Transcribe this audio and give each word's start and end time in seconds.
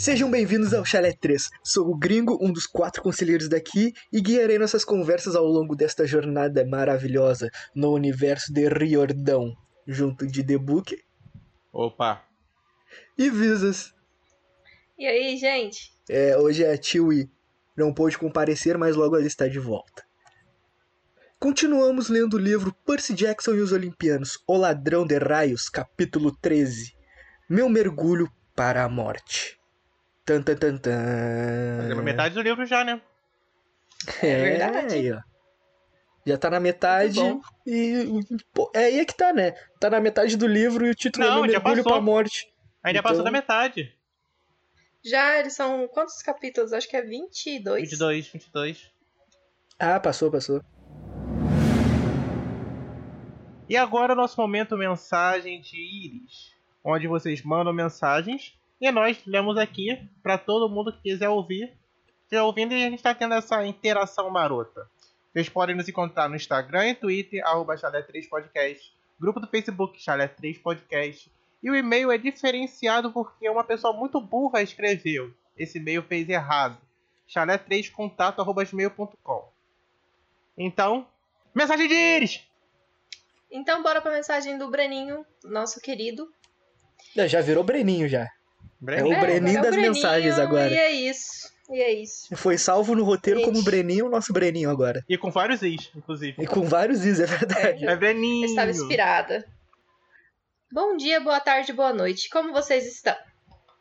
Sejam 0.00 0.30
bem-vindos 0.30 0.72
ao 0.72 0.82
Chalé 0.82 1.12
3. 1.12 1.50
Sou 1.62 1.90
o 1.90 1.94
Gringo, 1.94 2.38
um 2.40 2.50
dos 2.50 2.66
quatro 2.66 3.02
conselheiros 3.02 3.50
daqui, 3.50 3.92
e 4.10 4.22
guiarei 4.22 4.58
nossas 4.58 4.82
conversas 4.82 5.36
ao 5.36 5.44
longo 5.44 5.76
desta 5.76 6.06
jornada 6.06 6.64
maravilhosa 6.64 7.50
no 7.74 7.92
universo 7.92 8.50
de 8.50 8.66
Riordão, 8.66 9.54
junto 9.86 10.26
de 10.26 10.42
The 10.42 10.56
Book 10.56 10.96
Opa! 11.70 12.24
e 13.18 13.28
Visas. 13.28 13.92
E 14.98 15.04
aí, 15.04 15.36
gente? 15.36 15.92
É, 16.08 16.34
hoje 16.34 16.64
a 16.64 16.78
Tiwi 16.78 17.30
não 17.76 17.92
pôde 17.92 18.16
comparecer, 18.16 18.78
mas 18.78 18.96
logo 18.96 19.16
ela 19.18 19.26
está 19.26 19.48
de 19.48 19.58
volta. 19.58 20.02
Continuamos 21.38 22.08
lendo 22.08 22.38
o 22.38 22.40
livro 22.40 22.74
Percy 22.86 23.12
Jackson 23.12 23.52
e 23.52 23.60
os 23.60 23.70
Olimpianos, 23.70 24.42
O 24.46 24.56
Ladrão 24.56 25.06
de 25.06 25.18
Raios, 25.18 25.68
capítulo 25.68 26.34
13. 26.40 26.94
Meu 27.50 27.68
mergulho 27.68 28.32
para 28.56 28.82
a 28.82 28.88
morte. 28.88 29.59
Tan, 30.24 30.42
tan, 30.42 30.56
tan, 30.56 30.76
tan. 30.76 31.78
Fazemos 31.82 32.04
metade 32.04 32.34
do 32.34 32.42
livro 32.42 32.64
já, 32.66 32.84
né? 32.84 33.00
É 34.22 34.42
verdade. 34.42 34.94
aí, 34.94 35.12
ó. 35.12 35.20
Já 36.26 36.36
tá 36.38 36.50
na 36.50 36.60
metade 36.60 37.18
e. 37.66 38.20
pô, 38.52 38.70
é 38.74 38.84
aí 38.84 38.98
é 39.00 39.04
que 39.04 39.14
tá, 39.16 39.32
né? 39.32 39.52
Tá 39.80 39.88
na 39.90 40.00
metade 40.00 40.36
do 40.36 40.46
livro 40.46 40.86
e 40.86 40.90
o 40.90 40.94
título 40.94 41.26
Não, 41.26 41.44
é 41.44 41.48
Mergulho 41.48 41.82
pra 41.82 42.00
Morte. 42.00 42.52
Ainda 42.82 42.98
Então- 43.00 43.10
passou 43.10 43.24
da 43.24 43.30
metade. 43.30 43.94
Já 45.02 45.38
eles 45.40 45.54
são 45.54 45.88
quantos 45.88 46.20
capítulos? 46.22 46.74
Acho 46.74 46.86
que 46.88 46.96
é 46.96 47.02
22. 47.02 47.88
22, 47.90 48.28
22. 48.28 48.90
Ah, 49.78 49.98
passou, 49.98 50.30
passou. 50.30 50.62
E 53.68 53.76
agora 53.76 54.12
o 54.12 54.16
nosso 54.16 54.38
momento 54.40 54.76
mensagem 54.76 55.60
de 55.60 55.76
Iris, 55.78 56.54
onde 56.84 57.06
vocês 57.06 57.42
mandam 57.42 57.72
mensagens 57.72 58.58
e 58.80 58.90
nós 58.90 59.20
lemos 59.26 59.58
aqui 59.58 60.08
pra 60.22 60.38
todo 60.38 60.68
mundo 60.68 60.92
que 60.92 61.02
quiser 61.02 61.28
ouvir. 61.28 61.76
Estiver 62.22 62.42
ouvindo 62.42 62.72
e 62.72 62.84
a 62.84 62.90
gente 62.90 63.02
tá 63.02 63.14
tendo 63.14 63.34
essa 63.34 63.66
interação 63.66 64.30
marota. 64.30 64.88
Vocês 65.32 65.48
podem 65.48 65.76
nos 65.76 65.88
encontrar 65.88 66.28
no 66.28 66.36
Instagram 66.36 66.88
e 66.88 66.94
Twitter, 66.94 67.44
arroba 67.46 67.74
Chalé3podcast, 67.74 68.80
grupo 69.18 69.40
do 69.40 69.46
Facebook 69.46 69.98
Chalé3podcast. 69.98 71.30
E 71.62 71.70
o 71.70 71.76
e-mail 71.76 72.10
é 72.10 72.16
diferenciado 72.16 73.12
porque 73.12 73.46
uma 73.48 73.64
pessoa 73.64 73.92
muito 73.92 74.20
burra 74.20 74.62
escreveu. 74.62 75.32
Esse 75.56 75.78
e-mail 75.78 76.02
fez 76.02 76.28
errado. 76.28 76.78
chalé3contato.gmail.com 77.28 79.48
Então, 80.56 81.06
mensagem 81.54 81.86
de 81.86 81.94
Iris! 81.94 82.48
Então 83.50 83.82
bora 83.82 84.00
pra 84.00 84.12
mensagem 84.12 84.56
do 84.56 84.70
Breninho, 84.70 85.26
nosso 85.44 85.80
querido. 85.80 86.32
Já, 87.14 87.26
já 87.26 87.40
virou 87.40 87.64
Breninho 87.64 88.08
já. 88.08 88.30
É 88.86 89.04
o 89.04 89.12
É, 89.12 89.20
Breninho 89.20 89.58
agora 89.58 89.76
é 89.76 89.78
o 89.78 89.82
das 89.82 89.94
mensagens 89.94 90.38
agora. 90.38 90.70
E 90.70 90.76
é 90.78 90.90
isso. 90.90 91.50
E 91.70 91.80
é 91.80 91.92
isso. 91.92 92.34
Foi 92.36 92.58
salvo 92.58 92.94
no 92.94 93.04
roteiro 93.04 93.40
Gente. 93.40 93.48
como 93.48 93.62
Breninho, 93.62 94.06
o 94.06 94.10
nosso 94.10 94.32
Breninho 94.32 94.70
agora. 94.70 95.04
E 95.08 95.16
com 95.16 95.30
vários 95.30 95.62
is, 95.62 95.90
inclusive. 95.94 96.42
E 96.42 96.46
com 96.46 96.62
vários 96.62 97.04
is, 97.04 97.20
é 97.20 97.26
verdade. 97.26 97.86
É 97.86 97.94
Breninho. 97.94 98.44
Eu 98.44 98.48
estava 98.50 98.70
inspirada. 98.70 99.46
Bom 100.72 100.96
dia, 100.96 101.20
boa 101.20 101.40
tarde, 101.40 101.72
boa 101.72 101.92
noite. 101.92 102.28
Como 102.30 102.52
vocês 102.52 102.86
estão? 102.86 103.16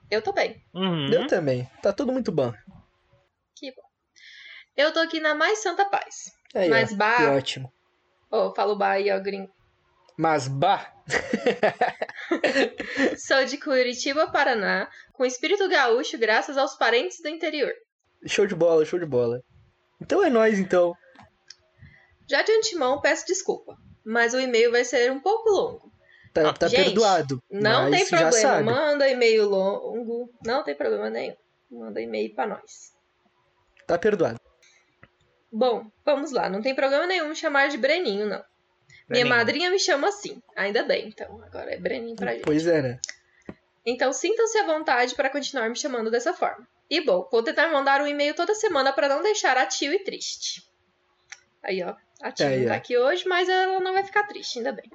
Eu 0.09 0.21
tô 0.21 0.33
bem. 0.33 0.61
Uhum. 0.73 1.11
Eu 1.11 1.27
também. 1.27 1.69
Tá 1.81 1.93
tudo 1.93 2.11
muito 2.11 2.31
bom. 2.31 2.51
Que 3.55 3.71
bom. 3.71 3.81
Eu 4.75 4.93
tô 4.93 4.99
aqui 4.99 5.19
na 5.19 5.35
mais 5.35 5.59
santa 5.59 5.85
paz. 5.85 6.31
Aí, 6.53 6.69
Mas 6.69 6.91
ó, 6.93 7.15
que 7.17 7.23
ótimo. 7.23 7.73
Ô, 8.31 8.53
falo 8.53 8.75
bah 8.75 8.91
aí, 8.91 9.11
ó, 9.11 9.19
gringo. 9.19 9.51
Mas 10.19 10.49
bah, 10.49 10.93
Sou 13.17 13.45
de 13.45 13.57
Curitiba, 13.57 14.29
Paraná, 14.29 14.89
com 15.13 15.23
espírito 15.23 15.69
gaúcho 15.69 16.17
graças 16.17 16.57
aos 16.57 16.75
parentes 16.75 17.21
do 17.21 17.29
interior. 17.29 17.71
show 18.27 18.45
de 18.45 18.53
bola, 18.53 18.83
show 18.83 18.99
de 18.99 19.05
bola. 19.05 19.41
Então 20.01 20.21
é 20.21 20.29
nóis, 20.29 20.59
então. 20.59 20.93
Já 22.29 22.41
de 22.41 22.51
antemão, 22.51 22.99
peço 22.99 23.25
desculpa, 23.27 23.77
mas 24.03 24.33
o 24.33 24.41
e-mail 24.41 24.71
vai 24.71 24.83
ser 24.83 25.09
um 25.09 25.21
pouco 25.21 25.49
longo. 25.49 25.89
Tá, 26.33 26.51
tá 26.51 26.67
Gente, 26.67 26.83
perdoado. 26.83 27.41
Não 27.49 27.89
tem 27.89 28.05
problema, 28.05 28.61
manda 28.61 29.07
e-mail 29.07 29.47
longo, 29.47 30.29
não 30.45 30.65
tem 30.65 30.75
problema 30.75 31.09
nenhum. 31.09 31.37
Manda 31.71 32.01
e-mail 32.01 32.35
pra 32.35 32.45
nós. 32.45 32.91
Tá 33.87 33.97
perdoado. 33.97 34.37
Bom, 35.49 35.89
vamos 36.05 36.33
lá, 36.33 36.49
não 36.49 36.61
tem 36.61 36.75
problema 36.75 37.07
nenhum 37.07 37.33
chamar 37.33 37.69
de 37.69 37.77
Breninho, 37.77 38.27
não. 38.27 38.43
Minha 39.09 39.25
Breninho. 39.25 39.29
madrinha 39.29 39.69
me 39.71 39.79
chama 39.79 40.07
assim, 40.09 40.41
ainda 40.55 40.83
bem, 40.83 41.07
então 41.07 41.41
agora 41.43 41.73
é 41.73 41.77
Breninho 41.77 42.15
pra 42.15 42.33
gente. 42.33 42.43
Pois 42.43 42.67
é, 42.67 42.81
né? 42.81 42.99
Então 43.85 44.13
sintam-se 44.13 44.57
à 44.59 44.65
vontade 44.65 45.15
para 45.15 45.29
continuar 45.29 45.67
me 45.69 45.75
chamando 45.75 46.11
dessa 46.11 46.33
forma. 46.33 46.67
E 46.89 47.01
bom, 47.01 47.27
vou 47.31 47.43
tentar 47.43 47.71
mandar 47.71 48.01
um 48.01 48.07
e-mail 48.07 48.35
toda 48.35 48.53
semana 48.53 48.93
para 48.93 49.07
não 49.07 49.21
deixar 49.23 49.57
a 49.57 49.65
tio 49.65 49.93
e 49.93 49.99
triste. 49.99 50.63
Aí, 51.63 51.83
ó. 51.83 51.95
A 52.21 52.31
tia 52.31 52.47
Aí, 52.47 52.61
não 52.61 52.67
tá 52.67 52.73
ó. 52.73 52.77
aqui 52.77 52.97
hoje, 52.97 53.27
mas 53.27 53.47
ela 53.47 53.79
não 53.79 53.93
vai 53.93 54.03
ficar 54.03 54.23
triste, 54.23 54.57
ainda 54.59 54.71
bem. 54.71 54.89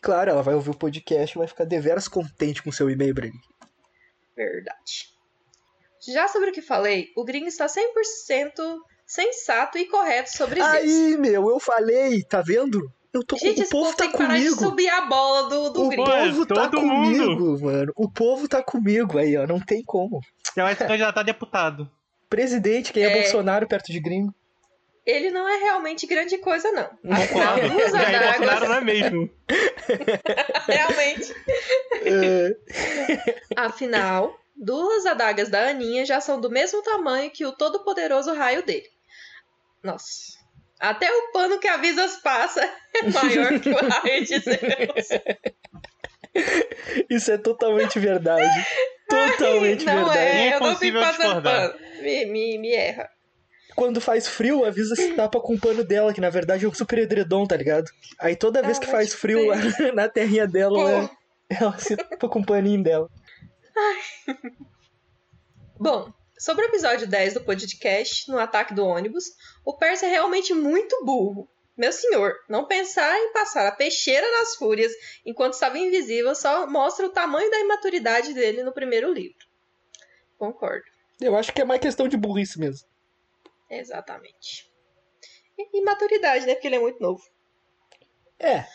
Claro, 0.00 0.30
ela 0.30 0.42
vai 0.42 0.54
ouvir 0.54 0.70
o 0.70 0.76
podcast 0.76 1.36
e 1.36 1.38
vai 1.38 1.46
ficar 1.46 1.64
deveras 1.64 2.08
contente 2.08 2.62
com 2.62 2.72
seu 2.72 2.88
e-mail, 2.90 3.14
Breninho. 3.14 3.42
Verdade. 4.36 5.12
Já 6.06 6.26
sobre 6.28 6.50
o 6.50 6.52
que 6.52 6.62
falei, 6.62 7.12
o 7.16 7.24
gringo 7.24 7.46
está 7.46 7.66
100% 7.66 8.78
sensato 9.06 9.78
e 9.78 9.86
correto 9.86 10.36
sobre 10.36 10.60
isso. 10.60 10.68
Aí, 10.68 11.16
meu, 11.16 11.48
eu 11.48 11.60
falei, 11.60 12.22
tá 12.24 12.40
vendo? 12.42 12.92
Eu 13.12 13.22
tô 13.22 13.36
com... 13.36 13.46
Gente, 13.46 13.62
o 13.62 13.68
povo 13.68 13.84
povo 13.84 13.96
tá 13.96 14.08
comigo. 14.08 14.56
subir 14.56 14.88
a 14.88 15.02
bola 15.02 15.48
do, 15.48 15.70
do 15.70 15.88
O 15.88 15.92
é 15.92 15.96
povo 15.96 16.46
tá 16.46 16.68
todo 16.68 16.80
comigo, 16.80 17.60
mano. 17.60 17.92
O 17.94 18.10
povo 18.10 18.48
tá 18.48 18.62
comigo 18.62 19.18
aí, 19.18 19.36
ó. 19.36 19.46
Não 19.46 19.60
tem 19.60 19.82
como. 19.82 20.20
Já 20.56 20.64
vai 20.64 20.74
se 20.74 20.86
candidatar 20.86 21.20
a 21.20 21.24
deputado. 21.24 21.90
Presidente, 22.28 22.92
quem 22.92 23.04
é, 23.04 23.10
É. 23.10 23.20
Bolsonaro 23.20 23.66
perto 23.66 23.92
de 23.92 24.00
gringo? 24.00 24.34
Ele 25.04 25.30
não 25.30 25.46
é 25.48 25.56
realmente 25.56 26.06
grande 26.06 26.38
coisa, 26.38 26.70
não. 26.70 26.88
Afinal, 27.12 27.54
Concordo. 27.58 27.68
duas 27.74 27.92
Jair 27.92 28.22
Bolsonaro 28.22 28.46
adagas, 28.46 28.68
não 28.68 28.76
é 28.76 28.80
mesmo. 28.80 29.30
realmente. 30.66 31.34
É, 32.04 32.56
Afinal, 33.56 34.38
duas 34.56 35.04
adagas 35.04 35.50
da 35.50 35.68
Aninha 35.68 36.06
já 36.06 36.20
são 36.20 36.40
do 36.40 36.48
mesmo 36.48 36.82
tamanho 36.82 37.30
que 37.30 37.44
o 37.44 37.52
todo-poderoso 37.52 38.32
raio 38.32 38.64
dele. 38.64 38.88
Nossa. 39.82 40.41
Até 40.82 41.08
o 41.10 41.30
pano 41.32 41.60
que 41.60 41.68
a 41.68 41.76
Visas 41.76 42.16
passa 42.16 42.60
é 42.60 43.02
maior 43.14 43.60
que 43.60 43.68
o 43.70 43.76
raio 43.88 44.24
de 44.24 44.38
Zeus. 44.40 45.08
Isso 47.08 47.30
é 47.30 47.38
totalmente 47.38 48.00
verdade. 48.00 48.66
Totalmente 49.08 49.84
não 49.84 49.94
verdade. 49.94 50.18
é, 50.18 50.54
eu 50.56 50.60
não 50.60 50.76
fico 50.76 50.98
Impossível 50.98 51.00
passando 51.00 51.24
discordar. 51.26 51.70
pano. 51.70 52.02
Me, 52.02 52.24
me, 52.26 52.58
me 52.58 52.72
erra. 52.74 53.08
Quando 53.76 54.00
faz 54.00 54.26
frio, 54.26 54.64
avisa 54.64 54.96
se 54.96 55.14
tapa 55.14 55.40
com 55.40 55.54
o 55.54 55.60
pano 55.60 55.84
dela, 55.84 56.12
que 56.12 56.20
na 56.20 56.30
verdade 56.30 56.64
é 56.64 56.68
um 56.68 56.74
super 56.74 56.98
edredom, 56.98 57.46
tá 57.46 57.56
ligado? 57.56 57.88
Aí 58.18 58.34
toda 58.34 58.60
vez 58.62 58.76
Ah, 58.76 58.80
que 58.80 58.86
vai 58.86 58.96
faz 58.96 59.14
frio 59.14 59.46
lá 59.46 59.56
na 59.94 60.08
terrinha 60.08 60.46
dela, 60.48 60.78
ela, 60.80 61.10
ela 61.48 61.78
se 61.78 61.96
tapa 61.96 62.28
com 62.28 62.40
o 62.40 62.44
paninho 62.46 62.82
dela. 62.82 63.08
Bom, 65.78 66.12
sobre 66.42 66.64
o 66.64 66.68
episódio 66.68 67.06
10 67.06 67.34
do 67.34 67.44
podcast, 67.44 68.28
no 68.28 68.36
ataque 68.36 68.74
do 68.74 68.84
ônibus, 68.84 69.26
o 69.64 69.76
Percy 69.76 70.06
é 70.06 70.08
realmente 70.08 70.52
muito 70.52 71.04
burro. 71.04 71.48
Meu 71.76 71.92
senhor, 71.92 72.34
não 72.48 72.66
pensar 72.66 73.16
em 73.16 73.32
passar 73.32 73.64
a 73.68 73.70
peixeira 73.70 74.28
nas 74.28 74.56
fúrias 74.56 74.92
enquanto 75.24 75.52
estava 75.52 75.78
invisível 75.78 76.34
só 76.34 76.66
mostra 76.66 77.06
o 77.06 77.10
tamanho 77.10 77.48
da 77.48 77.60
imaturidade 77.60 78.34
dele 78.34 78.64
no 78.64 78.72
primeiro 78.72 79.12
livro. 79.12 79.38
Concordo, 80.36 80.84
Eu 81.20 81.36
acho 81.36 81.52
que 81.52 81.60
é 81.60 81.64
mais 81.64 81.80
questão 81.80 82.08
de 82.08 82.16
burrice 82.16 82.58
mesmo. 82.58 82.88
exatamente. 83.70 84.68
E 85.56 85.78
imaturidade, 85.78 86.44
né? 86.44 86.54
Porque 86.54 86.66
ele 86.66 86.74
é 86.74 86.80
muito 86.80 87.00
novo. 87.00 87.22
É. 88.40 88.66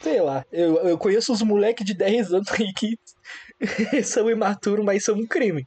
Sei 0.00 0.20
lá, 0.20 0.46
eu, 0.52 0.76
eu 0.86 0.96
conheço 0.96 1.32
uns 1.32 1.42
moleques 1.42 1.84
de 1.84 1.94
10 1.94 2.32
anos 2.32 2.48
aí 2.52 2.72
que 2.74 2.96
são 4.04 4.30
imaturos, 4.30 4.84
mas 4.84 5.04
são 5.04 5.16
um 5.16 5.26
crime. 5.26 5.66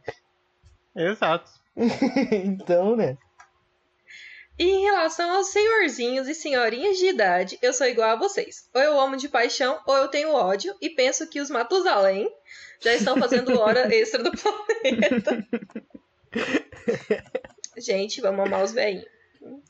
Exato. 0.98 1.52
então, 2.44 2.96
né? 2.96 3.18
E 4.60 4.66
em 4.66 4.82
relação 4.86 5.30
aos 5.30 5.50
senhorzinhos 5.50 6.28
e 6.28 6.34
senhorinhas 6.34 6.98
de 6.98 7.06
idade, 7.06 7.60
eu 7.62 7.72
sou 7.72 7.86
igual 7.86 8.10
a 8.10 8.16
vocês. 8.16 8.68
Ou 8.74 8.82
eu 8.82 9.00
amo 9.00 9.16
de 9.16 9.30
paixão, 9.30 9.80
ou 9.86 9.96
eu 9.96 10.08
tenho 10.08 10.34
ódio 10.34 10.76
e 10.82 10.90
penso 10.90 11.30
que 11.30 11.40
os 11.40 11.52
Matusalém 11.52 12.28
já 12.82 12.94
estão 12.94 13.18
fazendo 13.18 13.60
hora 13.60 13.88
extra 13.94 14.24
do 14.24 14.32
planeta. 14.32 15.48
Gente, 17.78 18.20
vamos 18.20 18.48
amar 18.48 18.64
os 18.64 18.72
velhinhos. 18.72 19.06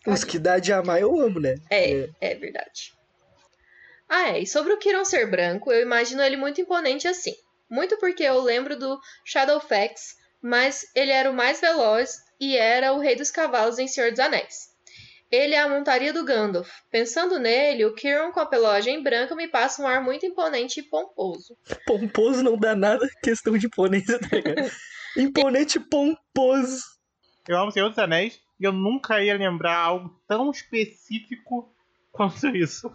Os 0.05 0.23
que 0.23 0.39
dá 0.39 0.57
de 0.57 0.71
amar 0.71 1.01
eu 1.01 1.19
amo, 1.19 1.41
né? 1.41 1.55
É, 1.69 2.09
é 2.21 2.35
verdade. 2.35 2.93
Ah, 4.07 4.29
é. 4.29 4.39
E 4.39 4.47
sobre 4.47 4.71
o 4.71 4.77
Kiron 4.77 5.03
ser 5.03 5.29
branco, 5.29 5.69
eu 5.71 5.81
imagino 5.81 6.23
ele 6.23 6.37
muito 6.37 6.61
imponente 6.61 7.09
assim. 7.09 7.35
Muito 7.69 7.97
porque 7.97 8.23
eu 8.23 8.39
lembro 8.39 8.79
do 8.79 8.97
Shadowfax, 9.25 10.15
mas 10.41 10.85
ele 10.95 11.11
era 11.11 11.29
o 11.29 11.33
mais 11.33 11.59
veloz 11.59 12.17
e 12.39 12.55
era 12.55 12.93
o 12.93 12.99
rei 12.99 13.15
dos 13.15 13.31
cavalos 13.31 13.79
em 13.79 13.87
Senhor 13.87 14.11
dos 14.11 14.19
Anéis. 14.19 14.67
Ele 15.29 15.53
é 15.53 15.59
a 15.59 15.67
montaria 15.67 16.13
do 16.13 16.23
Gandalf. 16.23 16.69
Pensando 16.89 17.37
nele, 17.37 17.83
o 17.85 17.93
Kiron 17.93 18.31
com 18.31 18.39
a 18.39 18.45
pelagem 18.45 19.03
branca 19.03 19.35
me 19.35 19.47
passa 19.47 19.81
um 19.81 19.87
ar 19.87 20.01
muito 20.01 20.25
imponente 20.25 20.79
e 20.79 20.83
pomposo. 20.83 21.57
Pomposo 21.85 22.41
não 22.41 22.57
dá 22.57 22.75
nada 22.75 23.05
questão 23.21 23.57
de 23.57 23.67
imponência, 23.67 24.19
tá 24.19 24.35
ligado? 24.35 24.71
Imponente 25.17 25.79
pomposo. 25.79 26.83
Eu 27.47 27.57
amo 27.57 27.71
Senhor 27.71 27.89
dos 27.89 27.97
Anéis 27.97 28.39
e 28.59 28.63
eu 28.63 28.71
nunca 28.71 29.21
ia 29.21 29.35
lembrar 29.35 29.75
algo 29.75 30.17
tão 30.27 30.49
específico 30.51 31.73
quanto 32.11 32.47
isso. 32.47 32.93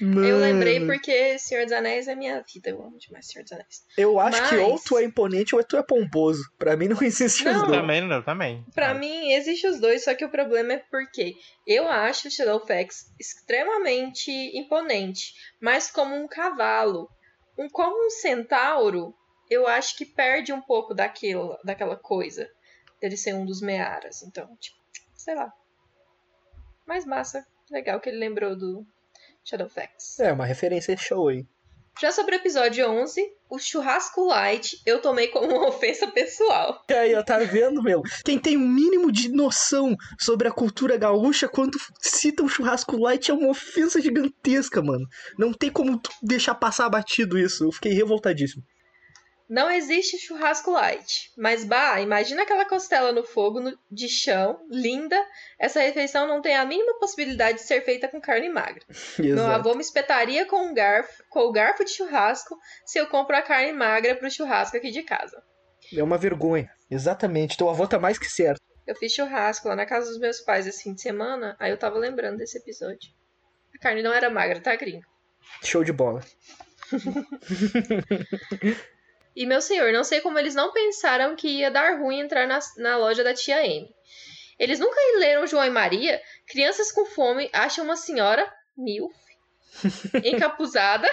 Mano, 0.00 0.24
Eu 0.26 0.38
lembrei 0.38 0.84
porque 0.84 1.38
Senhor 1.38 1.64
dos 1.64 1.72
Anéis 1.72 2.08
é 2.08 2.14
minha 2.14 2.42
vida. 2.42 2.70
Eu 2.70 2.82
amo 2.82 2.98
demais 2.98 3.26
Senhor 3.26 3.42
dos 3.44 3.52
Anéis. 3.52 3.84
Eu 3.96 4.18
acho 4.18 4.48
que 4.48 4.56
Mas- 4.56 4.64
ou 4.70 4.78
tu 4.78 4.98
é 4.98 5.04
imponente 5.04 5.54
ou 5.54 5.62
tu 5.62 5.76
é 5.76 5.82
pomposo. 5.82 6.42
Pra 6.58 6.76
mim 6.76 6.88
não 6.88 6.96
existe 7.02 7.46
os 7.48 7.54
Não. 7.54 7.66
dois. 7.66 7.80
Também, 7.80 8.00
não, 8.00 8.22
também. 8.22 8.64
Pra 8.74 8.94
mim, 8.94 9.32
existe 9.32 9.66
os 9.66 9.78
dois, 9.78 10.02
só 10.04 10.14
que 10.14 10.24
o 10.24 10.30
problema 10.30 10.72
é 10.72 10.78
porque 10.90 11.36
eu 11.66 11.86
acho 11.88 12.28
o 12.28 12.30
Shadowfax 12.30 13.12
extremamente 13.20 14.30
imponente, 14.56 15.32
mas 15.60 15.90
como 15.90 16.14
um 16.14 16.26
cavalo. 16.26 17.08
Um, 17.56 17.68
como 17.68 18.06
um 18.06 18.10
centauro, 18.10 19.14
eu 19.48 19.66
acho 19.68 19.96
que 19.96 20.04
perde 20.04 20.52
um 20.52 20.60
pouco 20.60 20.92
daquilo, 20.92 21.56
daquela 21.64 21.96
coisa 21.96 22.50
dele 23.00 23.16
ser 23.16 23.34
um 23.34 23.44
dos 23.46 23.60
Mearas. 23.60 24.22
Então, 24.24 24.56
tipo, 24.56 24.76
sei 25.14 25.34
lá. 25.36 25.52
Mais 26.86 27.04
massa. 27.06 27.46
Legal 27.70 28.00
que 28.00 28.08
ele 28.08 28.18
lembrou 28.18 28.56
do 28.56 28.84
Shadowfax. 29.44 30.18
É, 30.20 30.32
uma 30.32 30.46
referência 30.46 30.96
show 30.96 31.28
aí. 31.28 31.46
Já 32.00 32.10
sobre 32.10 32.34
o 32.34 32.38
episódio 32.38 32.84
11, 32.88 33.22
o 33.48 33.56
churrasco 33.56 34.26
light 34.26 34.80
eu 34.84 35.00
tomei 35.00 35.28
como 35.28 35.46
uma 35.46 35.68
ofensa 35.68 36.08
pessoal. 36.08 36.82
E 36.90 36.92
aí, 36.92 37.14
ó, 37.14 37.22
tá 37.22 37.38
vendo, 37.38 37.80
meu? 37.82 38.02
Quem 38.24 38.36
tem 38.36 38.56
um 38.56 38.66
mínimo 38.66 39.12
de 39.12 39.28
noção 39.28 39.94
sobre 40.18 40.48
a 40.48 40.52
cultura 40.52 40.96
gaúcha, 40.96 41.46
quando 41.48 41.78
cita 42.00 42.42
um 42.42 42.48
churrasco 42.48 42.96
light, 42.96 43.30
é 43.30 43.34
uma 43.34 43.50
ofensa 43.50 44.00
gigantesca, 44.00 44.82
mano. 44.82 45.06
Não 45.38 45.52
tem 45.52 45.70
como 45.70 46.00
deixar 46.20 46.56
passar 46.56 46.88
batido 46.88 47.38
isso. 47.38 47.64
Eu 47.64 47.70
fiquei 47.70 47.92
revoltadíssimo. 47.92 48.64
Não 49.48 49.70
existe 49.70 50.18
churrasco 50.18 50.70
light. 50.70 51.30
Mas, 51.36 51.64
bah, 51.64 52.00
imagina 52.00 52.42
aquela 52.42 52.64
costela 52.64 53.12
no 53.12 53.24
fogo 53.24 53.60
no- 53.60 53.78
de 53.90 54.08
chão, 54.08 54.58
linda. 54.70 55.16
Essa 55.58 55.80
refeição 55.80 56.26
não 56.26 56.40
tem 56.40 56.56
a 56.56 56.64
mínima 56.64 56.98
possibilidade 56.98 57.58
de 57.58 57.64
ser 57.64 57.84
feita 57.84 58.08
com 58.08 58.20
carne 58.20 58.48
magra. 58.48 58.82
Meu 59.18 59.34
Exato. 59.36 59.50
avô 59.50 59.74
me 59.74 59.82
espetaria 59.82 60.46
com 60.46 60.66
um 60.66 60.72
garfo, 60.74 61.22
com 61.28 61.40
o 61.40 61.52
garfo 61.52 61.84
de 61.84 61.90
churrasco 61.90 62.58
se 62.86 62.98
eu 62.98 63.06
compro 63.06 63.36
a 63.36 63.42
carne 63.42 63.72
magra 63.72 64.14
pro 64.16 64.30
churrasco 64.30 64.76
aqui 64.78 64.90
de 64.90 65.02
casa. 65.02 65.42
É 65.94 66.02
uma 66.02 66.16
vergonha. 66.16 66.70
Exatamente. 66.90 67.56
Teu 67.58 67.68
avô 67.68 67.86
tá 67.86 67.98
mais 67.98 68.18
que 68.18 68.26
certo. 68.30 68.60
Eu 68.86 68.94
fiz 68.96 69.12
churrasco 69.12 69.68
lá 69.68 69.76
na 69.76 69.84
casa 69.86 70.08
dos 70.08 70.18
meus 70.18 70.40
pais 70.40 70.66
esse 70.66 70.82
fim 70.84 70.94
de 70.94 71.02
semana, 71.02 71.54
aí 71.58 71.70
eu 71.70 71.78
tava 71.78 71.98
lembrando 71.98 72.38
desse 72.38 72.56
episódio. 72.58 73.10
A 73.74 73.78
carne 73.78 74.02
não 74.02 74.12
era 74.12 74.30
magra, 74.30 74.60
tá, 74.60 74.74
gringo? 74.76 75.04
Show 75.62 75.84
de 75.84 75.92
bola. 75.92 76.22
E 79.34 79.46
meu 79.46 79.60
senhor, 79.60 79.92
não 79.92 80.04
sei 80.04 80.20
como 80.20 80.38
eles 80.38 80.54
não 80.54 80.72
pensaram 80.72 81.34
que 81.34 81.48
ia 81.48 81.70
dar 81.70 81.98
ruim 81.98 82.20
entrar 82.20 82.46
na, 82.46 82.58
na 82.76 82.96
loja 82.96 83.24
da 83.24 83.34
tia 83.34 83.58
Amy. 83.58 83.88
Eles 84.58 84.78
nunca 84.78 84.96
leram 85.18 85.46
João 85.46 85.64
e 85.64 85.70
Maria? 85.70 86.20
Crianças 86.46 86.92
com 86.92 87.04
fome 87.06 87.50
acham 87.52 87.84
uma 87.84 87.96
senhora, 87.96 88.48
milf, 88.76 89.12
encapuzada, 90.24 91.08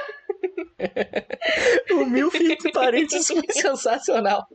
O 1.92 2.06
Milf 2.06 2.36
entre 2.36 2.72
parênteses 2.72 3.28
foi 3.28 3.44
sensacional. 3.52 4.48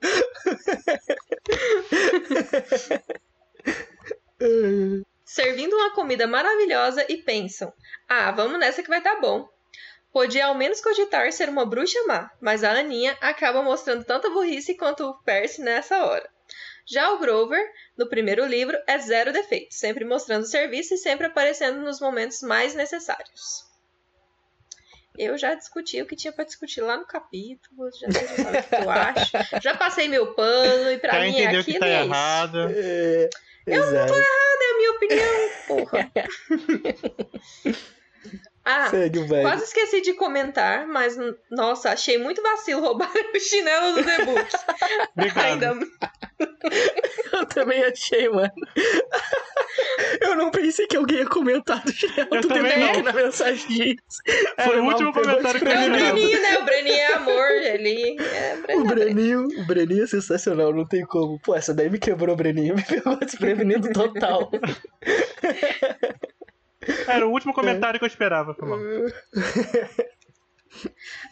servindo 5.25 5.75
uma 5.75 5.95
comida 5.95 6.27
maravilhosa 6.27 7.05
e 7.09 7.19
pensam: 7.19 7.73
ah, 8.09 8.31
vamos 8.33 8.59
nessa 8.59 8.83
que 8.83 8.89
vai 8.89 9.03
dar 9.03 9.21
bom. 9.21 9.49
Podia 10.17 10.47
ao 10.47 10.55
menos 10.55 10.81
cogitar 10.81 11.31
ser 11.31 11.51
uma 11.51 11.67
bruxa 11.67 12.03
má, 12.07 12.31
mas 12.41 12.65
a 12.65 12.71
Aninha 12.71 13.15
acaba 13.21 13.63
mostrando 13.63 14.03
tanta 14.03 14.31
burrice 14.31 14.75
quanto 14.75 15.05
o 15.05 15.23
Percy 15.23 15.61
nessa 15.61 16.07
hora. 16.07 16.27
Já 16.87 17.13
o 17.13 17.19
Grover, 17.19 17.63
no 17.99 18.09
primeiro 18.09 18.47
livro, 18.47 18.79
é 18.87 18.97
zero 18.97 19.31
defeito, 19.31 19.75
sempre 19.75 20.07
mostrando 20.07 20.47
serviço 20.47 20.95
e 20.95 20.97
sempre 20.97 21.27
aparecendo 21.27 21.81
nos 21.83 22.01
momentos 22.01 22.41
mais 22.41 22.75
necessários. 22.75 23.67
Eu 25.19 25.37
já 25.37 25.53
discuti 25.55 26.01
o 26.01 26.07
que 26.07 26.17
tinha 26.17 26.33
pra 26.33 26.47
discutir 26.47 26.81
lá 26.81 26.97
no 26.97 27.05
capítulo, 27.05 27.91
já 28.01 28.11
sei 28.11 28.27
já 28.27 28.37
sabe 28.37 28.59
o 28.59 28.63
que 28.63 28.75
eu 28.75 28.91
acho. 28.91 29.33
Já 29.61 29.77
passei 29.77 30.09
meu 30.09 30.33
pano 30.33 30.93
e 30.93 30.99
pra 30.99 31.13
Já 31.13 31.21
mim 31.21 31.29
entendeu 31.33 31.61
aqui 31.61 31.75
que 31.75 31.79
tá 31.79 31.89
é 31.89 32.01
isso. 32.01 32.05
errado. 32.09 32.59
É, 32.75 33.29
exato. 33.67 34.15
É 34.15 34.73
a 34.73 34.77
minha 34.79 34.93
opinião, 34.93 35.51
porra. 35.69 36.11
ah, 38.67 38.91
Segue 38.91 39.21
o 39.21 39.29
baile. 39.29 39.43
Quase 39.43 39.65
esqueci 39.65 40.01
de 40.01 40.13
comentar, 40.15 40.89
mas 40.89 41.17
nossa, 41.49 41.91
achei 41.91 42.19
muito 42.19 42.43
vacilo 42.43 42.81
roubar 42.81 43.13
o 43.33 43.39
chinelo 43.41 43.95
do 43.95 44.05
The 44.05 44.25
Book. 44.25 44.47
Obrigado. 45.17 45.45
Ainda 45.45 45.79
Eu 47.33 47.47
também 47.47 47.85
achei, 47.85 48.29
mano. 48.29 48.51
Eu 50.21 50.35
não 50.35 50.51
pensei 50.51 50.87
que 50.87 50.97
alguém 50.97 51.19
ia 51.19 51.27
comentar 51.27 51.83
do 51.85 51.93
chinelo 51.93 52.29
Eu 52.33 52.41
do 52.41 52.49
não. 52.49 53.03
na 53.03 53.13
mensagem. 53.13 53.97
Era 54.57 54.69
Foi 54.69 54.81
o 54.81 54.85
último 54.85 55.13
comentário 55.13 55.61
que 55.61 55.67
eu 55.67 55.71
é 55.71 55.87
o. 55.87 55.91
Breninho, 55.91 56.43
né? 56.43 56.59
O 56.59 56.65
Breninho 56.65 56.97
é 56.97 57.13
amor, 57.13 57.51
ele 57.51 58.17
é 58.19 58.55
O 58.77 58.85
Breninho. 58.85 58.87
Breninho, 58.87 59.63
o 59.63 59.67
Breninho 59.67 60.05
é 60.05 60.07
sensacional, 60.07 60.73
não 60.73 60.87
tem 60.87 61.05
como. 61.07 61.39
Pô, 61.41 61.55
essa 61.55 61.73
daí 61.73 61.89
me 61.89 61.99
quebrou, 61.99 62.35
Breninho. 62.35 62.75
Me 62.77 62.83
pegou 62.83 63.17
desprevenido 63.17 63.93
total. 63.93 64.51
Era 67.07 67.27
o 67.27 67.31
último 67.31 67.53
comentário 67.53 67.99
que 67.99 68.05
eu 68.05 68.09
esperava. 68.09 68.55
Foi 68.55 68.69
mal. 68.69 68.79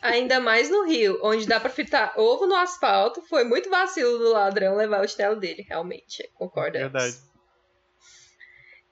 Ainda 0.00 0.40
mais 0.40 0.70
no 0.70 0.84
Rio, 0.84 1.18
onde 1.22 1.46
dá 1.46 1.60
pra 1.60 1.70
fritar 1.70 2.18
ovo 2.18 2.46
no 2.46 2.54
asfalto, 2.54 3.20
foi 3.22 3.44
muito 3.44 3.68
vacilo 3.68 4.18
do 4.18 4.32
ladrão 4.32 4.76
levar 4.76 5.04
o 5.04 5.08
chinelo 5.08 5.36
dele, 5.36 5.66
realmente. 5.68 6.28
Concordo. 6.34 6.78
Verdade. 6.78 7.16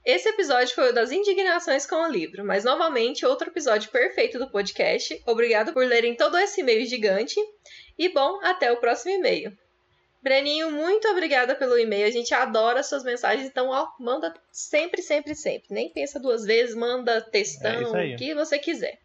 Esse 0.04 0.28
episódio 0.28 0.74
foi 0.74 0.90
o 0.90 0.92
das 0.92 1.12
indignações 1.12 1.86
com 1.86 1.94
o 1.94 2.10
livro, 2.10 2.44
mas 2.44 2.64
novamente 2.64 3.24
outro 3.24 3.48
episódio 3.48 3.90
perfeito 3.90 4.36
do 4.38 4.50
podcast. 4.50 5.22
Obrigado 5.26 5.72
por 5.72 5.86
lerem 5.86 6.16
todo 6.16 6.36
esse 6.36 6.60
e-mail 6.60 6.84
gigante. 6.86 7.38
E 7.96 8.08
bom, 8.08 8.40
até 8.42 8.72
o 8.72 8.78
próximo 8.78 9.14
e-mail. 9.14 9.56
Breninho, 10.22 10.70
muito 10.70 11.08
obrigada 11.08 11.54
pelo 11.56 11.76
e-mail. 11.78 12.06
A 12.06 12.10
gente 12.10 12.32
adora 12.32 12.82
suas 12.82 13.02
mensagens, 13.02 13.46
então 13.46 13.68
ó, 13.70 13.88
manda 13.98 14.32
sempre, 14.52 15.02
sempre, 15.02 15.34
sempre. 15.34 15.66
Nem 15.70 15.92
pensa 15.92 16.20
duas 16.20 16.44
vezes, 16.44 16.74
manda 16.76 17.12
É 17.12 17.20
textão, 17.20 17.94
aí. 17.94 18.14
o 18.14 18.16
que 18.16 18.34
você 18.34 18.58
quiser. 18.58 18.98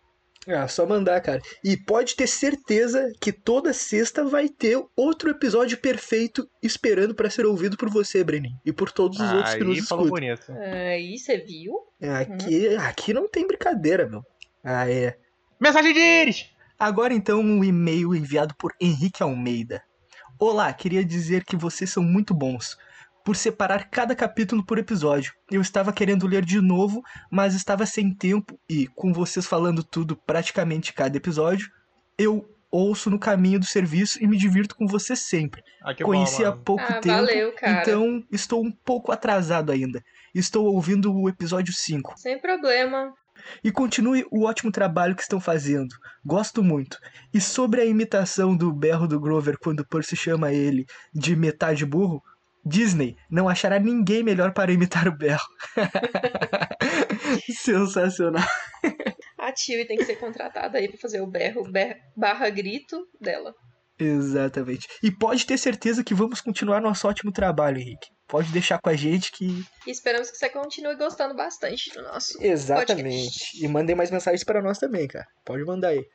Ah, 0.48 0.65
só 0.68 0.86
mandar, 0.86 1.20
cara. 1.20 1.42
E 1.62 1.75
pode 1.75 2.15
ter 2.15 2.25
certeza 2.27 3.12
que 3.20 3.34
toda 3.34 3.74
sexta 3.74 4.24
vai 4.24 4.48
ter 4.48 4.82
outro 4.96 5.30
episódio 5.30 5.77
perfeito 5.77 6.48
esperando 6.63 7.13
pra 7.13 7.30
ser 7.30 7.46
ouvido 7.46 7.75
por 7.75 7.89
você, 7.89 8.24
Breninho. 8.24 8.56
E 8.65 8.72
por 8.72 8.89
todos 8.89 9.20
os 9.20 9.34
outros 9.34 9.56
que 9.56 9.63
nos 9.65 9.77
escutam. 9.80 10.08
bonito. 10.08 10.50
Aí 10.53 11.18
você 11.18 11.38
viu? 11.38 11.74
É, 12.00 12.10
Aqui, 12.15 12.75
aqui 12.77 13.13
não 13.13 13.27
tem 13.27 13.46
brincadeira, 13.46 14.08
meu. 14.08 14.22
Ah, 14.63 14.89
é. 14.89 15.18
Mensagem 15.60 15.92
de 15.94 16.00
Iris! 16.00 16.46
Agora 16.80 17.13
então 17.13 17.42
um 17.42 17.62
e-mail 17.63 18.15
enviado 18.15 18.56
por 18.56 18.72
Henrique 18.80 19.22
Almeida. 19.24 19.82
Olá, 20.39 20.72
queria 20.72 21.03
dizer 21.03 21.44
que 21.44 21.56
vocês 21.56 21.89
são 21.89 22.03
muito 22.03 22.32
bons 22.32 22.77
por 23.25 23.36
separar 23.36 23.89
cada 23.89 24.15
capítulo 24.15 24.63
por 24.63 24.77
episódio. 24.77 25.34
Eu 25.51 25.62
estava 25.62 25.91
querendo 25.91 26.27
ler 26.27 26.46
de 26.46 26.62
novo, 26.62 27.03
mas 27.32 27.56
estava 27.56 27.88
sem 27.88 28.13
tempo 28.13 28.60
e 28.70 28.86
com 28.88 29.12
vocês 29.12 29.48
falando 29.48 29.84
tudo 29.84 30.15
praticamente 30.15 30.94
cada 30.94 31.17
episódio, 31.17 31.72
eu 32.20 32.48
ouço 32.70 33.10
no 33.10 33.17
caminho 33.17 33.60
do 33.60 33.65
serviço 33.65 34.24
e 34.24 34.27
me 34.27 34.38
divirto 34.38 34.75
com 34.75 34.86
vocês 34.86 35.20
sempre. 35.20 35.63
Ah, 35.82 35.96
que 35.96 36.03
Conheci 36.03 36.44
bom, 36.44 36.50
há 36.50 36.51
pouco 36.56 36.84
ah, 36.84 37.00
tempo, 37.00 37.15
valeu, 37.15 37.51
cara. 37.53 37.82
então 37.82 38.24
estou 38.32 38.63
um 38.63 38.72
pouco 38.72 39.12
atrasado 39.12 39.72
ainda. 39.72 40.03
Estou 40.36 40.67
ouvindo 40.67 41.12
o 41.12 41.27
episódio 41.27 41.74
5. 41.74 42.13
Sem 42.15 42.39
problema. 42.39 43.12
E 43.63 43.72
continue 43.72 44.25
o 44.32 44.46
ótimo 44.46 44.72
trabalho 44.72 45.16
que 45.16 45.22
estão 45.22 45.39
fazendo. 45.39 45.94
Gosto 46.25 46.63
muito. 46.63 46.98
E 47.34 47.39
sobre 47.42 47.82
a 47.82 47.86
imitação 47.86 48.56
do 48.56 48.74
berro 48.74 49.08
do 49.08 49.20
Grover 49.20 49.58
quando 49.60 49.86
Percy 49.88 50.16
chama 50.16 50.51
ele 50.51 50.86
de 51.13 51.36
metade 51.36 51.86
burro, 51.86 52.22
Disney 52.66 53.16
não 53.30 53.48
achará 53.48 53.80
ninguém 53.80 54.24
melhor 54.24 54.54
para 54.54 54.72
imitar 54.74 55.08
o 55.08 55.18
berro. 55.18 55.46
Sensacional. 57.54 58.44
A 59.39 59.51
Tilly 59.51 59.86
tem 59.86 59.98
que 59.98 60.06
ser 60.06 60.18
contratada 60.18 60.77
aí 60.77 60.89
pra 60.89 60.98
fazer 61.00 61.22
o 61.22 61.27
berro, 61.27 61.63
ber- 61.72 61.98
barra 62.16 62.50
grito 62.50 62.98
dela. 63.22 63.54
Exatamente. 64.00 64.88
E 65.01 65.12
pode 65.12 65.46
ter 65.46 65.58
certeza 65.58 66.04
que 66.04 66.13
vamos 66.13 66.42
continuar 66.42 66.82
nosso 66.82 67.08
ótimo 67.08 67.32
trabalho, 67.32 67.77
Henrique. 67.80 68.08
Pode 68.27 68.51
deixar 68.51 68.79
com 68.79 68.89
a 68.89 68.96
gente 68.96 69.31
que. 69.31 69.65
E 69.86 69.91
esperamos 69.91 70.29
que 70.29 70.38
você 70.38 70.50
continue 70.50 70.96
gostando 70.96 71.34
bastante 71.36 71.89
do 71.91 72.01
nosso. 72.01 72.38
Exatamente. 72.43 73.63
E 73.63 73.67
mandem 73.67 73.96
mais 73.96 74.12
mensagens 74.12 74.43
para 74.43 74.62
nós 74.62 74.77
também, 74.77 75.07
cara. 75.07 75.27
Pode 75.46 75.63
mandar 75.63 75.89
aí. 75.89 76.05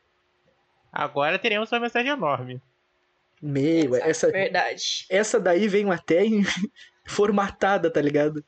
Agora 0.93 1.39
teremos 1.39 1.73
uma 1.73 1.81
mensagem 1.81 2.11
enorme. 2.13 2.61
Meu, 3.41 3.95
Exato, 3.97 4.11
essa, 4.11 4.31
Verdade. 4.31 5.07
essa 5.11 5.41
daí 5.41 5.67
vem 5.67 5.91
até 5.91 6.25
em- 6.25 6.43
formatada, 7.09 7.91
tá 7.91 8.01
ligado? 8.01 8.45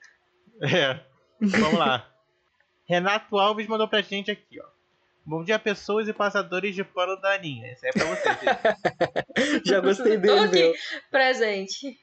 É. 0.62 1.00
Vamos 1.40 1.78
lá. 1.78 2.08
Renato 2.86 3.38
Alves 3.38 3.66
mandou 3.66 3.88
pra 3.88 4.02
gente 4.02 4.30
aqui, 4.30 4.60
ó. 4.60 4.66
Bom 5.26 5.42
dia, 5.42 5.58
pessoas 5.58 6.06
e 6.06 6.12
passadores 6.12 6.74
de 6.74 6.84
pano 6.84 7.18
da 7.18 7.32
Aninha. 7.32 7.72
Esse 7.72 7.88
é 7.88 7.92
pra 7.92 8.04
vocês. 8.04 8.36
gente. 8.40 9.62
Já 9.66 9.80
gostei 9.80 10.18
dele, 10.18 10.46
meu. 10.48 10.74
presente. 11.10 11.98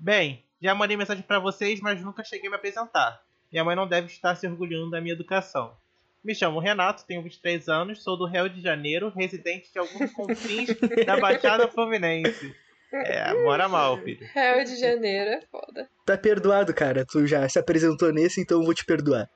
Bem, 0.00 0.42
já 0.64 0.74
mandei 0.74 0.96
mensagem 0.96 1.22
pra 1.22 1.38
vocês, 1.38 1.78
mas 1.80 2.00
nunca 2.00 2.24
cheguei 2.24 2.48
a 2.48 2.50
me 2.50 2.56
apresentar. 2.56 3.22
Minha 3.52 3.62
mãe 3.62 3.76
não 3.76 3.86
deve 3.86 4.06
estar 4.06 4.34
se 4.34 4.46
orgulhando 4.48 4.90
da 4.90 4.98
minha 4.98 5.12
educação. 5.12 5.76
Me 6.24 6.34
chamo 6.34 6.58
Renato, 6.58 7.04
tenho 7.04 7.22
23 7.22 7.68
anos, 7.68 8.02
sou 8.02 8.16
do 8.16 8.24
Rio 8.26 8.48
de 8.48 8.62
Janeiro, 8.62 9.12
residente 9.14 9.70
de 9.70 9.78
alguns 9.78 10.10
confins 10.12 10.70
da 11.04 11.20
Baixada 11.20 11.68
Fluminense. 11.68 12.56
É, 12.90 13.34
mora 13.42 13.68
mal, 13.68 13.98
filho. 13.98 14.26
Rio 14.34 14.64
de 14.64 14.76
Janeiro, 14.76 15.32
é 15.32 15.42
foda. 15.50 15.86
Tá 16.06 16.16
perdoado, 16.16 16.72
cara. 16.72 17.04
Tu 17.04 17.26
já 17.26 17.46
se 17.46 17.58
apresentou 17.58 18.10
nesse, 18.10 18.40
então 18.40 18.60
eu 18.60 18.64
vou 18.64 18.72
te 18.72 18.86
perdoar. 18.86 19.28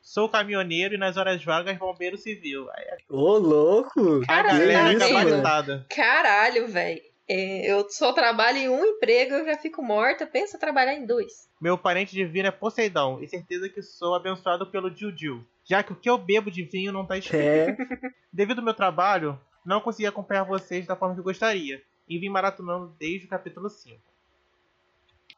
Sou 0.00 0.30
caminhoneiro 0.30 0.94
e 0.94 0.98
nas 0.98 1.18
horas 1.18 1.44
vagas 1.44 1.76
bombeiro 1.76 2.16
civil. 2.16 2.70
É 2.70 2.96
Ô, 3.10 3.36
louco! 3.36 4.22
a 4.22 4.26
Caralho, 4.26 4.96
isso, 4.96 5.42
tá. 5.42 5.84
Caralho, 5.94 6.68
velho. 6.68 7.13
Eu 7.28 7.88
só 7.88 8.12
trabalho 8.12 8.58
em 8.58 8.68
um 8.68 8.84
emprego, 8.84 9.34
eu 9.34 9.46
já 9.46 9.56
fico 9.56 9.82
morta. 9.82 10.26
Pensa 10.26 10.58
trabalhar 10.58 10.94
em 10.94 11.06
dois. 11.06 11.48
Meu 11.60 11.78
parente 11.78 12.12
de 12.12 12.24
vinho 12.24 12.46
é 12.46 12.50
Poseidon, 12.50 13.20
e 13.22 13.28
certeza 13.28 13.68
que 13.68 13.80
sou 13.80 14.14
abençoado 14.14 14.66
pelo 14.66 14.94
Jiu 14.94 15.44
já 15.64 15.82
que 15.82 15.92
o 15.92 15.96
que 15.96 16.10
eu 16.10 16.18
bebo 16.18 16.50
de 16.50 16.62
vinho 16.62 16.92
não 16.92 17.06
tá 17.06 17.16
escrito. 17.16 17.42
É, 17.42 17.76
Devido 18.32 18.58
ao 18.58 18.64
meu 18.64 18.74
trabalho, 18.74 19.40
não 19.64 19.80
consegui 19.80 20.06
acompanhar 20.06 20.44
vocês 20.44 20.86
da 20.86 20.94
forma 20.94 21.14
que 21.14 21.22
gostaria, 21.22 21.82
e 22.08 22.18
vim 22.18 22.28
maratonando 22.28 22.94
desde 22.98 23.26
o 23.26 23.30
capítulo 23.30 23.70
5. 23.70 23.98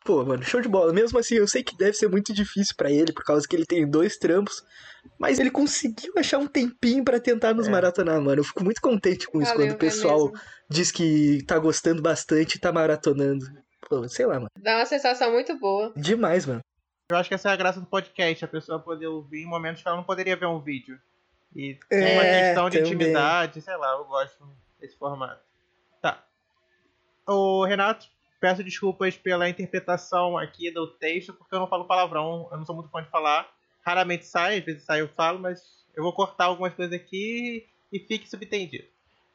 Pô, 0.06 0.24
mano, 0.24 0.42
show 0.42 0.60
de 0.60 0.68
bola. 0.68 0.92
Mesmo 0.92 1.18
assim, 1.18 1.34
eu 1.34 1.46
sei 1.48 1.62
que 1.62 1.76
deve 1.76 1.94
ser 1.94 2.08
muito 2.08 2.32
difícil 2.32 2.74
pra 2.76 2.90
ele, 2.90 3.12
por 3.12 3.24
causa 3.24 3.46
que 3.46 3.54
ele 3.56 3.66
tem 3.66 3.88
dois 3.88 4.16
trampos, 4.16 4.62
mas 5.18 5.38
ele 5.38 5.50
conseguiu 5.50 6.12
achar 6.16 6.38
um 6.38 6.46
tempinho 6.46 7.04
pra 7.04 7.20
tentar 7.20 7.52
nos 7.52 7.66
É. 7.66 7.70
maratonar, 7.70 8.20
mano. 8.20 8.40
Eu 8.40 8.44
fico 8.44 8.62
muito 8.64 8.80
contente 8.80 9.26
com 9.26 9.42
isso, 9.42 9.50
Valeu, 9.52 9.66
quando 9.66 9.72
o 9.72 9.74
é 9.74 9.78
pessoal 9.78 10.30
mesmo. 10.30 10.40
diz 10.70 10.90
que 10.92 11.44
tá 11.46 11.58
gostando 11.58 12.00
bastante 12.00 12.54
e 12.54 12.60
tá 12.60 12.72
maratonando. 12.72 13.44
Pô, 13.88 14.08
sei 14.08 14.26
lá, 14.26 14.34
mano. 14.36 14.50
Dá 14.58 14.76
uma 14.76 14.86
sensação 14.86 15.30
muito 15.32 15.58
boa. 15.58 15.92
Demais, 15.96 16.46
mano. 16.46 16.60
Eu 17.10 17.16
acho 17.16 17.28
que 17.28 17.34
essa 17.36 17.50
é 17.50 17.52
a 17.52 17.56
graça 17.56 17.78
do 17.80 17.86
podcast, 17.86 18.44
a 18.44 18.48
pessoa 18.48 18.80
poder 18.80 19.06
ouvir 19.06 19.42
em 19.42 19.46
momentos 19.46 19.80
que 19.82 19.86
ela 19.88 19.96
não 19.96 20.04
poderia 20.04 20.34
ver 20.36 20.46
um 20.46 20.60
vídeo. 20.60 20.98
E 21.54 21.78
tem 21.88 22.12
uma 22.14 22.24
É, 22.24 22.46
questão 22.48 22.68
de 22.68 22.78
também. 22.78 22.92
intimidade, 22.94 23.60
sei 23.60 23.76
lá, 23.76 23.92
eu 23.92 24.04
gosto 24.04 24.44
desse 24.80 24.96
formato. 24.98 25.40
Tá. 26.02 26.24
Ô, 27.26 27.64
Renato, 27.64 28.06
peço 28.40 28.62
desculpas 28.64 29.16
pela 29.16 29.48
interpretação 29.48 30.36
aqui 30.36 30.70
do 30.70 30.86
texto, 30.86 31.32
porque 31.32 31.54
eu 31.54 31.60
não 31.60 31.68
falo 31.68 31.86
palavrão, 31.86 32.48
eu 32.50 32.58
não 32.58 32.64
sou 32.64 32.74
muito 32.74 32.90
fã 32.90 33.02
de 33.02 33.10
falar. 33.10 33.48
Raramente 33.84 34.26
sai, 34.26 34.58
às 34.58 34.64
vezes 34.64 34.84
sai 34.84 35.00
eu 35.00 35.08
falo, 35.08 35.38
mas 35.38 35.60
eu 35.96 36.02
vou 36.02 36.12
cortar 36.12 36.46
algumas 36.46 36.74
coisas 36.74 36.94
aqui 36.94 37.66
e 37.92 37.98
fique 38.00 38.28
subentendido. 38.28 38.84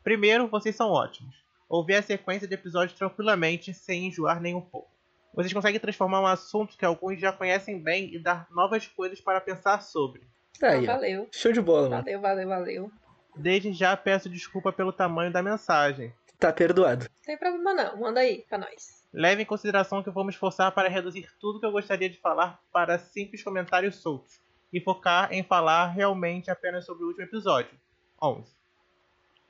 Primeiro, 0.04 0.48
vocês 0.48 0.76
são 0.76 0.90
ótimos. 0.92 1.36
Ouvi 1.70 1.96
a 1.96 2.02
sequência 2.02 2.48
de 2.48 2.54
episódios 2.54 2.98
tranquilamente, 2.98 3.74
sem 3.74 4.08
enjoar 4.08 4.42
nem 4.42 4.54
um 4.54 4.62
pouco. 4.62 4.92
Vocês 5.34 5.54
conseguem 5.54 5.80
transformar 5.80 6.20
um 6.20 6.28
assunto 6.28 6.78
que 6.78 6.84
alguns 6.84 7.20
já 7.20 7.32
conhecem 7.32 7.80
bem 7.82 8.14
e 8.14 8.20
dar 8.20 8.46
novas 8.52 8.86
coisas 8.88 9.22
para 9.22 9.40
pensar 9.40 9.82
sobre. 9.82 10.22
Aí, 10.62 10.86
Ah, 10.86 10.92
ó. 10.92 10.96
valeu. 10.96 11.28
Show 11.32 11.54
de 11.54 11.62
bola, 11.62 11.90
mano. 11.90 12.04
Valeu, 12.04 12.20
valeu, 12.20 12.48
valeu. 12.50 12.92
Desde 13.38 13.72
já 13.72 13.96
peço 13.96 14.28
desculpa 14.30 14.74
pelo 14.74 14.92
tamanho 14.92 15.32
da 15.32 15.42
mensagem. 15.42 16.14
Tá 16.38 16.52
perdoado. 16.52 17.06
Tem 17.24 17.38
problema 17.38 17.74
não. 17.74 17.98
Manda 17.98 18.20
aí 18.20 18.46
pra 18.48 18.58
nós. 18.58 19.08
Leve 19.14 19.44
em 19.44 19.46
consideração 19.46 20.02
que 20.02 20.10
eu 20.10 20.14
vou 20.14 20.24
me 20.24 20.32
esforçar 20.32 20.72
para 20.72 20.90
reduzir 20.90 21.28
tudo 21.40 21.60
que 21.60 21.66
eu 21.66 21.72
gostaria 21.72 22.10
de 22.10 22.20
falar 22.20 22.60
para 22.72 22.98
simples 22.98 23.44
comentários 23.44 23.96
soltos 23.96 24.40
e 24.72 24.80
focar 24.80 25.32
em 25.34 25.44
falar 25.44 25.88
realmente 25.88 26.50
apenas 26.50 26.86
sobre 26.86 27.04
o 27.04 27.08
último 27.08 27.26
episódio, 27.26 27.78
11. 28.22 28.56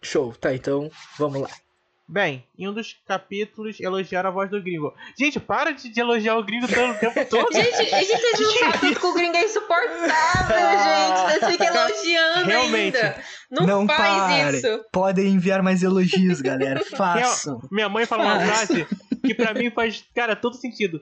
Show. 0.01 0.33
Tá, 0.35 0.53
então, 0.53 0.89
vamos 1.17 1.41
lá. 1.41 1.49
Bem, 2.11 2.43
em 2.59 2.67
um 2.67 2.73
dos 2.73 2.93
capítulos 3.07 3.79
elogiaram 3.79 4.29
a 4.29 4.33
voz 4.33 4.49
do 4.49 4.61
gringo. 4.61 4.93
Gente, 5.17 5.39
para 5.39 5.71
de, 5.71 5.87
de 5.87 5.97
elogiar 6.01 6.35
o 6.37 6.43
gringo 6.43 6.67
todo 6.67 6.91
o 6.91 6.93
tempo 6.95 7.23
todo. 7.29 7.53
Gente, 7.53 7.73
a 7.73 7.99
gente 8.03 8.17
vocês 8.17 8.39
não 8.41 8.71
sabem 8.73 8.93
que 8.93 9.05
o 9.05 9.13
gringo 9.13 9.37
é 9.37 9.45
insuportável, 9.45 10.57
gente. 10.83 11.39
Vocês 11.39 11.51
ficam 11.53 11.67
elogiando 11.67 12.45
Realmente. 12.49 12.97
ainda. 12.97 13.23
Não, 13.49 13.65
Não 13.65 13.87
faz 13.87 13.99
pare. 14.43 14.57
isso. 14.57 14.85
Podem 14.91 15.27
enviar 15.27 15.63
mais 15.63 15.83
elogios, 15.83 16.41
galera. 16.41 16.83
Façam. 16.97 17.61
Minha 17.71 17.87
mãe 17.87 18.05
fala 18.05 18.23
uma 18.25 18.39
frase 18.41 18.85
que 19.25 19.33
pra 19.33 19.53
mim 19.53 19.71
faz, 19.71 20.03
cara, 20.13 20.35
todo 20.35 20.57
sentido. 20.57 21.01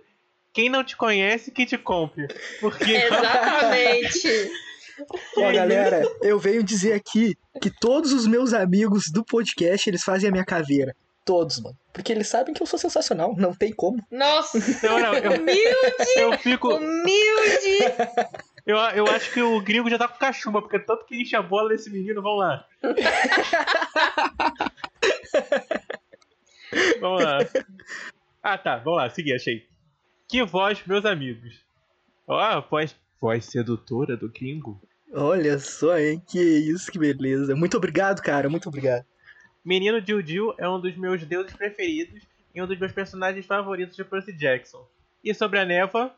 Quem 0.53 0.69
não 0.69 0.83
te 0.83 0.95
conhece, 0.95 1.49
que 1.49 1.65
te 1.65 1.77
compre. 1.77 2.27
Porque 2.59 2.83
Exatamente. 2.91 4.51
Ó, 5.37 5.51
galera, 5.53 6.01
eu 6.21 6.39
venho 6.39 6.63
dizer 6.63 6.93
aqui 6.93 7.35
que 7.61 7.69
todos 7.69 8.11
os 8.13 8.25
meus 8.27 8.53
amigos 8.53 9.05
do 9.11 9.23
podcast, 9.23 9.89
eles 9.89 10.03
fazem 10.03 10.29
a 10.29 10.31
minha 10.31 10.45
caveira. 10.45 10.95
Todos, 11.25 11.59
mano. 11.61 11.77
Porque 11.93 12.11
eles 12.11 12.27
sabem 12.27 12.53
que 12.53 12.61
eu 12.63 12.65
sou 12.65 12.79
sensacional. 12.79 13.35
Não 13.37 13.53
tem 13.53 13.71
como. 13.71 14.03
Nossa, 14.11 14.57
Não, 14.87 14.99
não, 14.99 15.13
eu, 15.13 15.31
humilde, 15.33 15.65
eu 16.15 16.37
fico. 16.39 16.73
humilde. 16.75 17.77
Eu, 18.65 18.77
eu 18.77 19.07
acho 19.07 19.31
que 19.31 19.41
o 19.41 19.61
gringo 19.61 19.89
já 19.89 19.97
tá 19.97 20.07
com 20.07 20.17
cachumba, 20.17 20.61
porque 20.61 20.79
tanto 20.79 21.05
que 21.05 21.21
enche 21.21 21.35
a 21.35 21.41
bola 21.41 21.69
desse 21.69 21.89
menino, 21.89 22.21
vamos 22.21 22.39
lá. 22.39 22.65
vamos 26.99 27.23
lá. 27.23 27.39
Ah, 28.41 28.57
tá, 28.57 28.77
vamos 28.77 28.97
lá, 28.97 29.09
segui, 29.09 29.33
achei. 29.33 29.67
Que 30.27 30.43
voz, 30.43 30.81
meus 30.85 31.05
amigos. 31.05 31.63
Ó, 32.27 32.61
voz, 32.69 32.95
voz 33.19 33.45
sedutora 33.45 34.15
do 34.15 34.29
gringo. 34.29 34.81
Olha 35.13 35.57
só, 35.59 35.97
hein? 35.97 36.21
Que 36.27 36.39
isso, 36.39 36.91
que 36.91 36.99
beleza. 36.99 37.55
Muito 37.55 37.77
obrigado, 37.77 38.21
cara. 38.21 38.49
Muito 38.49 38.69
obrigado. 38.69 39.05
Menino 39.65 39.99
Jill 40.05 40.25
Jill 40.25 40.55
é 40.57 40.69
um 40.69 40.79
dos 40.79 40.95
meus 40.95 41.23
deuses 41.23 41.53
preferidos 41.53 42.21
e 42.53 42.61
um 42.61 42.67
dos 42.67 42.79
meus 42.79 42.91
personagens 42.91 43.45
favoritos 43.45 43.95
de 43.95 44.03
Percy 44.03 44.33
Jackson. 44.33 44.87
E 45.23 45.33
sobre 45.33 45.59
a 45.59 45.65
Neva, 45.65 46.15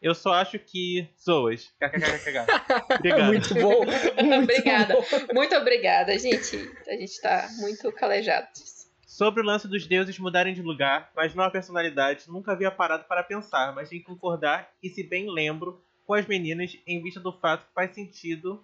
eu 0.00 0.14
só 0.14 0.34
acho 0.34 0.58
que 0.58 1.08
zoas. 1.22 1.72
KKKKK. 1.78 2.46
Obrigado. 2.98 3.26
Muito 3.26 3.54
bom. 3.54 3.84
Muito 4.20 4.42
obrigada. 4.42 4.94
bom. 4.94 5.04
Muito 5.34 5.54
obrigada, 5.54 6.18
gente. 6.18 6.70
A 6.88 6.92
gente 6.92 7.20
tá 7.20 7.48
muito 7.60 7.92
calejado 7.92 8.48
disso. 8.52 8.90
Sobre 9.06 9.42
o 9.42 9.44
lance 9.44 9.68
dos 9.68 9.86
deuses 9.86 10.18
mudarem 10.18 10.54
de 10.54 10.62
lugar, 10.62 11.12
mas 11.14 11.34
não 11.34 11.44
a 11.44 11.50
personalidade, 11.50 12.24
nunca 12.28 12.52
havia 12.52 12.70
parado 12.70 13.04
para 13.04 13.22
pensar, 13.22 13.72
mas 13.74 13.90
tem 13.90 13.98
que 13.98 14.06
concordar 14.06 14.72
e 14.82 14.88
se 14.88 15.02
bem 15.02 15.30
lembro 15.30 15.82
com 16.12 16.16
as 16.16 16.26
meninas 16.26 16.76
em 16.86 17.02
vista 17.02 17.18
do 17.18 17.32
fato 17.32 17.66
que 17.66 17.72
faz 17.72 17.94
sentido 17.94 18.62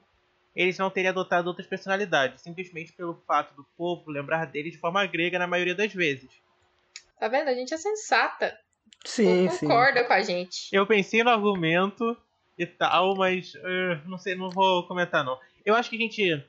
eles 0.54 0.76
não 0.76 0.90
terem 0.90 1.08
adotado 1.08 1.48
outras 1.48 1.66
personalidades, 1.66 2.42
simplesmente 2.42 2.92
pelo 2.92 3.14
fato 3.26 3.54
do 3.54 3.64
povo 3.74 4.10
lembrar 4.10 4.44
deles 4.44 4.72
de 4.72 4.78
forma 4.78 5.06
grega 5.06 5.38
na 5.38 5.46
maioria 5.46 5.74
das 5.74 5.94
vezes. 5.94 6.28
Tá 7.18 7.26
vendo? 7.26 7.48
A 7.48 7.54
gente 7.54 7.72
é 7.72 7.78
sensata. 7.78 8.58
Sim, 9.02 9.48
sim. 9.48 9.66
Concorda 9.66 10.04
com 10.04 10.12
a 10.12 10.20
gente. 10.20 10.68
Eu 10.70 10.86
pensei 10.86 11.22
no 11.22 11.30
argumento 11.30 12.14
e 12.58 12.66
tal, 12.66 13.16
mas 13.16 13.54
eh, 13.54 14.00
não 14.04 14.18
sei, 14.18 14.34
não 14.34 14.50
vou 14.50 14.86
comentar 14.86 15.24
não. 15.24 15.38
Eu 15.64 15.74
acho 15.74 15.88
que 15.88 15.96
a 15.96 16.00
gente 16.00 16.44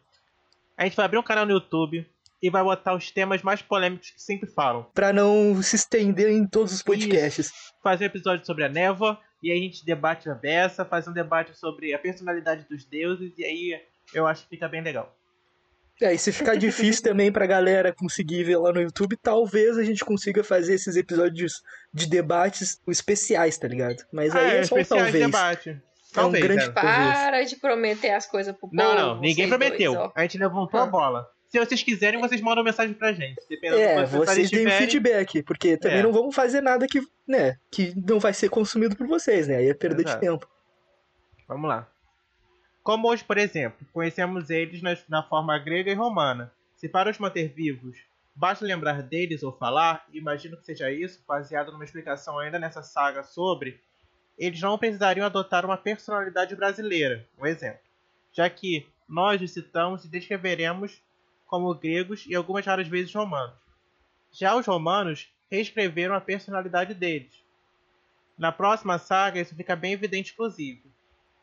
a 0.75 0.83
gente 0.83 0.97
vai 0.97 1.05
abrir 1.05 1.17
um 1.17 1.23
canal 1.23 1.45
no 1.45 1.53
YouTube 1.53 2.05
e 2.41 2.49
vai 2.49 2.63
botar 2.63 2.93
os 2.93 3.09
temas 3.09 3.41
mais 3.41 3.61
polêmicos 3.61 4.11
que 4.11 4.21
sempre 4.21 4.49
falam. 4.49 4.85
Pra 4.93 5.13
não 5.13 5.61
se 5.63 5.77
estender 5.77 6.29
em 6.29 6.45
todos 6.45 6.73
os 6.73 6.83
podcasts. 6.83 7.53
Fazer 7.81 8.03
um 8.03 8.07
episódio 8.07 8.45
sobre 8.45 8.65
a 8.65 8.69
névoa 8.69 9.17
e 9.41 9.51
aí 9.51 9.59
a 9.59 9.61
gente 9.61 9.85
debate 9.85 10.29
a 10.29 10.35
beça, 10.35 10.83
fazer 10.85 11.09
um 11.09 11.13
debate 11.13 11.57
sobre 11.57 11.93
a 11.93 11.99
personalidade 11.99 12.65
dos 12.69 12.85
deuses 12.85 13.31
e 13.37 13.43
aí 13.45 13.81
eu 14.13 14.27
acho 14.27 14.43
que 14.43 14.49
fica 14.49 14.67
bem 14.67 14.81
legal. 14.81 15.15
É, 16.01 16.13
e 16.13 16.17
se 16.17 16.31
ficar 16.31 16.55
difícil 16.55 17.03
também 17.03 17.29
pra 17.29 17.45
galera 17.45 17.93
conseguir 17.93 18.45
ver 18.45 18.55
lá 18.57 18.71
no 18.71 18.81
YouTube, 18.81 19.17
talvez 19.21 19.77
a 19.77 19.83
gente 19.83 20.05
consiga 20.05 20.43
fazer 20.45 20.75
esses 20.75 20.95
episódios 20.95 21.61
de 21.93 22.07
debates 22.07 22.79
especiais, 22.87 23.57
tá 23.57 23.67
ligado? 23.67 23.97
Mas 24.13 24.33
aí 24.33 24.45
ah, 24.45 24.53
é 24.59 24.63
só 24.63 24.75
um 24.75 24.83
talvez. 24.85 25.13
debate. 25.13 25.69
É 25.71 25.73
um 25.73 26.23
Talvez, 26.23 26.43
grande 26.43 26.63
é. 26.63 26.71
Para 26.71 27.43
de 27.43 27.55
prometer 27.57 28.11
as 28.11 28.25
coisas 28.25 28.51
pro 28.53 28.61
povo. 28.61 28.75
Não, 28.75 28.95
não, 28.95 29.19
ninguém 29.21 29.47
prometeu. 29.47 29.93
dois, 29.93 30.11
a 30.15 30.21
gente 30.23 30.37
levantou 30.39 30.79
Ah. 30.79 30.83
a 30.83 30.87
bola. 30.87 31.27
Se 31.49 31.57
vocês 31.59 31.81
quiserem, 31.81 32.19
vocês 32.21 32.39
mandam 32.41 32.63
mensagem 32.63 32.93
pra 32.93 33.11
gente. 33.11 33.41
Dependendo 33.49 33.81
É, 33.81 34.03
do 34.03 34.09
que 34.09 34.15
vocês 34.17 34.49
deem 34.51 34.63
tiverem. 34.65 34.77
feedback, 34.87 35.43
porque 35.43 35.75
também 35.77 35.97
É. 35.99 36.03
não 36.03 36.11
vamos 36.13 36.35
fazer 36.35 36.61
nada 36.61 36.87
que, 36.87 37.01
né, 37.27 37.57
que 37.71 37.93
não 38.07 38.19
vai 38.19 38.33
ser 38.33 38.49
consumido 38.49 38.95
por 38.95 39.07
vocês, 39.07 39.47
né? 39.47 39.57
Aí 39.57 39.67
é 39.69 39.73
perda 39.73 40.01
Exato. 40.01 40.19
de 40.19 40.27
tempo. 40.27 40.47
Vamos 41.47 41.67
lá. 41.67 41.89
Como 42.83 43.09
hoje, 43.09 43.23
por 43.23 43.37
exemplo, 43.37 43.79
conhecemos 43.91 44.49
eles 44.49 44.81
na, 44.81 44.95
na 45.09 45.23
forma 45.23 45.57
grega 45.57 45.91
e 45.91 45.95
romana. 45.95 46.51
Se 46.75 46.87
para 46.87 47.09
os 47.09 47.17
manter 47.17 47.49
vivos, 47.49 47.97
basta 48.35 48.63
lembrar 48.63 49.01
deles 49.01 49.41
ou 49.43 49.51
falar, 49.51 50.05
imagino 50.13 50.55
que 50.55 50.65
seja 50.65 50.91
isso, 50.91 51.21
baseado 51.27 51.71
numa 51.71 51.83
explicação 51.83 52.37
ainda 52.39 52.57
nessa 52.59 52.81
saga 52.83 53.23
sobre, 53.23 53.81
eles 54.37 54.61
não 54.61 54.77
precisariam 54.77 55.25
adotar 55.25 55.65
uma 55.65 55.75
personalidade 55.77 56.55
brasileira, 56.55 57.27
um 57.37 57.45
exemplo, 57.45 57.81
já 58.31 58.49
que 58.49 58.87
nós 59.09 59.41
os 59.41 59.51
citamos 59.51 60.05
e 60.05 60.07
descreveremos 60.07 61.01
como 61.49 61.73
gregos 61.73 62.25
e 62.27 62.35
algumas 62.35 62.65
raras 62.65 62.87
vezes 62.87 63.13
romanos. 63.13 63.57
Já 64.31 64.55
os 64.55 64.65
romanos 64.65 65.33
reescreveram 65.49 66.13
a 66.13 66.21
personalidade 66.21 66.93
deles. 66.93 67.43
Na 68.37 68.51
próxima 68.51 68.99
saga, 68.99 69.41
isso 69.41 69.55
fica 69.55 69.75
bem 69.75 69.93
evidente, 69.93 70.31
inclusive. 70.31 70.83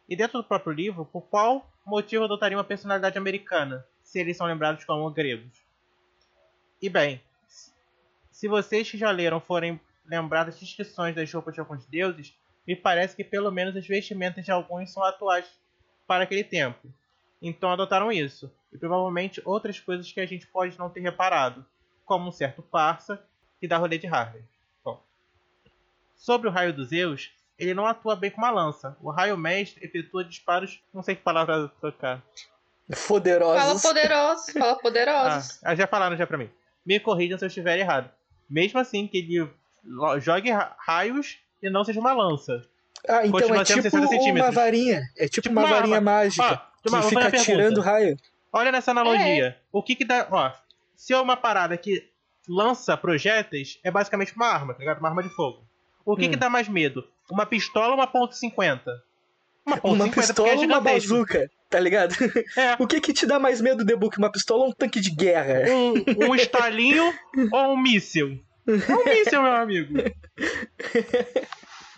E 0.08 0.14
dentro 0.14 0.40
do 0.40 0.46
próprio 0.46 0.72
livro, 0.72 1.04
por 1.04 1.22
qual 1.22 1.68
motivo 1.84 2.25
adotaria 2.25 2.56
uma 2.56 2.64
personalidade 2.64 3.18
americana, 3.18 3.84
se 4.02 4.20
eles 4.20 4.36
são 4.36 4.46
lembrados 4.46 4.84
como 4.84 5.10
gregos. 5.10 5.66
E 6.80 6.88
bem, 6.88 7.20
se 8.30 8.46
vocês 8.46 8.88
que 8.88 8.96
já 8.96 9.10
leram 9.10 9.40
forem 9.40 9.80
lembrados 10.04 10.54
das 10.54 10.60
descrições 10.60 11.16
das 11.16 11.32
roupas 11.32 11.54
de 11.54 11.60
alguns 11.60 11.84
deuses, 11.86 12.32
me 12.66 12.76
parece 12.76 13.16
que 13.16 13.25
pelo 13.25 13.50
menos 13.50 13.76
as 13.76 13.86
vestimentas 13.86 14.44
de 14.44 14.52
alguns 14.52 14.92
são 14.92 15.02
atuais 15.02 15.46
para 16.06 16.22
aquele 16.22 16.44
tempo. 16.44 16.88
Então 17.40 17.71
adotaram 17.71 18.11
isso, 18.11 18.50
e 18.73 18.78
provavelmente 18.78 19.43
outras 19.45 19.78
coisas 19.78 20.11
que 20.11 20.21
a 20.21 20.26
gente 20.26 20.47
pode 20.47 20.78
não 20.78 20.88
ter 20.88 21.00
reparado, 21.00 21.64
como 22.05 22.28
um 22.28 22.33
certo 22.33 22.62
parça 22.62 23.23
que 23.61 23.69
dá 23.69 23.76
rolê 23.76 23.99
de 23.99 24.07
Harvey. 24.07 24.43
Bom, 24.85 25.02
sobre 26.14 26.49
o 26.49 26.50
raio 26.50 26.73
dos 26.73 26.88
Zeus, 26.88 27.31
ele 27.59 27.75
não 27.75 27.87
atua 27.87 28.16
bem 28.16 28.31
com 28.31 28.38
uma 28.38 28.50
lança. 28.50 28.97
O 29.00 29.11
raio 29.11 29.37
mestre 29.37 29.85
efetua 29.85 30.25
disparos, 30.25 30.83
não 30.93 31.02
sei 31.02 31.14
que 31.14 31.23
palavra 31.23 31.69
trocar. 31.81 32.23
Poderosos. 33.09 33.62
Fala 33.62 33.81
poderosos, 33.95 34.52
fala 34.52 34.76
poderosos. 34.81 35.61
Ah, 35.64 35.75
já 35.75 35.87
falaram 35.87 36.16
já 36.16 36.26
pra 36.26 36.38
mim. 36.38 36.50
Me 36.85 37.00
corrijam 37.00 37.37
se 37.38 37.45
eu 37.45 37.49
estiver 37.49 37.78
errado. 37.78 38.11
Mesmo 38.49 38.78
assim, 38.78 39.09
que 39.09 39.19
ele 39.19 39.50
jogue 40.21 40.50
raios 40.78 41.38
e 41.62 41.69
não 41.69 41.83
seja 41.85 41.99
uma 41.99 42.12
lança. 42.12 42.62
Ah, 43.09 43.26
então 43.26 43.33
Continua 43.40 43.62
é 43.62 43.64
tipo 43.64 43.83
60 43.83 44.07
centímetros. 44.07 44.47
uma 44.47 44.50
varinha. 44.52 45.02
É 45.16 45.26
tipo, 45.28 45.43
Tipo 45.43 45.52
uma 45.52 45.62
uma 45.62 45.71
varinha 45.76 46.00
mágica 46.00 46.57
que 46.57 46.62
uma- 46.88 47.02
fazer 47.02 47.31
fica 47.31 47.43
tirando 47.45 47.81
raio. 47.81 48.16
Olha 48.52 48.73
nessa 48.73 48.90
analogia. 48.90 49.57
O 49.73 49.83
que 49.83 49.95
que 49.95 50.05
dá. 50.05 50.26
Ó, 50.31 50.50
se 50.95 51.12
é 51.12 51.21
uma 51.21 51.37
parada 51.37 51.76
que 51.76 52.09
lança 52.49 52.97
projéteis, 52.97 53.78
é 53.85 53.90
basicamente 53.90 54.35
uma 54.37 54.47
arma, 54.47 54.73
tá 54.73 54.81
ligado? 54.81 54.99
Uma 55.00 55.09
arma 55.09 55.23
de 55.23 55.28
fogo. 55.31 55.66
O 56.05 56.16
que 56.16 56.26
Hum. 56.26 56.31
que 56.31 56.37
dá 56.37 56.49
mais 56.49 56.69
medo? 56.69 57.05
Uma 57.31 57.45
pistola 57.45 57.88
ou 57.88 57.95
uma 57.95 58.07
ponto 58.07 58.35
.50? 58.35 58.81
Uma 59.66 59.76
ponto 59.76 59.95
Uma 59.97 60.05
50 60.05 60.26
pistola 60.28 60.49
porque 60.50 60.59
ou 60.59 60.62
é 60.64 60.66
uma 60.66 60.81
bazuca, 60.81 61.50
tá 61.69 61.81
ligado? 61.81 62.14
É. 62.57 62.76
O 62.78 62.87
que 62.87 63.00
que 63.00 63.12
te 63.12 63.26
dá 63.26 63.38
mais 63.40 63.61
medo, 63.61 63.85
The 63.85 63.97
Book? 63.97 64.16
Uma 64.16 64.31
pistola 64.31 64.62
ou 64.62 64.69
um 64.71 64.73
tanque 64.73 65.00
de 65.00 65.11
guerra? 65.11 65.64
Um, 65.69 66.28
um 66.31 66.35
estalinho 66.37 67.12
ou 67.52 67.73
um 67.73 67.76
míssil? 67.76 68.40
É 68.69 68.71
um 68.95 69.05
míssil, 69.05 69.43
meu 69.43 69.52
amigo. 69.57 69.95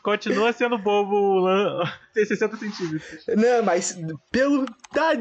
Continua 0.08 0.52
sendo 0.54 0.78
bobo 0.78 1.40
lan- 1.40 1.82
ter 2.14 2.24
60 2.24 2.56
centímetros. 2.56 3.26
Não, 3.28 3.62
mas 3.62 3.98
pelo. 4.32 4.64
Tá, 4.90 5.12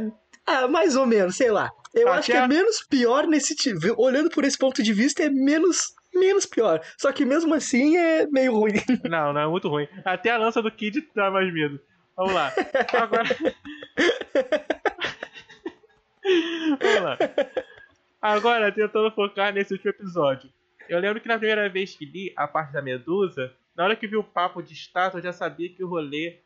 ah, 0.45 0.67
mais 0.69 0.95
ou 0.95 1.05
menos, 1.05 1.35
sei 1.35 1.51
lá. 1.51 1.69
Eu 1.93 2.07
Até 2.07 2.17
acho 2.19 2.31
que 2.31 2.37
é 2.37 2.47
menos 2.47 2.85
pior 2.89 3.27
nesse 3.27 3.53
tipo. 3.53 3.79
Olhando 4.01 4.29
por 4.29 4.45
esse 4.45 4.57
ponto 4.57 4.81
de 4.81 4.93
vista, 4.93 5.23
é 5.23 5.29
menos. 5.29 5.93
Menos 6.15 6.45
pior. 6.45 6.81
Só 6.97 7.11
que 7.11 7.25
mesmo 7.25 7.53
assim 7.53 7.97
é 7.97 8.25
meio 8.27 8.53
ruim. 8.53 8.73
Não, 9.07 9.33
não, 9.33 9.41
é 9.41 9.47
muito 9.47 9.67
ruim. 9.67 9.87
Até 10.03 10.31
a 10.31 10.37
lança 10.37 10.61
do 10.61 10.71
Kid 10.71 11.05
dá 11.13 11.29
mais 11.29 11.53
medo. 11.53 11.79
Vamos 12.15 12.33
lá. 12.33 12.51
Agora. 12.93 13.27
Vamos 16.79 17.01
lá. 17.03 17.17
Agora, 18.21 18.71
tentando 18.71 19.11
focar 19.11 19.53
nesse 19.53 19.73
último 19.73 19.91
episódio. 19.91 20.49
Eu 20.89 20.99
lembro 20.99 21.21
que 21.21 21.27
na 21.27 21.37
primeira 21.37 21.69
vez 21.69 21.93
que 21.95 22.05
li 22.05 22.33
a 22.35 22.47
parte 22.47 22.71
da 22.73 22.81
Medusa, 22.81 23.53
na 23.77 23.83
hora 23.83 23.95
que 23.95 24.07
vi 24.07 24.17
o 24.17 24.23
papo 24.23 24.61
de 24.61 24.73
estátua, 24.73 25.19
eu 25.19 25.23
já 25.23 25.31
sabia 25.31 25.69
que 25.69 25.83
o 25.83 25.87
rolê. 25.87 26.39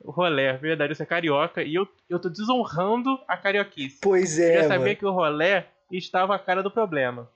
O 0.00 0.10
rolê, 0.10 0.52
na 0.52 0.58
verdade, 0.58 0.92
isso 0.92 1.02
é 1.02 1.06
carioca, 1.06 1.62
e 1.62 1.74
eu, 1.74 1.86
eu 2.08 2.18
tô 2.18 2.28
desonrando 2.28 3.20
a 3.28 3.36
carioquice. 3.36 3.98
Pois 4.00 4.38
Eu 4.38 4.48
é, 4.48 4.54
já 4.54 4.62
sabia 4.68 4.78
mano. 4.86 4.96
que 4.96 5.06
o 5.06 5.12
rolê 5.12 5.64
estava 5.90 6.34
a 6.34 6.38
cara 6.38 6.62
do 6.62 6.70
problema. 6.70 7.30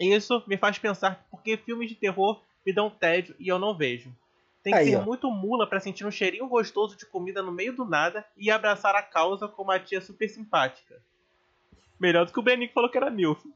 Isso 0.00 0.42
me 0.48 0.56
faz 0.56 0.78
pensar 0.78 1.26
porque 1.30 1.56
filmes 1.56 1.88
de 1.88 1.94
terror 1.94 2.42
me 2.66 2.72
dão 2.72 2.90
tédio 2.90 3.36
e 3.38 3.46
eu 3.48 3.58
não 3.58 3.76
vejo. 3.76 4.10
Tem 4.64 4.72
que 4.72 4.78
Aí, 4.78 4.90
ser 4.90 4.96
ó. 4.96 5.02
muito 5.02 5.30
mula 5.30 5.68
pra 5.68 5.80
sentir 5.80 6.06
um 6.06 6.10
cheirinho 6.10 6.48
gostoso 6.48 6.96
de 6.96 7.04
comida 7.06 7.42
no 7.42 7.52
meio 7.52 7.74
do 7.74 7.84
nada 7.84 8.24
e 8.36 8.50
abraçar 8.50 8.94
a 8.94 9.02
causa 9.02 9.46
com 9.48 9.62
uma 9.62 9.78
tia 9.78 10.00
super 10.00 10.28
simpática. 10.28 11.02
Melhor 12.02 12.26
do 12.26 12.32
que 12.32 12.40
o 12.40 12.42
Beninho 12.42 12.66
que 12.66 12.74
falou 12.74 12.90
que 12.90 12.96
era 12.96 13.08
milf. 13.12 13.38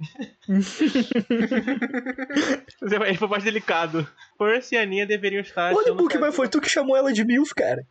Ele 2.80 3.18
foi 3.18 3.26
mais 3.26 3.42
delicado. 3.42 4.08
Percy 4.38 4.76
e 4.76 4.78
Aninha 4.78 5.04
deveriam 5.04 5.40
estar 5.40 5.72
achando 5.72 5.96
Book, 5.96 6.16
mas 6.16 6.36
foi 6.36 6.48
tu 6.48 6.60
que 6.60 6.68
chamou 6.68 6.96
ela 6.96 7.12
de 7.12 7.24
MILF, 7.24 7.52
cara. 7.52 7.84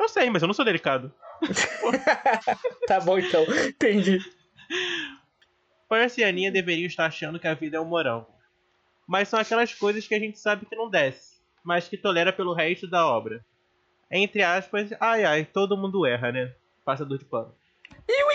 Eu 0.00 0.08
sei, 0.08 0.28
mas 0.28 0.42
eu 0.42 0.48
não 0.48 0.54
sou 0.54 0.64
delicado. 0.64 1.14
Tá 2.88 2.98
bom 2.98 3.20
então, 3.20 3.44
entendi. 3.68 4.18
Percy 5.88 6.22
e 6.22 6.24
Aninha 6.24 6.50
deveriam 6.50 6.88
estar 6.88 7.06
achando 7.06 7.38
que 7.38 7.46
a 7.46 7.54
vida 7.54 7.76
é 7.76 7.80
um 7.80 7.84
morango. 7.84 8.26
Mas 9.06 9.28
são 9.28 9.38
aquelas 9.38 9.72
coisas 9.72 10.08
que 10.08 10.14
a 10.16 10.18
gente 10.18 10.40
sabe 10.40 10.66
que 10.66 10.74
não 10.74 10.90
desce, 10.90 11.40
mas 11.62 11.86
que 11.86 11.96
tolera 11.96 12.32
pelo 12.32 12.52
resto 12.52 12.90
da 12.90 13.06
obra. 13.06 13.44
Entre 14.10 14.42
aspas, 14.42 14.90
ai 14.98 15.24
ai, 15.24 15.44
todo 15.44 15.76
mundo 15.76 16.04
erra, 16.04 16.32
né? 16.32 16.52
Passador 16.84 17.16
de 17.16 17.24
pano. 17.26 17.54
Tô 18.08 18.29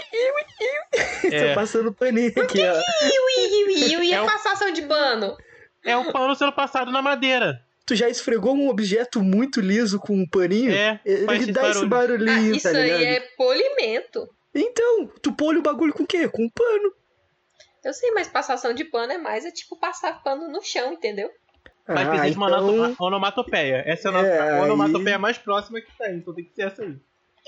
É, 1.31 1.53
passando 1.55 1.93
paninho 1.93 2.29
aqui, 2.29 2.59
ó. 2.61 2.73
Iu, 2.73 3.69
iu, 3.69 3.69
iu, 3.89 4.03
e 4.03 4.11
É 4.13 4.17
a 4.17 4.23
o- 4.23 4.25
passação 4.25 4.71
de 4.71 4.81
pano? 4.83 5.35
é 5.83 5.95
um 5.97 6.11
pano 6.11 6.35
sendo 6.35 6.51
passado 6.51 6.91
na 6.91 7.01
madeira. 7.01 7.61
Tu 7.85 7.95
já 7.95 8.09
esfregou 8.09 8.55
um 8.55 8.67
objeto 8.69 9.21
muito 9.21 9.61
liso 9.61 9.99
com 9.99 10.13
um 10.15 10.27
paninho? 10.27 10.71
É, 10.73 10.99
Ele 11.05 11.25
faz 11.25 11.41
esse 11.43 11.51
dá 11.51 11.69
esse 11.69 11.83
Ah, 11.83 11.87
barulhinho, 11.87 12.55
isso 12.55 12.63
tá 12.63 12.71
ligado? 12.79 12.99
aí 12.99 13.05
é 13.05 13.19
polimento. 13.37 14.27
Então, 14.55 15.07
tu 15.21 15.31
polha 15.33 15.59
o 15.59 15.61
bagulho 15.61 15.93
com 15.93 16.03
o 16.03 16.07
quê? 16.07 16.27
Com 16.27 16.43
um 16.45 16.49
pano. 16.49 16.91
Eu 17.83 17.93
sei, 17.93 18.09
mas 18.11 18.27
passação 18.27 18.73
de 18.73 18.83
pano 18.85 19.11
é 19.13 19.17
mais 19.19 19.45
é 19.45 19.51
tipo 19.51 19.77
passar 19.79 20.23
pano 20.23 20.47
no 20.47 20.61
chão, 20.63 20.93
entendeu? 20.93 21.29
Mas 21.87 21.99
ah, 22.07 22.09
precisa 22.09 22.31
de 22.31 22.37
uma 22.37 22.47
então... 22.49 22.67
onomato- 22.67 23.03
onomatopeia. 23.03 23.83
Essa 23.85 24.07
é 24.07 24.09
a 24.09 24.11
nossa- 24.13 24.27
É, 24.27 24.39
a 24.39 24.55
aí- 24.55 24.61
onomatopeia 24.61 25.19
mais 25.19 25.37
próxima 25.37 25.79
que 25.79 25.95
tem, 25.95 26.15
então 26.17 26.33
tem 26.33 26.45
que 26.45 26.55
ser 26.55 26.63
essa 26.63 26.81
aí. 26.81 26.95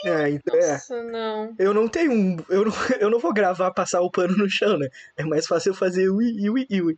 É, 0.06 0.30
então, 0.30 0.56
é. 0.56 0.74
Nossa, 0.74 1.04
não. 1.04 1.56
Eu 1.58 1.74
não 1.74 1.88
tenho 1.88 2.12
um. 2.12 2.38
Eu 2.50 2.66
não, 2.66 2.72
eu 3.00 3.10
não 3.10 3.20
vou 3.20 3.34
gravar 3.34 3.72
passar 3.72 4.02
o 4.02 4.12
pano 4.12 4.38
no 4.38 4.50
chão, 4.50 4.78
né? 4.78 4.88
É 5.16 5.24
mais 5.24 5.48
fácil 5.48 5.72
eu 5.72 5.76
fazer 5.76 6.10
ui, 6.10 6.50
ui, 6.50 6.68
ui. 6.70 6.98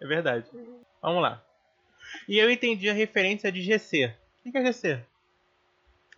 É 0.00 0.06
verdade. 0.06 0.46
Vamos 1.00 1.22
lá. 1.22 1.42
E 2.28 2.38
eu 2.38 2.50
entendi 2.50 2.88
a 2.88 2.92
referência 2.92 3.52
de 3.52 3.62
GC. 3.62 4.12
O 4.44 4.50
que 4.50 4.58
é 4.58 4.64
GC? 4.72 5.00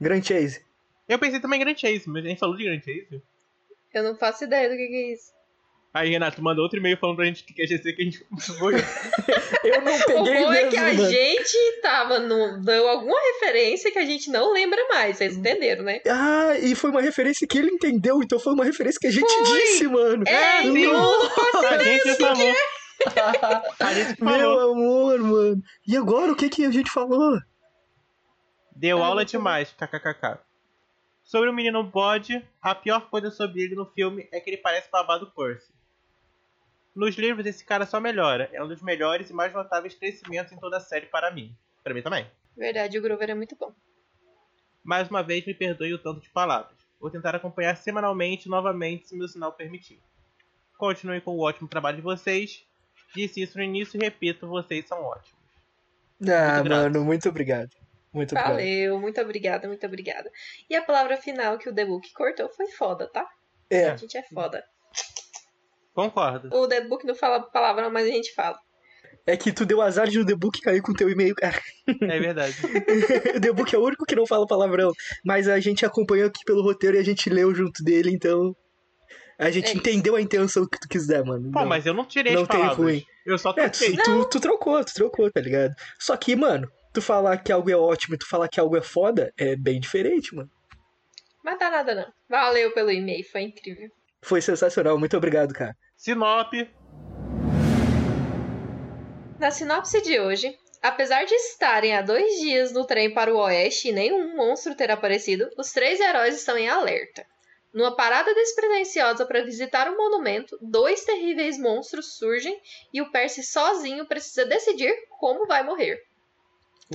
Grand 0.01 0.23
Chase. 0.23 0.65
Eu 1.09 1.19
pensei 1.19 1.41
também 1.41 1.61
em 1.61 1.65
Grand 1.65 1.77
Chase, 1.77 2.09
mas 2.09 2.25
a 2.25 2.29
gente 2.29 2.39
falou 2.39 2.57
de 2.57 2.65
Grand 2.65 2.81
Chase. 2.81 3.23
Eu 3.93 4.03
não 4.03 4.17
faço 4.17 4.45
ideia 4.45 4.69
do 4.69 4.77
que, 4.77 4.89
que 4.89 4.95
é 4.95 5.13
isso. 5.13 5.33
Aí, 5.95 6.09
Renato, 6.11 6.43
manda 6.43 6.63
outro 6.63 6.79
e-mail 6.79 6.97
falando 6.97 7.17
pra 7.17 7.27
gente 7.27 7.43
o 7.43 7.47
que 7.47 7.61
é 7.63 7.67
GC 7.67 7.93
que 7.93 8.01
a 8.01 8.05
gente 8.07 8.27
foi. 8.59 8.75
Eu 9.63 9.83
não 9.83 9.95
O 9.95 10.05
peguei 10.07 10.43
bom 10.43 10.53
é 10.53 10.63
mesmo, 10.65 10.71
que 10.71 10.77
a 10.79 10.93
mano. 10.95 11.11
gente 11.11 11.81
tava 11.83 12.19
no. 12.19 12.63
deu 12.63 12.89
alguma 12.89 13.21
referência 13.21 13.93
que 13.93 13.99
a 13.99 14.05
gente 14.07 14.31
não 14.31 14.53
lembra 14.55 14.83
mais. 14.89 15.19
Vocês 15.19 15.37
entenderam, 15.37 15.85
né? 15.85 16.01
Ah, 16.09 16.57
e 16.59 16.75
foi 16.75 16.91
uma 16.91 17.03
referência 17.03 17.47
que 17.47 17.59
ele 17.59 17.71
entendeu, 17.71 18.23
então 18.23 18.39
foi 18.41 18.55
uma 18.55 18.65
referência 18.65 18.99
que 18.99 19.07
a 19.07 19.11
gente 19.11 19.31
Foi. 19.31 19.59
disse, 19.59 19.87
mano. 19.87 20.25
É, 20.27 20.63
nossa, 20.65 21.69
a 21.69 21.85
gente 21.85 22.15
falou. 22.17 22.55
A 23.81 23.95
gente 23.95 24.23
Meu 24.23 24.33
falou. 24.33 24.73
amor, 24.73 25.19
mano. 25.19 25.63
E 25.87 25.97
agora, 25.97 26.31
o 26.31 26.37
que 26.37 26.49
que 26.49 26.65
a 26.65 26.71
gente 26.71 26.89
falou? 26.89 27.37
Deu 28.77 28.99
Ah, 29.03 29.07
aula 29.07 29.17
muito 29.17 29.31
demais, 29.31 29.73
kkkk. 29.73 30.39
Sobre 31.25 31.51
o 31.51 31.53
menino 31.53 31.83
bode, 31.83 32.41
a 32.63 32.75
pior 32.77 33.11
coisa 33.11 33.31
sobre 33.31 33.63
ele 33.63 33.75
no 33.75 33.87
filme 33.87 34.29
é 34.33 34.39
que 34.41 34.51
ele 34.51 34.57
parece 34.59 34.89
babado 34.91 35.31
Percy. 35.33 35.73
Nos 36.95 37.17
livros, 37.17 37.47
esse 37.47 37.65
cara 37.65 37.87
só 37.87 37.99
melhora. 38.01 38.51
É 38.53 38.63
um 38.63 38.69
dos 38.69 38.83
melhores 38.83 39.31
e 39.31 39.33
mais 39.33 39.53
notáveis 39.53 39.95
crescimentos 39.95 40.53
em 40.53 40.57
toda 40.59 40.77
a 40.77 40.81
série 40.81 41.07
para 41.07 41.31
mim. 41.31 41.57
Para 41.83 41.95
mim 41.95 42.03
também. 42.03 42.31
Verdade, 42.57 42.99
o 42.99 43.03
Grover 43.03 43.31
é 43.31 43.35
muito 43.35 43.57
bom. 43.57 43.73
Mais 44.85 45.09
uma 45.09 45.23
vez, 45.23 45.47
me 45.47 45.55
perdoe 45.55 45.95
o 45.95 45.99
tanto 45.99 46.21
de 46.21 46.29
palavras. 46.29 46.77
Vou 47.01 47.11
tentar 47.11 47.35
acompanhar 47.35 47.77
semanalmente 47.77 48.49
novamente, 48.49 49.09
se 49.09 49.17
meu 49.17 49.27
sinal 49.29 49.53
permitir. 49.53 50.01
Continue 50.77 51.21
com 51.21 51.33
o 51.33 51.41
ótimo 51.41 51.69
trabalho 51.69 51.97
de 51.97 52.03
vocês. 52.03 52.65
Disse 53.15 53.43
isso 53.43 53.57
no 53.59 53.65
início 53.65 53.99
e 53.99 54.05
repito, 54.05 54.47
vocês 54.47 54.87
são 54.87 55.03
ótimos. 55.03 55.41
Ah, 56.29 56.55
Muito 56.55 56.65
grato. 56.65 56.69
mano, 56.83 57.05
muito 57.05 57.29
obrigado. 57.29 57.71
Muito 58.13 58.33
obrigado. 58.33 58.53
Valeu, 58.57 59.01
muito 59.01 59.21
obrigada, 59.21 59.67
muito 59.69 59.87
obrigada. 59.87 60.31
E 60.69 60.77
a 60.77 60.83
palavra 60.83 61.17
final 61.17 61.57
que 61.59 61.69
o 61.69 61.75
The 61.75 61.85
Book 61.85 62.13
cortou 62.13 62.49
foi 62.51 62.67
foda, 62.69 63.07
tá? 63.09 63.23
A 63.23 63.29
É, 63.75 63.97
gente 63.97 64.17
é 64.17 64.23
foda. 64.23 64.65
Concordo. 65.95 66.49
O 66.53 66.67
The 66.67 66.83
Book 66.83 67.07
não 67.07 67.15
fala 67.15 67.41
palavrão, 67.43 67.91
mas 67.91 68.07
a 68.07 68.11
gente 68.11 68.33
fala. 68.35 68.59
é 69.27 69.37
que 69.37 69.53
tu 69.53 69.65
deu 69.67 69.81
azar 69.83 70.09
de 70.09 70.19
o 70.19 70.27
The 70.27 70.35
Book 70.35 70.61
cair 70.61 70.81
com 70.83 70.93
teu 70.93 71.09
e-mail, 71.11 71.35
cara. 71.35 71.61
É 71.87 72.19
verdade. 72.19 72.57
o 73.37 73.41
The 73.41 73.53
Book 73.53 73.75
é 73.75 73.79
o 73.79 73.85
único 73.85 74.05
que 74.07 74.17
não 74.17 74.27
fala 74.27 74.47
palavrão. 74.47 74.93
Mas 75.25 75.49
a 75.49 75.61
gente 75.61 75.85
acompanhou 75.87 76.27
aqui 76.29 76.43
pelo 76.45 76.63
roteiro 76.63 76.97
e 76.97 77.01
a 77.01 77.05
gente 77.05 77.29
leu 77.31 77.55
junto 77.55 77.83
dele, 77.85 78.11
então. 78.11 78.55
A 79.39 79.51
gente 79.51 79.69
É 79.71 79.75
entendeu 79.75 80.15
a 80.17 80.21
intenção 80.21 80.67
que 80.69 80.79
tu 80.79 80.89
quiser, 80.89 81.25
mano. 81.25 81.51
Pô, 81.53 81.61
Não- 81.61 81.67
mas 81.67 81.85
eu 81.87 81.93
não 81.95 82.05
tirei 82.05 82.33
não 82.35 82.43
as 82.43 82.49
tem 82.49 82.61
palavras. 82.61 82.79
ruim. 82.79 83.03
Eu 83.27 83.39
só 83.39 83.51
É, 83.51 83.69
troquei. 83.69 83.97
tu, 83.97 84.03
tu, 84.03 84.25
tu 84.31 84.41
trocou, 84.41 84.85
tu 84.85 84.95
trocou, 84.95 85.31
tá 85.33 85.41
ligado? 85.41 85.75
Só 85.99 86.17
que, 86.17 86.35
mano, 86.37 86.71
tu 86.93 87.01
falar 87.03 87.37
que 87.39 87.51
algo 87.53 87.71
é 87.71 87.77
ótimo 87.77 88.15
e 88.15 88.19
tu 88.19 88.27
falar 88.29 88.49
que 88.49 88.61
algo 88.61 88.77
é 88.77 88.83
foda 88.83 89.33
é 89.37 89.57
bem 89.57 89.81
diferente, 89.81 90.35
mano. 90.35 90.51
Mas 91.45 91.59
dá 91.59 91.71
nada 91.71 91.95
não. 91.95 92.07
Valeu 92.29 92.73
pelo 92.73 92.91
e-mail, 92.91 93.25
foi 93.31 93.43
incrível. 93.43 93.89
Foi 94.23 94.41
sensacional, 94.41 94.97
muito 94.99 95.17
obrigado, 95.17 95.53
cara. 95.53 95.77
Sinop. 95.97 96.53
Na 99.39 99.51
sinopse 99.51 100.01
de 100.01 100.21
hoje, 100.21 100.57
apesar 100.81 101.25
de 101.25 101.35
estarem 101.35 101.97
há 101.97 102.01
dois 102.01 102.39
dias 102.39 102.73
no 102.73 102.87
trem 102.87 103.13
para 103.13 103.35
o 103.35 103.39
oeste 103.39 103.89
e 103.89 103.93
nenhum 103.93 104.37
monstro 104.37 104.77
ter 104.77 104.93
aparecido, 104.93 105.51
os 105.59 105.73
três 105.73 105.99
heróis 105.99 106.37
estão 106.37 106.57
em 106.57 106.69
alerta. 106.69 107.27
Numa 107.75 107.97
parada 107.97 108.33
despretensiosa 108.33 109.27
para 109.27 109.45
visitar 109.45 109.91
um 109.91 109.97
monumento, 109.97 110.57
dois 110.61 111.05
terríveis 111.05 111.59
monstros 111.59 112.17
surgem 112.17 112.61
e 112.93 113.03
o 113.03 113.11
Percy 113.11 113.43
sozinho 113.43 114.07
precisa 114.07 114.45
decidir 114.45 114.95
como 115.19 115.47
vai 115.47 115.65
morrer. 115.65 116.01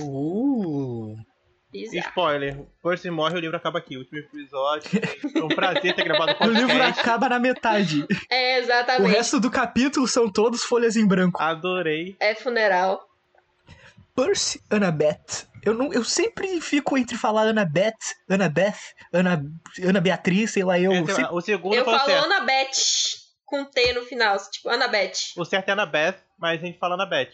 Uh. 0.00 1.16
Bizarro. 1.70 2.08
Spoiler, 2.08 2.66
Percy 2.82 3.10
morre 3.10 3.34
e 3.34 3.38
o 3.38 3.40
livro 3.40 3.56
acaba 3.56 3.78
aqui. 3.78 3.96
O 3.96 4.00
último 4.00 4.18
episódio. 4.18 4.90
É 5.36 5.42
um 5.42 5.48
prazer 5.48 5.94
ter 5.94 6.02
gravado 6.04 6.32
o 6.32 6.34
O 6.34 6.38
podcast. 6.38 6.66
livro 6.66 6.82
acaba 6.82 7.28
na 7.28 7.38
metade. 7.38 8.06
É, 8.30 8.56
O 8.56 8.62
exatamente. 8.62 9.10
resto 9.12 9.38
do 9.38 9.50
capítulo 9.50 10.08
são 10.08 10.30
todos 10.32 10.64
folhas 10.64 10.96
em 10.96 11.06
branco. 11.06 11.40
Adorei. 11.42 12.16
É 12.18 12.34
funeral. 12.34 13.06
Percy, 14.16 14.60
Annabeth. 14.70 15.46
Eu, 15.62 15.74
não, 15.74 15.92
eu 15.92 16.02
sempre 16.04 16.60
fico 16.60 16.96
entre 16.96 17.16
falar 17.16 17.42
Annabeth, 17.48 17.92
Annabeth, 18.30 18.78
Ana, 19.12 19.44
Ana 19.84 20.00
Beatriz, 20.00 20.52
sei 20.52 20.64
lá, 20.64 20.78
eu. 20.78 20.92
Esse- 20.92 21.14
sempre- 21.14 21.34
o 21.34 21.40
segundo 21.40 21.74
Eu 21.74 21.84
foi 21.84 21.94
o 21.94 21.98
falo 21.98 22.10
certo. 22.10 22.24
Annabeth 22.24 22.70
com 23.44 23.64
T 23.64 23.92
no 23.92 24.02
final, 24.02 24.36
tipo 24.50 24.68
Annabeth. 24.70 25.12
O 25.36 25.44
certo 25.44 25.68
é 25.68 25.72
Annabeth, 25.72 26.16
mas 26.38 26.60
a 26.60 26.64
gente 26.64 26.78
fala 26.78 26.94
Annabeth. 26.94 27.30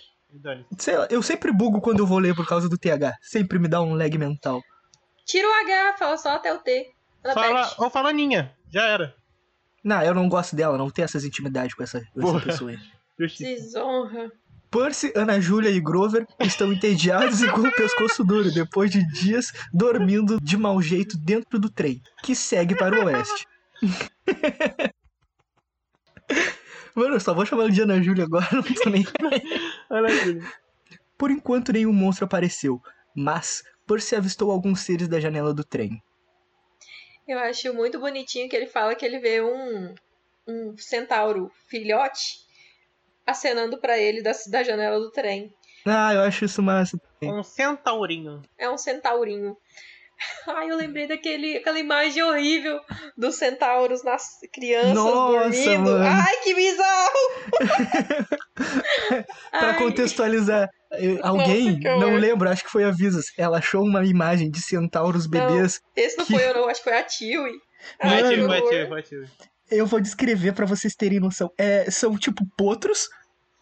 Sei 0.78 0.96
lá, 0.96 1.06
eu 1.10 1.22
sempre 1.22 1.52
bugo 1.52 1.80
quando 1.80 2.00
eu 2.00 2.06
vou 2.06 2.18
ler 2.18 2.34
por 2.34 2.46
causa 2.46 2.68
do 2.68 2.78
TH. 2.78 3.16
Sempre 3.20 3.58
me 3.58 3.68
dá 3.68 3.80
um 3.80 3.94
lag 3.94 4.16
mental. 4.18 4.62
Tira 5.24 5.48
o 5.48 5.52
H, 5.52 5.96
fala 5.98 6.16
só 6.16 6.30
até 6.30 6.52
o 6.52 6.58
T. 6.58 6.92
Fala, 7.22 7.46
Annabeth. 7.46 7.74
ou 7.78 7.90
fala 7.90 8.10
Aninha. 8.10 8.54
Já 8.70 8.86
era. 8.86 9.14
Não, 9.82 10.02
eu 10.02 10.14
não 10.14 10.28
gosto 10.28 10.56
dela, 10.56 10.78
não 10.78 10.90
tenho 10.90 11.04
essas 11.04 11.24
intimidades 11.24 11.74
com 11.74 11.82
essa, 11.82 12.02
com 12.12 12.36
essa 12.36 12.46
pessoa 12.46 12.70
aí. 12.70 12.78
Desonra. 13.38 14.32
Percy, 14.70 15.12
Ana 15.14 15.40
Júlia 15.40 15.70
e 15.70 15.80
Grover 15.80 16.26
estão 16.40 16.72
entediados 16.72 17.42
e 17.42 17.48
com 17.48 17.60
o 17.60 17.72
pescoço 17.72 18.24
duro 18.24 18.50
depois 18.50 18.90
de 18.90 19.06
dias 19.12 19.52
dormindo 19.72 20.40
de 20.40 20.56
mau 20.56 20.82
jeito 20.82 21.16
dentro 21.16 21.60
do 21.60 21.70
trem, 21.70 22.02
que 22.24 22.34
segue 22.34 22.74
para 22.74 22.98
o 22.98 23.04
oeste. 23.04 23.46
Mano, 26.94 27.16
eu 27.16 27.20
só 27.20 27.34
vou 27.34 27.44
chamar 27.44 27.70
de 27.70 27.82
Ana 27.82 28.00
Júlia 28.00 28.24
agora, 28.24 28.46
não 28.52 28.62
tô 28.62 28.90
nem. 28.90 29.04
Olha 29.90 30.14
aqui. 30.14 30.38
Por 31.18 31.30
enquanto, 31.30 31.72
nenhum 31.72 31.92
monstro 31.92 32.24
apareceu, 32.24 32.80
mas 33.14 33.64
Percy 33.86 34.14
avistou 34.14 34.50
alguns 34.50 34.80
seres 34.80 35.08
da 35.08 35.20
janela 35.20 35.52
do 35.52 35.64
trem. 35.64 36.02
Eu 37.26 37.38
acho 37.38 37.72
muito 37.74 37.98
bonitinho 37.98 38.48
que 38.48 38.54
ele 38.54 38.66
fala 38.66 38.94
que 38.94 39.04
ele 39.04 39.18
vê 39.18 39.42
um, 39.42 39.94
um 40.46 40.76
centauro 40.76 41.50
filhote 41.66 42.44
acenando 43.26 43.78
pra 43.78 43.98
ele 43.98 44.22
da, 44.22 44.32
da 44.48 44.62
janela 44.62 45.00
do 45.00 45.10
trem. 45.10 45.52
Ah, 45.86 46.14
eu 46.14 46.20
acho 46.20 46.44
isso 46.44 46.62
massa. 46.62 46.98
Um 47.22 47.42
centaurinho. 47.42 48.42
É 48.58 48.68
um 48.70 48.78
centaurinho. 48.78 49.56
Ai, 50.48 50.70
eu 50.70 50.76
lembrei 50.76 51.06
daquele, 51.06 51.56
aquela 51.56 51.78
imagem 51.78 52.22
horrível 52.22 52.80
dos 53.16 53.36
centauros 53.36 54.02
nas 54.04 54.24
crianças 54.52 54.94
Nossa, 54.94 55.38
dormindo. 55.50 55.82
mano. 55.90 56.04
Ai, 56.04 56.36
que 56.42 56.54
bizarro! 56.54 57.18
Pra 59.50 59.70
Ai, 59.70 59.78
contextualizar, 59.78 60.68
eh, 60.92 61.18
alguém, 61.22 61.80
horror. 61.86 62.00
não 62.00 62.16
lembro, 62.16 62.48
acho 62.48 62.64
que 62.64 62.70
foi 62.70 62.84
a 62.84 62.90
Visas, 62.90 63.26
ela 63.36 63.58
achou 63.58 63.82
uma 63.84 64.04
imagem 64.04 64.50
de 64.50 64.60
centauros 64.60 65.26
bebês. 65.26 65.80
Esse 65.96 66.16
não 66.16 66.24
que- 66.24 66.34
foi 66.34 66.46
eu, 66.48 66.54
não. 66.54 66.68
Acho 66.68 66.82
que 66.82 66.88
foi 66.90 66.98
a 66.98 67.02
Tiwi. 67.02 67.50
Tio, 67.50 67.58
vai, 68.48 68.60
horror. 68.60 68.70
tio, 68.70 68.88
vai, 68.88 69.02
tio. 69.02 69.24
Eu 69.70 69.86
vou 69.86 70.00
descrever 70.00 70.52
pra 70.52 70.66
vocês 70.66 70.94
terem 70.94 71.20
noção. 71.20 71.50
É, 71.58 71.90
são 71.90 72.16
tipo 72.16 72.44
potros, 72.56 73.08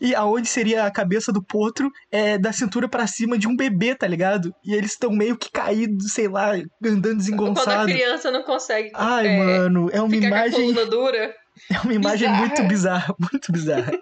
e 0.03 0.17
aonde 0.17 0.49
seria 0.49 0.85
a 0.85 0.91
cabeça 0.91 1.33
do 1.33 1.41
potro 1.41 1.89
é 2.11 2.37
da 2.37 2.53
cintura 2.53 2.89
pra 2.89 3.07
cima 3.07 3.39
de 3.39 3.47
um 3.47 3.55
bebê, 3.55 3.95
tá 3.95 4.05
ligado? 4.05 4.53
E 4.65 4.75
eles 4.75 4.91
estão 4.91 5.13
meio 5.13 5.39
que 5.39 5.49
caídos, 5.49 6.13
sei 6.13 6.27
lá, 6.27 6.55
andando 6.85 7.25
Quando 7.37 7.59
a 7.69 7.85
criança 7.85 8.29
não 8.33 8.43
consegue 8.43 8.91
Ai, 8.95 9.29
é, 9.29 9.39
mano, 9.39 9.89
é 9.93 10.03
uma 10.03 10.17
imagem, 10.17 10.75
dura. 10.91 11.33
é 11.73 11.79
uma 11.85 11.95
imagem 11.95 12.29
bizarra. 12.29 12.47
muito 12.47 12.63
bizarra, 12.65 13.15
muito 13.33 13.53
bizarra. 13.53 13.93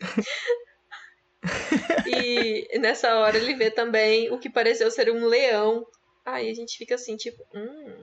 E 2.04 2.76
nessa 2.80 3.14
hora 3.14 3.36
ele 3.36 3.54
vê 3.54 3.70
também 3.70 4.32
o 4.32 4.38
que 4.38 4.50
pareceu 4.50 4.90
ser 4.90 5.12
um 5.12 5.26
leão. 5.26 5.84
Aí 6.24 6.50
a 6.50 6.54
gente 6.54 6.76
fica 6.76 6.96
assim, 6.96 7.16
tipo, 7.16 7.40
hum, 7.54 8.02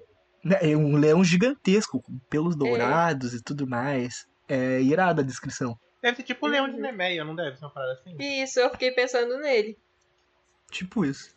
É 0.61 0.77
um 0.77 0.95
leão 0.95 1.21
gigantesco, 1.25 2.01
com 2.01 2.19
pelos 2.29 2.55
dourados 2.55 3.33
e 3.33 3.43
tudo 3.43 3.67
mais. 3.67 4.25
É 4.47 4.81
irada 4.81 5.21
a 5.21 5.25
descrição. 5.25 5.77
Deve 6.03 6.17
ser 6.17 6.23
tipo 6.23 6.45
o 6.45 6.49
Leão 6.49 6.67
de 6.67 6.75
Uhum. 6.75 6.81
Nemeia, 6.81 7.23
não 7.23 7.33
deve 7.33 7.55
ser 7.55 7.63
uma 7.63 7.71
parada 7.71 7.93
assim? 7.93 8.17
isso, 8.19 8.59
eu 8.59 8.69
fiquei 8.69 8.91
pensando 8.91 9.37
nele. 9.39 9.79
Tipo 10.69 11.05
isso. 11.05 11.33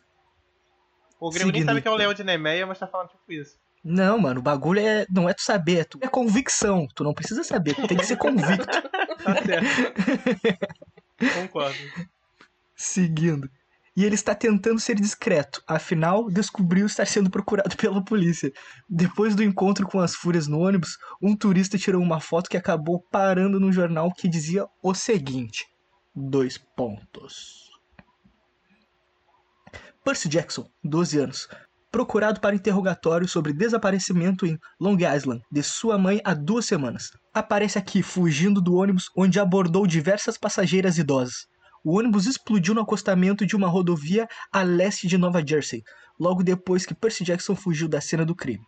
O 1.17 1.29
Grêmio 1.31 1.53
nem 1.53 1.63
sabe 1.63 1.81
que 1.81 1.87
é 1.87 1.91
o. 1.91 1.95
Leão 1.95 2.13
de 2.13 2.21
Nemeia, 2.21 2.67
mas 2.67 2.77
tá 2.77 2.85
falando 2.85 3.07
tipo 3.07 3.31
isso. 3.31 3.57
Não, 3.81 4.19
mano, 4.19 4.41
o 4.41 4.43
bagulho 4.43 4.81
é, 4.81 5.05
não 5.09 5.29
é 5.29 5.33
tu 5.33 5.41
saber, 5.41 5.79
é, 5.79 5.83
tu, 5.85 5.97
é 6.01 6.07
convicção. 6.09 6.85
Tu 6.93 7.01
não 7.01 7.13
precisa 7.13 7.45
saber, 7.45 7.75
tu 7.75 7.87
tem 7.87 7.97
que 7.97 8.05
ser 8.05 8.17
convicto. 8.17 8.67
Tá 9.23 9.43
certo. 9.43 9.67
Concordo. 11.33 11.77
Seguindo. 12.75 13.49
E 13.97 14.05
ele 14.05 14.13
está 14.13 14.35
tentando 14.35 14.79
ser 14.79 14.93
discreto, 14.93 15.59
afinal, 15.65 16.29
descobriu 16.29 16.85
estar 16.85 17.07
sendo 17.07 17.31
procurado 17.31 17.75
pela 17.77 18.05
polícia. 18.05 18.53
Depois 18.87 19.33
do 19.33 19.41
encontro 19.41 19.87
com 19.87 19.99
as 19.99 20.13
fúrias 20.13 20.47
no 20.47 20.59
ônibus, 20.59 20.99
um 21.19 21.35
turista 21.35 21.79
tirou 21.79 21.99
uma 21.99 22.19
foto 22.19 22.47
que 22.47 22.55
acabou 22.55 23.03
parando 23.11 23.59
num 23.59 23.73
jornal 23.73 24.13
que 24.13 24.27
dizia 24.27 24.67
o 24.83 24.93
seguinte: 24.93 25.65
dois 26.15 26.59
pontos. 26.59 27.71
Percy 30.05 30.29
Jackson, 30.29 30.69
12 30.83 31.17
anos, 31.17 31.47
procurado 31.91 32.39
para 32.39 32.55
interrogatório 32.55 33.27
sobre 33.27 33.51
desaparecimento 33.51 34.45
em 34.45 34.59
Long 34.79 34.97
Island 34.97 35.41
de 35.51 35.63
sua 35.63 35.97
mãe 35.97 36.21
há 36.23 36.35
duas 36.35 36.67
semanas. 36.67 37.09
Aparece 37.33 37.79
aqui 37.79 38.03
fugindo 38.03 38.61
do 38.61 38.75
ônibus 38.75 39.09
onde 39.17 39.39
abordou 39.39 39.87
diversas 39.87 40.37
passageiras 40.37 40.99
idosas. 40.99 41.47
O 41.83 41.97
ônibus 41.97 42.25
explodiu 42.25 42.73
no 42.73 42.81
acostamento 42.81 43.45
de 43.45 43.55
uma 43.55 43.67
rodovia 43.67 44.27
a 44.51 44.63
leste 44.63 45.07
de 45.07 45.17
Nova 45.17 45.45
Jersey, 45.45 45.83
logo 46.19 46.43
depois 46.43 46.85
que 46.85 46.93
Percy 46.93 47.23
Jackson 47.23 47.55
fugiu 47.55 47.87
da 47.87 48.01
cena 48.01 48.25
do 48.25 48.35
crime. 48.35 48.65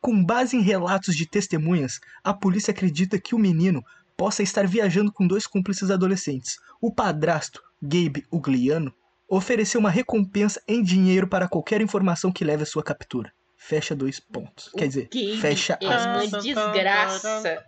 Com 0.00 0.24
base 0.24 0.56
em 0.56 0.62
relatos 0.62 1.14
de 1.14 1.28
testemunhas, 1.28 2.00
a 2.24 2.34
polícia 2.34 2.72
acredita 2.72 3.20
que 3.20 3.34
o 3.34 3.38
menino 3.38 3.82
possa 4.16 4.42
estar 4.42 4.66
viajando 4.66 5.12
com 5.12 5.26
dois 5.26 5.46
cúmplices 5.46 5.90
adolescentes. 5.90 6.56
O 6.80 6.92
padrasto, 6.92 7.62
Gabe 7.80 8.24
Ugliano, 8.30 8.92
ofereceu 9.28 9.80
uma 9.80 9.90
recompensa 9.90 10.60
em 10.66 10.82
dinheiro 10.82 11.26
para 11.28 11.48
qualquer 11.48 11.80
informação 11.80 12.32
que 12.32 12.44
leve 12.44 12.64
à 12.64 12.66
sua 12.66 12.82
captura. 12.82 13.32
Fecha 13.56 13.94
dois 13.94 14.18
pontos. 14.18 14.70
Quer 14.76 14.88
dizer, 14.88 15.08
Gabe 15.12 15.36
fecha 15.38 15.78
é 15.80 15.86
aspas. 15.86 16.32
uma 16.32 16.40
desgraça. 16.40 17.64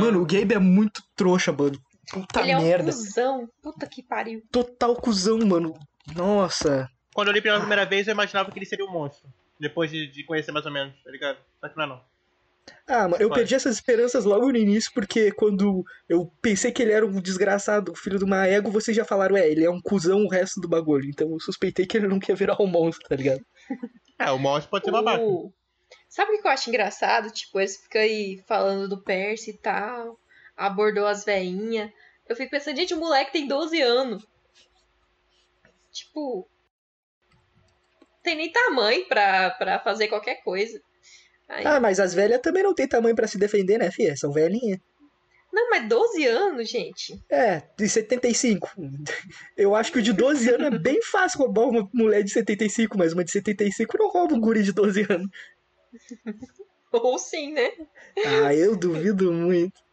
Mano, 0.00 0.22
o 0.22 0.26
Gabe 0.26 0.54
é 0.54 0.58
muito 0.58 1.02
trouxa, 1.16 1.52
mano. 1.52 1.78
Puta 2.10 2.40
ele 2.40 2.52
é 2.52 2.58
um 2.58 2.62
merda. 2.62 2.92
cuzão. 2.92 3.48
Puta 3.62 3.86
que 3.86 4.02
pariu. 4.02 4.42
Total 4.50 4.94
cuzão, 4.96 5.38
mano. 5.38 5.74
Nossa. 6.14 6.88
Quando 7.14 7.28
eu 7.28 7.34
li 7.34 7.40
pela 7.40 7.58
primeira 7.60 7.84
vez, 7.84 8.06
eu 8.06 8.12
imaginava 8.12 8.50
que 8.50 8.58
ele 8.58 8.66
seria 8.66 8.84
um 8.84 8.90
monstro. 8.92 9.28
Depois 9.58 9.90
de, 9.90 10.06
de 10.08 10.24
conhecer 10.24 10.50
mais 10.52 10.66
ou 10.66 10.72
menos, 10.72 10.94
tá 11.02 11.10
ligado? 11.10 11.38
Só 11.60 11.68
que 11.68 11.76
não 11.76 11.84
é 11.84 11.86
não. 11.86 12.00
Ah, 12.88 13.06
mano, 13.08 13.22
eu 13.22 13.30
perdi 13.30 13.54
essas 13.54 13.76
esperanças 13.76 14.24
logo 14.24 14.50
no 14.50 14.56
início, 14.56 14.90
porque 14.94 15.30
quando 15.32 15.84
eu 16.08 16.32
pensei 16.40 16.72
que 16.72 16.82
ele 16.82 16.92
era 16.92 17.06
um 17.06 17.20
desgraçado, 17.20 17.94
filho 17.94 18.18
de 18.18 18.24
uma 18.24 18.46
ego, 18.46 18.70
vocês 18.70 18.96
já 18.96 19.04
falaram, 19.04 19.36
é, 19.36 19.46
ele 19.48 19.64
é 19.64 19.70
um 19.70 19.80
cuzão 19.80 20.24
o 20.24 20.28
resto 20.28 20.60
do 20.60 20.68
bagulho. 20.68 21.08
Então 21.08 21.30
eu 21.30 21.38
suspeitei 21.40 21.86
que 21.86 21.96
ele 21.96 22.08
não 22.08 22.18
quer 22.18 22.34
virar 22.34 22.60
um 22.60 22.66
monstro, 22.66 23.08
tá 23.08 23.16
ligado? 23.16 23.40
É, 24.16 24.30
o 24.30 24.38
monstro 24.38 24.70
pode 24.70 24.84
ser 24.84 24.92
babaca. 24.92 25.20
O- 25.22 25.52
Sabe 26.08 26.32
o 26.32 26.40
que 26.40 26.46
eu 26.46 26.50
acho 26.52 26.68
engraçado? 26.70 27.32
Tipo, 27.32 27.58
eles 27.58 27.76
ficam 27.82 28.00
aí 28.00 28.40
falando 28.46 28.88
do 28.88 29.02
Percy 29.02 29.50
e 29.50 29.58
tal. 29.58 30.16
Abordou 30.56 31.06
as 31.06 31.24
veinhas. 31.24 31.90
Eu 32.28 32.36
fico 32.36 32.50
pensando, 32.50 32.76
gente, 32.76 32.94
o 32.94 32.98
moleque 32.98 33.32
tem 33.32 33.46
12 33.46 33.80
anos. 33.80 34.26
Tipo. 35.92 36.48
Tem 38.22 38.36
nem 38.36 38.50
tamanho 38.50 39.06
pra, 39.06 39.50
pra 39.50 39.78
fazer 39.80 40.08
qualquer 40.08 40.36
coisa. 40.42 40.80
Aí- 41.48 41.66
Ah, 41.66 41.78
mas 41.78 42.00
as 42.00 42.14
velhas 42.14 42.40
também 42.40 42.62
não 42.62 42.74
tem 42.74 42.88
tamanho 42.88 43.14
pra 43.14 43.26
se 43.26 43.36
defender, 43.38 43.78
né, 43.78 43.90
filha? 43.90 44.16
São 44.16 44.32
velhinhas. 44.32 44.78
Não, 45.52 45.70
mas 45.70 45.86
12 45.88 46.26
anos, 46.26 46.68
gente. 46.68 47.22
É, 47.30 47.62
de 47.76 47.88
75. 47.88 48.70
Eu 49.56 49.74
acho 49.74 49.92
que 49.92 49.98
o 49.98 50.02
de 50.02 50.12
12 50.12 50.48
anos 50.52 50.66
é 50.66 50.78
bem 50.78 51.00
fácil 51.02 51.40
roubar 51.40 51.68
uma 51.68 51.88
mulher 51.92 52.22
de 52.24 52.30
75, 52.30 52.96
mas 52.98 53.12
uma 53.12 53.22
de 53.22 53.30
75 53.30 53.96
não 53.98 54.08
rouba 54.08 54.34
um 54.34 54.40
guri 54.40 54.62
de 54.62 54.72
12 54.72 55.06
anos. 55.08 55.28
Ou 56.90 57.18
sim, 57.18 57.52
né? 57.52 57.70
Ah, 58.24 58.54
eu 58.54 58.74
duvido 58.76 59.32
muito. 59.32 59.83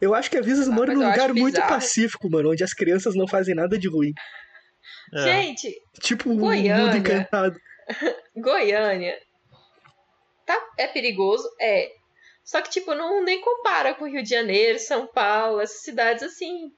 Eu 0.00 0.14
acho 0.14 0.30
que 0.30 0.36
a 0.36 0.42
Visas 0.42 0.68
Ah, 0.68 0.72
mora 0.72 0.92
num 0.92 1.08
lugar 1.08 1.32
muito 1.32 1.60
pacífico, 1.60 2.28
mano, 2.30 2.50
onde 2.52 2.64
as 2.64 2.74
crianças 2.74 3.14
não 3.14 3.26
fazem 3.26 3.54
nada 3.54 3.78
de 3.78 3.88
ruim. 3.88 4.12
É. 5.14 5.18
Gente, 5.22 5.74
Tipo 6.00 6.30
o 6.30 6.36
Goiânia. 6.36 6.76
mundo 6.78 6.96
encantado. 6.96 7.56
Goiânia. 8.36 9.18
Tá, 10.46 10.58
é 10.78 10.86
perigoso? 10.86 11.48
É. 11.60 11.90
Só 12.42 12.60
que, 12.60 12.68
tipo, 12.70 12.94
não 12.94 13.24
nem 13.24 13.40
compara 13.40 13.94
com 13.94 14.06
Rio 14.06 14.22
de 14.22 14.28
Janeiro, 14.28 14.78
São 14.78 15.06
Paulo, 15.06 15.60
essas 15.60 15.82
cidades 15.82 16.22
assim. 16.22 16.70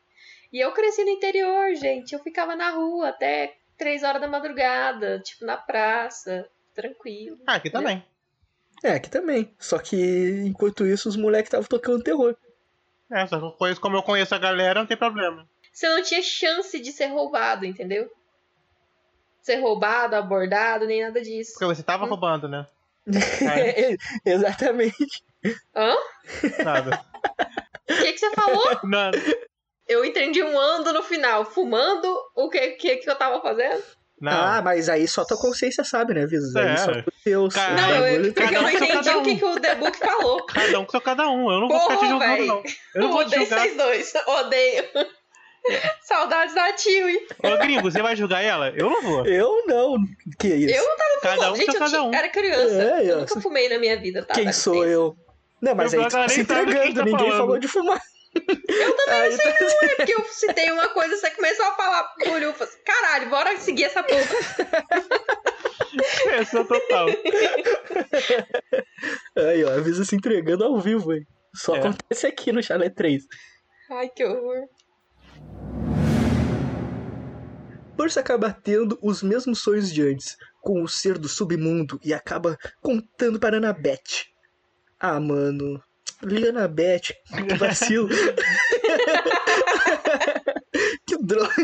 E 0.52 0.61
eu 0.61 0.70
cresci 0.72 1.02
no 1.05 1.11
interior, 1.11 1.74
gente. 1.74 2.12
Eu 2.12 2.20
ficava 2.20 2.55
na 2.55 2.70
rua 2.70 3.09
até 3.09 3.55
três 3.76 4.02
horas 4.05 4.20
da 4.20 4.29
madrugada, 4.29 5.18
tipo, 5.20 5.44
na 5.44 5.57
praça, 5.57 6.48
tranquilo. 6.74 7.38
Ah, 7.46 7.57
aqui 7.57 7.70
também. 7.70 8.05
É, 8.85 8.92
aqui 8.92 9.11
também. 9.11 9.52
Só 9.59 9.79
que 9.79 9.96
enquanto 10.46 10.87
isso, 10.87 11.09
os 11.09 11.16
moleques 11.16 11.48
estavam 11.48 11.66
tocando 11.66 12.05
terror. 12.05 12.37
É, 13.11 13.27
só 13.27 13.38
que 13.38 13.45
eu 13.45 13.53
conheço, 13.53 13.81
como 13.81 13.97
eu 13.97 14.03
conheço 14.03 14.35
a 14.35 14.38
galera, 14.38 14.81
não 14.81 14.87
tem 14.87 14.97
problema. 14.97 15.49
Você 15.73 15.88
não 15.88 16.03
tinha 16.03 16.23
chance 16.23 16.79
de 16.81 16.92
ser 16.92 17.07
roubado, 17.07 17.64
entendeu? 17.64 18.11
Ser 19.42 19.57
roubado, 19.57 20.16
abordado, 20.16 20.87
nem 20.87 21.03
nada 21.03 21.21
disso. 21.21 21.53
Porque 21.53 21.66
você 21.66 21.83
tava 21.83 22.07
roubando, 22.07 22.49
né? 22.49 22.66
Exatamente. 24.25 25.23
Hã? 25.75 25.95
Nada. 26.64 27.05
O 27.88 27.95
que, 27.95 28.12
que 28.12 28.19
você 28.19 28.31
falou? 28.33 28.81
Nada. 28.83 29.19
Eu 29.87 30.05
entendi 30.05 30.42
um 30.42 30.59
ando 30.59 30.92
no 30.92 31.03
final. 31.03 31.45
Fumando, 31.45 32.12
o 32.35 32.49
que, 32.49 32.71
que, 32.73 32.97
que 32.97 33.09
eu 33.09 33.14
tava 33.14 33.40
fazendo? 33.40 33.83
Não. 34.20 34.33
Ah, 34.33 34.62
mas 34.62 34.88
aí 34.88 35.07
só 35.07 35.24
tua 35.26 35.37
consciência 35.37 35.85
sabe, 35.85 36.14
né, 36.14 36.26
Visos? 36.26 36.57
Aí 36.57 36.68
É. 36.68 36.76
só 36.79 36.92
pro 37.02 37.12
teu 37.22 37.48
Cara, 37.50 37.74
Não, 37.74 38.07
eu, 38.07 38.33
porque 38.33 38.42
eu 38.55 38.62
não 38.62 38.62
Cada 38.62 38.66
um 38.66 38.68
entendi 38.70 38.92
cada 38.92 39.18
o 39.18 39.22
que, 39.22 39.31
um. 39.31 39.38
que 39.38 39.44
o 39.44 39.61
The 39.61 39.74
Book 39.74 39.98
falou. 39.98 40.46
Cada 40.46 40.81
um 40.81 40.85
com 40.87 40.90
seu 40.90 41.00
cada 41.02 41.29
um. 41.29 41.50
Eu 41.52 41.61
não 41.61 41.68
vou 41.68 41.81
ficar 41.81 41.94
te 41.94 41.98
Porra, 41.98 42.09
julgando, 42.11 42.37
véi. 42.37 42.46
não. 42.46 42.62
Eu 42.94 43.00
não 43.02 43.12
vou 43.12 43.24
te 43.24 43.26
odeio 43.26 43.42
julgar. 43.46 43.61
vocês 43.61 43.76
dois. 43.76 44.12
Odeio. 44.26 44.85
Saudades 46.02 46.55
da 46.55 46.72
Tiwi. 46.74 47.26
Ô, 47.42 47.57
gringo, 47.59 47.90
você 47.90 48.00
vai 48.00 48.14
julgar 48.14 48.40
ela? 48.42 48.70
Eu 48.70 48.88
não 48.88 49.02
vou. 49.02 49.26
Eu 49.26 49.64
não. 49.66 49.96
Que 50.38 50.48
isso? 50.48 50.74
Eu 50.76 50.85
não 50.87 50.96
tava 50.96 51.20
Cada 51.20 51.35
fumando. 51.37 51.52
um 51.52 51.57
Gente, 51.57 51.66
com 51.66 51.72
eu 51.72 51.79
cada 51.81 52.02
um. 52.05 52.14
era 52.14 52.29
criança. 52.29 52.83
É, 52.83 53.11
eu 53.11 53.16
ó, 53.16 53.20
nunca 53.20 53.40
fumei 53.40 53.68
na 53.68 53.79
minha 53.79 54.00
vida, 54.00 54.22
tá? 54.24 54.35
Quem 54.35 54.44
Dá 54.44 54.52
sou 54.52 54.87
eu? 54.87 55.16
Não, 55.61 55.74
mas 55.74 55.92
aí 55.92 56.09
tá 56.09 56.29
se 56.29 56.40
entregando, 56.42 56.94
tá 56.94 57.05
ninguém 57.05 57.18
falando. 57.18 57.37
falou 57.38 57.59
de 57.59 57.66
fumar. 57.68 58.00
Eu 58.37 58.96
também 58.96 59.20
Aí 59.20 59.31
não 59.31 59.37
sei 59.37 59.53
tá- 59.53 59.64
não, 59.64 59.88
é 59.90 59.94
porque 59.96 60.14
eu 60.14 60.25
citei 60.27 60.70
uma 60.70 60.88
coisa, 60.88 61.16
você 61.16 61.31
começou 61.31 61.64
a 61.66 61.75
falar 61.75 62.14
falei 62.18 62.44
assim, 62.44 62.79
caralho, 62.85 63.31
bora 63.31 63.57
seguir 63.59 63.85
essa 63.85 64.03
porra. 64.03 64.22
Essa 66.33 66.64
total. 66.64 67.07
Aí, 69.37 69.64
ó, 69.64 69.70
avisa 69.72 70.05
se 70.05 70.14
entregando 70.16 70.64
ao 70.64 70.79
vivo, 70.81 71.12
hein? 71.12 71.27
Só 71.55 71.75
É. 71.77 71.79
acontece 71.79 72.27
aqui 72.27 72.53
no 72.53 72.62
Chalé 72.62 72.90
3. 72.90 73.25
Ai, 73.90 74.09
que 74.09 74.25
horror. 74.25 74.68
Percy 77.96 78.18
acaba 78.18 78.53
tendo 78.53 78.99
os 79.01 79.22
mesmos 79.22 79.61
sonhos 79.62 79.90
de 79.90 80.03
antes, 80.03 80.37
com 80.61 80.83
o 80.83 80.88
ser 80.88 81.16
do 81.18 81.29
submundo, 81.29 81.99
e 82.05 82.12
acaba 82.12 82.59
contando 82.83 83.40
para 83.40 83.57
Annabeth. 83.57 84.27
Ah, 85.01 85.18
mano. 85.18 85.83
Liana 86.22 86.66
Beth, 86.66 87.12
que 87.29 87.55
vacilo. 87.57 88.09
que 91.07 91.16
droga. 91.18 91.55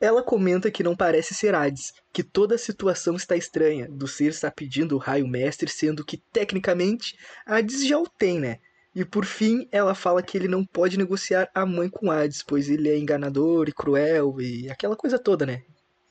Ela 0.00 0.22
comenta 0.22 0.70
que 0.70 0.82
não 0.82 0.96
parece 0.96 1.34
ser 1.34 1.54
Hades, 1.54 1.92
que 2.12 2.22
toda 2.22 2.54
a 2.54 2.58
situação 2.58 3.16
está 3.16 3.36
estranha, 3.36 3.88
do 3.88 4.06
ser 4.06 4.30
estar 4.30 4.50
pedindo 4.52 4.94
o 4.94 4.98
raio 4.98 5.26
mestre, 5.26 5.68
sendo 5.68 6.04
que, 6.04 6.18
tecnicamente, 6.32 7.18
Hades 7.44 7.84
já 7.84 7.98
o 7.98 8.06
tem, 8.06 8.38
né? 8.38 8.58
E 8.94 9.04
por 9.04 9.24
fim, 9.24 9.68
ela 9.72 9.94
fala 9.94 10.22
que 10.22 10.36
ele 10.36 10.48
não 10.48 10.64
pode 10.64 10.96
negociar 10.96 11.50
a 11.54 11.66
mãe 11.66 11.88
com 11.88 12.10
Hades, 12.10 12.42
pois 12.42 12.68
ele 12.68 12.88
é 12.88 12.96
enganador 12.96 13.68
e 13.68 13.72
cruel 13.72 14.40
e 14.40 14.70
aquela 14.70 14.96
coisa 14.96 15.18
toda, 15.18 15.44
né? 15.44 15.62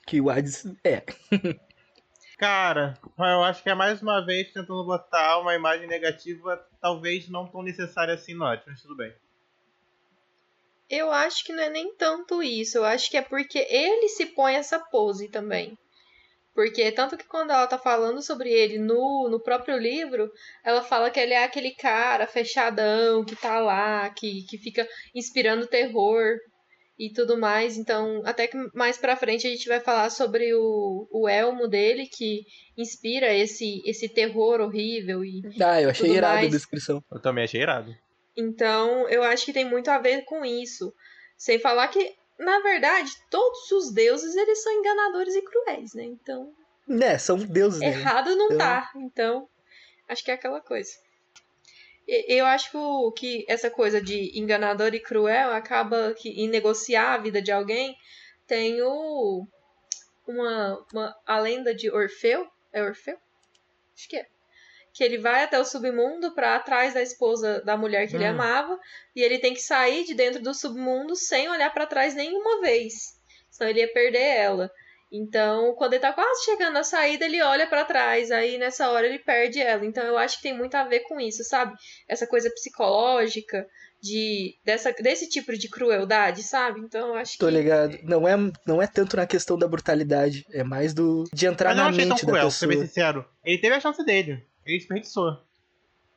Que 0.06 0.20
o 0.20 0.30
Hades 0.30 0.66
é. 0.84 1.04
Cara, 2.38 2.94
eu 3.18 3.44
acho 3.44 3.64
que 3.64 3.70
é 3.70 3.74
mais 3.74 4.00
uma 4.00 4.24
vez 4.24 4.54
tentando 4.54 4.86
botar 4.86 5.40
uma 5.40 5.56
imagem 5.56 5.88
negativa, 5.88 6.64
talvez 6.80 7.28
não 7.28 7.48
tão 7.48 7.64
necessária 7.64 8.14
assim 8.14 8.36
no 8.36 8.46
Hades, 8.46 8.66
mas 8.68 8.82
tudo 8.82 8.96
bem. 8.96 9.12
Eu 10.88 11.12
acho 11.12 11.44
que 11.44 11.52
não 11.52 11.64
é 11.64 11.70
nem 11.70 11.96
tanto 11.96 12.44
isso, 12.44 12.78
eu 12.78 12.86
acho 12.86 13.10
que 13.10 13.18
é 13.18 13.24
porque 13.24 13.58
ele 13.58 14.08
se 14.10 14.28
põe 14.28 14.54
essa 14.54 14.80
pose 14.80 15.30
também. 15.30 15.78
Porque 16.54 16.92
tanto 16.92 17.18
que 17.18 17.28
quando 17.28 17.52
ela 17.52 17.68
tá 17.68 17.78
falando 17.78 18.22
sobre 18.22 18.52
ele 18.52 18.78
no, 18.78 19.28
no 19.30 19.40
próprio 19.40 19.78
livro, 19.78 20.32
ela 20.64 20.84
fala 20.84 21.10
que 21.10 21.20
ele 21.20 21.34
é 21.34 21.44
aquele 21.44 21.72
cara 21.72 22.28
fechadão, 22.28 23.26
que 23.26 23.36
tá 23.36 23.60
lá, 23.60 24.10
que, 24.12 24.44
que 24.44 24.58
fica 24.60 24.88
inspirando 25.14 25.68
terror 25.68 26.38
e 27.00 27.12
tudo 27.12 27.38
mais. 27.38 27.78
Então, 27.78 28.22
até 28.26 28.48
que 28.48 28.58
mais 28.74 28.98
pra 28.98 29.16
frente 29.16 29.46
a 29.46 29.50
gente 29.50 29.68
vai 29.68 29.80
falar 29.80 30.10
sobre 30.10 30.54
o, 30.54 31.08
o 31.12 31.28
elmo 31.30 31.68
dele, 31.68 32.08
que 32.08 32.42
inspira 32.78 33.34
esse, 33.34 33.82
esse 33.86 34.10
terror 34.10 34.60
horrível. 34.62 35.24
E 35.24 35.42
Ah, 35.64 35.82
eu 35.82 35.90
achei 35.90 36.10
irado 36.12 36.34
a 36.38 36.40
mais. 36.40 36.52
descrição. 36.52 37.04
Eu 37.12 37.22
também 37.22 37.44
achei 37.44 37.62
irado. 37.62 37.96
então, 38.36 39.08
eu 39.10 39.24
acho 39.24 39.46
que 39.46 39.54
tem 39.54 39.66
muito 39.66 39.90
a 39.90 39.98
ver 40.00 40.24
com 40.26 40.44
isso. 40.46 40.94
Sem 41.38 41.60
falar 41.60 41.88
que, 41.90 42.14
na 42.40 42.60
verdade, 42.62 43.12
todos 43.30 43.72
os 43.72 43.94
deuses 43.94 44.36
eles 44.36 44.62
são 44.64 44.72
enganadores 44.74 45.36
e 45.36 45.42
cruéis, 45.44 45.94
né? 45.94 46.04
Então, 46.04 46.52
Né, 46.88 47.18
são 47.18 47.38
deuses, 47.38 47.80
né? 47.80 47.88
errado 47.90 48.36
não 48.36 48.46
Então- 48.48 48.58
tá. 48.58 48.92
Então, 48.96 49.48
acho 50.08 50.24
que 50.24 50.32
é 50.32 50.34
aquela 50.34 50.62
coisa. 50.62 50.90
Eu 52.08 52.46
acho 52.46 53.12
que 53.18 53.46
essa 53.50 53.70
coisa 53.70 54.02
de 54.02 54.32
enganador 54.40 54.94
e 54.94 55.00
cruel 55.00 55.52
acaba 55.52 56.14
que 56.14 56.30
em 56.30 56.48
negociar 56.48 57.14
a 57.14 57.18
vida 57.18 57.42
de 57.42 57.52
alguém 57.52 57.98
tem 58.48 58.82
o 58.82 59.46
uma, 60.26 60.86
uma 60.94 61.16
a 61.26 61.40
lenda 61.40 61.76
de 61.76 61.92
Orfeu, 61.92 62.48
é 62.72 62.82
Orfeu? 62.82 63.18
Acho 63.96 64.08
que 64.08 64.18
é. 64.18 64.26
Que 64.94 65.04
ele 65.04 65.18
vai 65.18 65.44
até 65.44 65.60
o 65.60 65.66
submundo 65.66 66.34
pra 66.34 66.56
atrás 66.56 66.94
da 66.94 67.02
esposa 67.02 67.62
da 67.62 67.78
mulher 67.78 68.08
que 68.08 68.16
ele 68.16 68.26
Hum. 68.26 68.30
amava 68.32 68.80
e 69.16 69.22
ele 69.22 69.40
tem 69.40 69.54
que 69.54 69.62
sair 69.62 70.06
de 70.06 70.14
dentro 70.14 70.42
do 70.42 70.54
submundo 70.54 71.16
sem 71.16 71.50
olhar 71.50 71.74
pra 71.74 71.86
trás 71.86 72.16
nenhuma 72.16 72.62
vez. 72.62 72.94
Senão 73.52 73.70
ele 73.70 73.82
ia 73.82 73.94
perder 73.94 74.22
ela. 74.22 74.72
Então, 75.12 75.74
quando 75.76 75.94
ele 75.94 76.02
tá 76.02 76.12
quase 76.12 76.44
chegando 76.44 76.74
na 76.74 76.84
saída, 76.84 77.26
ele 77.26 77.42
olha 77.42 77.66
pra 77.66 77.86
trás, 77.86 78.30
aí 78.30 78.58
nessa 78.58 78.90
hora 78.90 79.08
ele 79.08 79.20
perde 79.20 79.60
ela. 79.60 79.86
Então, 79.86 80.04
eu 80.04 80.18
acho 80.18 80.38
que 80.38 80.44
tem 80.44 80.58
muito 80.58 80.76
a 80.76 80.84
ver 80.84 81.02
com 81.02 81.20
isso, 81.20 81.44
sabe? 81.46 81.74
Essa 82.08 82.28
coisa 82.28 82.50
psicológica 82.50 83.66
de 84.02 84.56
dessa 84.64 84.92
desse 84.92 85.28
tipo 85.28 85.58
de 85.58 85.70
crueldade, 85.70 86.44
sabe? 86.44 86.82
Então, 86.82 87.10
eu 87.10 87.16
acho 87.16 87.38
Tô 87.38 87.48
que 87.48 87.54
ligado. 87.54 87.98
Não 88.04 88.28
é, 88.28 88.36
não 88.66 88.82
é 88.82 88.88
tanto 88.88 89.16
na 89.16 89.26
questão 89.26 89.58
da 89.58 89.68
brutalidade, 89.68 90.46
é 90.52 90.64
mais 90.64 90.94
do 90.94 91.24
de 91.34 91.46
entrar 91.46 91.70
Mas 91.70 91.78
na 91.78 91.88
achei 91.88 92.00
tão 92.06 92.10
mente 92.10 92.26
da 92.26 92.32
cruel, 92.32 92.42
pra 92.42 92.50
pessoa. 92.50 92.52
ser 92.52 92.68
bem 92.68 92.88
sincero. 92.88 93.26
Ele 93.46 93.58
teve 93.60 93.76
a 93.76 93.80
chance 93.80 94.04
dele. 94.06 94.46
Ele 94.66 94.78
desperdiçou. 94.78 95.38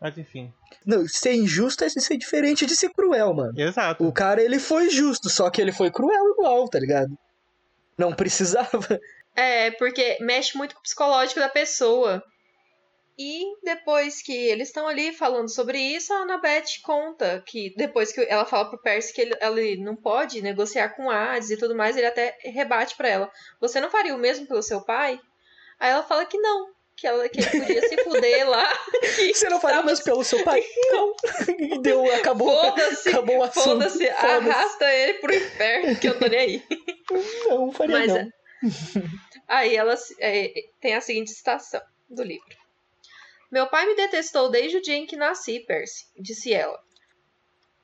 Mas 0.00 0.18
enfim. 0.18 0.52
Não, 0.84 1.06
ser 1.06 1.34
injusto 1.34 1.84
é 1.84 1.88
ser 1.88 2.16
diferente 2.16 2.66
de 2.66 2.74
ser 2.74 2.88
cruel, 2.90 3.34
mano. 3.34 3.52
Exato. 3.58 4.04
O 4.04 4.12
cara, 4.12 4.42
ele 4.42 4.58
foi 4.58 4.90
justo, 4.90 5.28
só 5.28 5.48
que 5.50 5.60
ele 5.60 5.72
foi 5.72 5.90
cruel 5.90 6.32
igual, 6.32 6.68
tá 6.68 6.78
ligado? 6.78 7.16
Não 8.00 8.12
precisava. 8.14 8.80
É, 9.36 9.70
porque 9.70 10.18
mexe 10.20 10.58
muito 10.58 10.74
com 10.74 10.80
o 10.80 10.82
psicológico 10.82 11.38
da 11.38 11.48
pessoa. 11.48 12.20
E 13.16 13.44
depois 13.62 14.20
que 14.20 14.32
eles 14.32 14.68
estão 14.68 14.88
ali 14.88 15.12
falando 15.12 15.48
sobre 15.48 15.78
isso, 15.78 16.12
a 16.12 16.22
Annabeth 16.22 16.80
conta 16.82 17.40
que 17.46 17.72
depois 17.76 18.10
que 18.12 18.22
ela 18.22 18.44
fala 18.44 18.68
pro 18.68 18.82
Percy 18.82 19.14
que 19.14 19.20
ele, 19.20 19.34
ele 19.40 19.84
não 19.84 19.94
pode 19.94 20.42
negociar 20.42 20.88
com 20.90 21.08
Hades 21.08 21.48
e 21.48 21.56
tudo 21.56 21.76
mais, 21.76 21.96
ele 21.96 22.06
até 22.06 22.36
rebate 22.42 22.96
pra 22.96 23.08
ela: 23.08 23.30
Você 23.60 23.80
não 23.80 23.88
faria 23.88 24.16
o 24.16 24.18
mesmo 24.18 24.46
pelo 24.48 24.62
seu 24.62 24.80
pai? 24.84 25.20
Aí 25.78 25.90
ela 25.90 26.02
fala 26.02 26.26
que 26.26 26.38
não, 26.38 26.70
que, 27.00 27.06
ela, 27.06 27.28
que 27.28 27.40
ele 27.40 27.50
podia 27.60 27.88
se 27.88 28.04
fuder 28.04 28.48
lá. 28.48 28.68
Você 29.32 29.48
não 29.48 29.60
faria 29.60 29.82
mais 29.82 30.00
pelo 30.00 30.22
seu 30.22 30.44
pai? 30.44 30.62
Não. 30.92 31.14
E 31.58 31.78
deu, 31.78 32.04
acabou, 32.14 32.60
acabou 32.60 33.38
o 33.38 33.42
assunto. 33.42 33.64
foda-se, 33.64 34.06
Foda-se. 34.06 34.50
arrasta 34.50 34.92
ele 34.92 35.14
pro 35.14 35.34
inferno, 35.34 35.96
que 35.96 36.08
eu 36.08 36.18
tô 36.18 36.26
nem 36.26 36.38
aí. 36.38 36.64
Não, 37.46 37.72
faria 37.72 37.98
Mas 37.98 38.08
não. 38.12 38.32
Aí 39.48 39.74
ela 39.74 39.94
é, 40.18 40.52
tem 40.80 40.94
a 40.94 41.00
seguinte 41.00 41.30
citação 41.30 41.80
do 42.08 42.22
livro. 42.22 42.56
Meu 43.50 43.66
pai 43.68 43.86
me 43.86 43.94
detestou 43.94 44.50
desde 44.50 44.78
o 44.78 44.82
dia 44.82 44.96
em 44.96 45.06
que 45.06 45.16
nasci, 45.16 45.60
Percy, 45.60 46.06
disse 46.18 46.52
ela. 46.52 46.78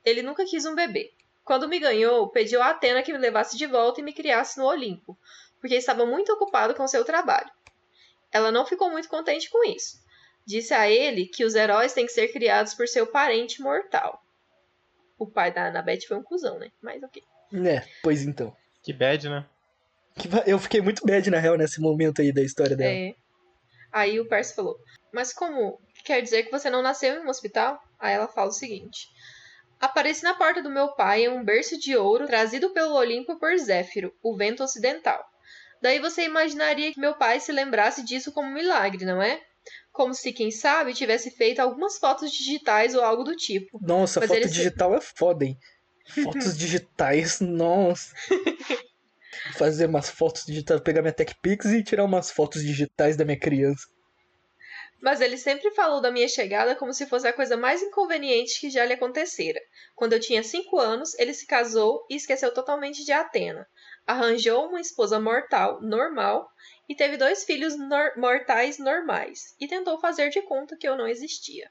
Ele 0.05 0.21
nunca 0.21 0.45
quis 0.45 0.65
um 0.65 0.75
bebê. 0.75 1.11
Quando 1.43 1.67
me 1.67 1.79
ganhou, 1.79 2.29
pediu 2.29 2.61
a 2.61 2.69
Atena 2.69 3.03
que 3.03 3.11
me 3.11 3.17
levasse 3.17 3.57
de 3.57 3.65
volta 3.65 3.99
e 3.99 4.03
me 4.03 4.13
criasse 4.13 4.57
no 4.57 4.65
Olimpo, 4.65 5.17
porque 5.59 5.75
estava 5.75 6.05
muito 6.05 6.31
ocupado 6.33 6.73
com 6.75 6.87
seu 6.87 7.03
trabalho. 7.03 7.49
Ela 8.37 8.51
não 8.51 8.65
ficou 8.65 8.89
muito 8.91 9.09
contente 9.09 9.49
com 9.49 9.63
isso. 9.67 9.97
Disse 10.45 10.73
a 10.73 10.89
ele 10.89 11.25
que 11.25 11.43
os 11.43 11.55
heróis 11.55 11.93
têm 11.93 12.05
que 12.05 12.11
ser 12.11 12.29
criados 12.29 12.73
por 12.73 12.87
seu 12.87 13.05
parente 13.05 13.61
mortal. 13.61 14.21
O 15.17 15.25
pai 15.25 15.51
da 15.51 15.67
Annabeth 15.67 16.01
foi 16.07 16.17
um 16.17 16.23
cuzão, 16.23 16.59
né? 16.59 16.71
Mas 16.81 17.01
ok. 17.03 17.21
É, 17.65 17.83
pois 18.03 18.23
então. 18.23 18.55
Que 18.83 18.93
bad, 18.93 19.27
né? 19.27 19.45
Eu 20.45 20.57
fiquei 20.57 20.81
muito 20.81 21.05
bad, 21.05 21.29
na 21.29 21.39
real, 21.39 21.57
nesse 21.57 21.81
momento 21.81 22.21
aí 22.21 22.31
da 22.31 22.41
história 22.41 22.75
dela. 22.75 22.91
É. 22.91 23.15
Aí 23.91 24.19
o 24.19 24.27
Percy 24.27 24.55
falou: 24.55 24.77
Mas 25.11 25.33
como? 25.33 25.81
Quer 26.05 26.21
dizer 26.21 26.43
que 26.43 26.51
você 26.51 26.69
não 26.69 26.81
nasceu 26.81 27.15
em 27.15 27.25
um 27.25 27.29
hospital? 27.29 27.81
Aí 27.99 28.13
ela 28.13 28.27
fala 28.27 28.49
o 28.49 28.53
seguinte: 28.53 29.09
Apareci 29.79 30.23
na 30.23 30.33
porta 30.33 30.61
do 30.61 30.69
meu 30.69 30.93
pai 30.93 31.25
em 31.25 31.29
um 31.29 31.43
berço 31.43 31.77
de 31.79 31.95
ouro 31.95 32.25
trazido 32.25 32.71
pelo 32.71 32.95
Olimpo 32.95 33.37
por 33.39 33.57
Zéfiro, 33.57 34.13
o 34.23 34.35
vento 34.35 34.63
ocidental. 34.63 35.23
Daí 35.81 35.99
você 35.99 36.23
imaginaria 36.23 36.91
que 36.91 36.99
meu 36.99 37.15
pai 37.15 37.39
se 37.39 37.51
lembrasse 37.51 38.03
disso 38.03 38.31
como 38.31 38.49
um 38.49 38.53
milagre, 38.53 39.05
não 39.05 39.21
é? 39.21 39.41
Como 39.91 40.13
se, 40.13 40.31
quem 40.31 40.51
sabe, 40.51 40.93
tivesse 40.93 41.31
feito 41.31 41.59
algumas 41.59 41.97
fotos 41.97 42.31
digitais 42.31 42.95
ou 42.95 43.01
algo 43.01 43.23
do 43.23 43.35
tipo. 43.35 43.79
Nossa, 43.81 44.19
Mas 44.19 44.29
foto 44.29 44.37
ele 44.37 44.47
digital 44.47 44.95
é 44.95 45.01
foda, 45.01 45.45
hein? 45.45 45.57
Fotos 46.23 46.55
digitais, 46.57 47.39
nossa. 47.39 48.13
Fazer 49.53 49.87
umas 49.87 50.09
fotos 50.09 50.45
digitais, 50.45 50.81
pegar 50.81 51.01
minha 51.01 51.13
TechPix 51.13 51.65
e 51.65 51.83
tirar 51.83 52.05
umas 52.05 52.31
fotos 52.31 52.63
digitais 52.63 53.15
da 53.15 53.25
minha 53.25 53.39
criança. 53.39 53.87
Mas 55.01 55.21
ele 55.21 55.37
sempre 55.37 55.69
falou 55.71 56.01
da 56.01 56.11
minha 56.11 56.27
chegada 56.27 56.75
como 56.75 56.93
se 56.93 57.05
fosse 57.05 57.27
a 57.27 57.33
coisa 57.33 57.55
mais 57.55 57.81
inconveniente 57.81 58.59
que 58.59 58.69
já 58.69 58.83
lhe 58.83 58.93
acontecera. 58.93 59.59
Quando 59.95 60.13
eu 60.13 60.19
tinha 60.19 60.41
cinco 60.41 60.79
anos, 60.79 61.17
ele 61.19 61.33
se 61.33 61.45
casou 61.45 62.05
e 62.09 62.15
esqueceu 62.15 62.51
totalmente 62.53 63.05
de 63.05 63.11
Atena. 63.11 63.67
Arranjou 64.07 64.67
uma 64.69 64.79
esposa 64.79 65.19
mortal, 65.19 65.81
normal, 65.81 66.49
e 66.87 66.95
teve 66.95 67.17
dois 67.17 67.43
filhos 67.43 67.77
nor 67.77 68.11
mortais 68.15 68.79
normais. 68.79 69.53
E 69.59 69.67
tentou 69.67 69.99
fazer 69.99 70.29
de 70.29 70.41
conta 70.43 70.77
que 70.79 70.87
eu 70.87 70.95
não 70.95 71.07
existia. 71.07 71.69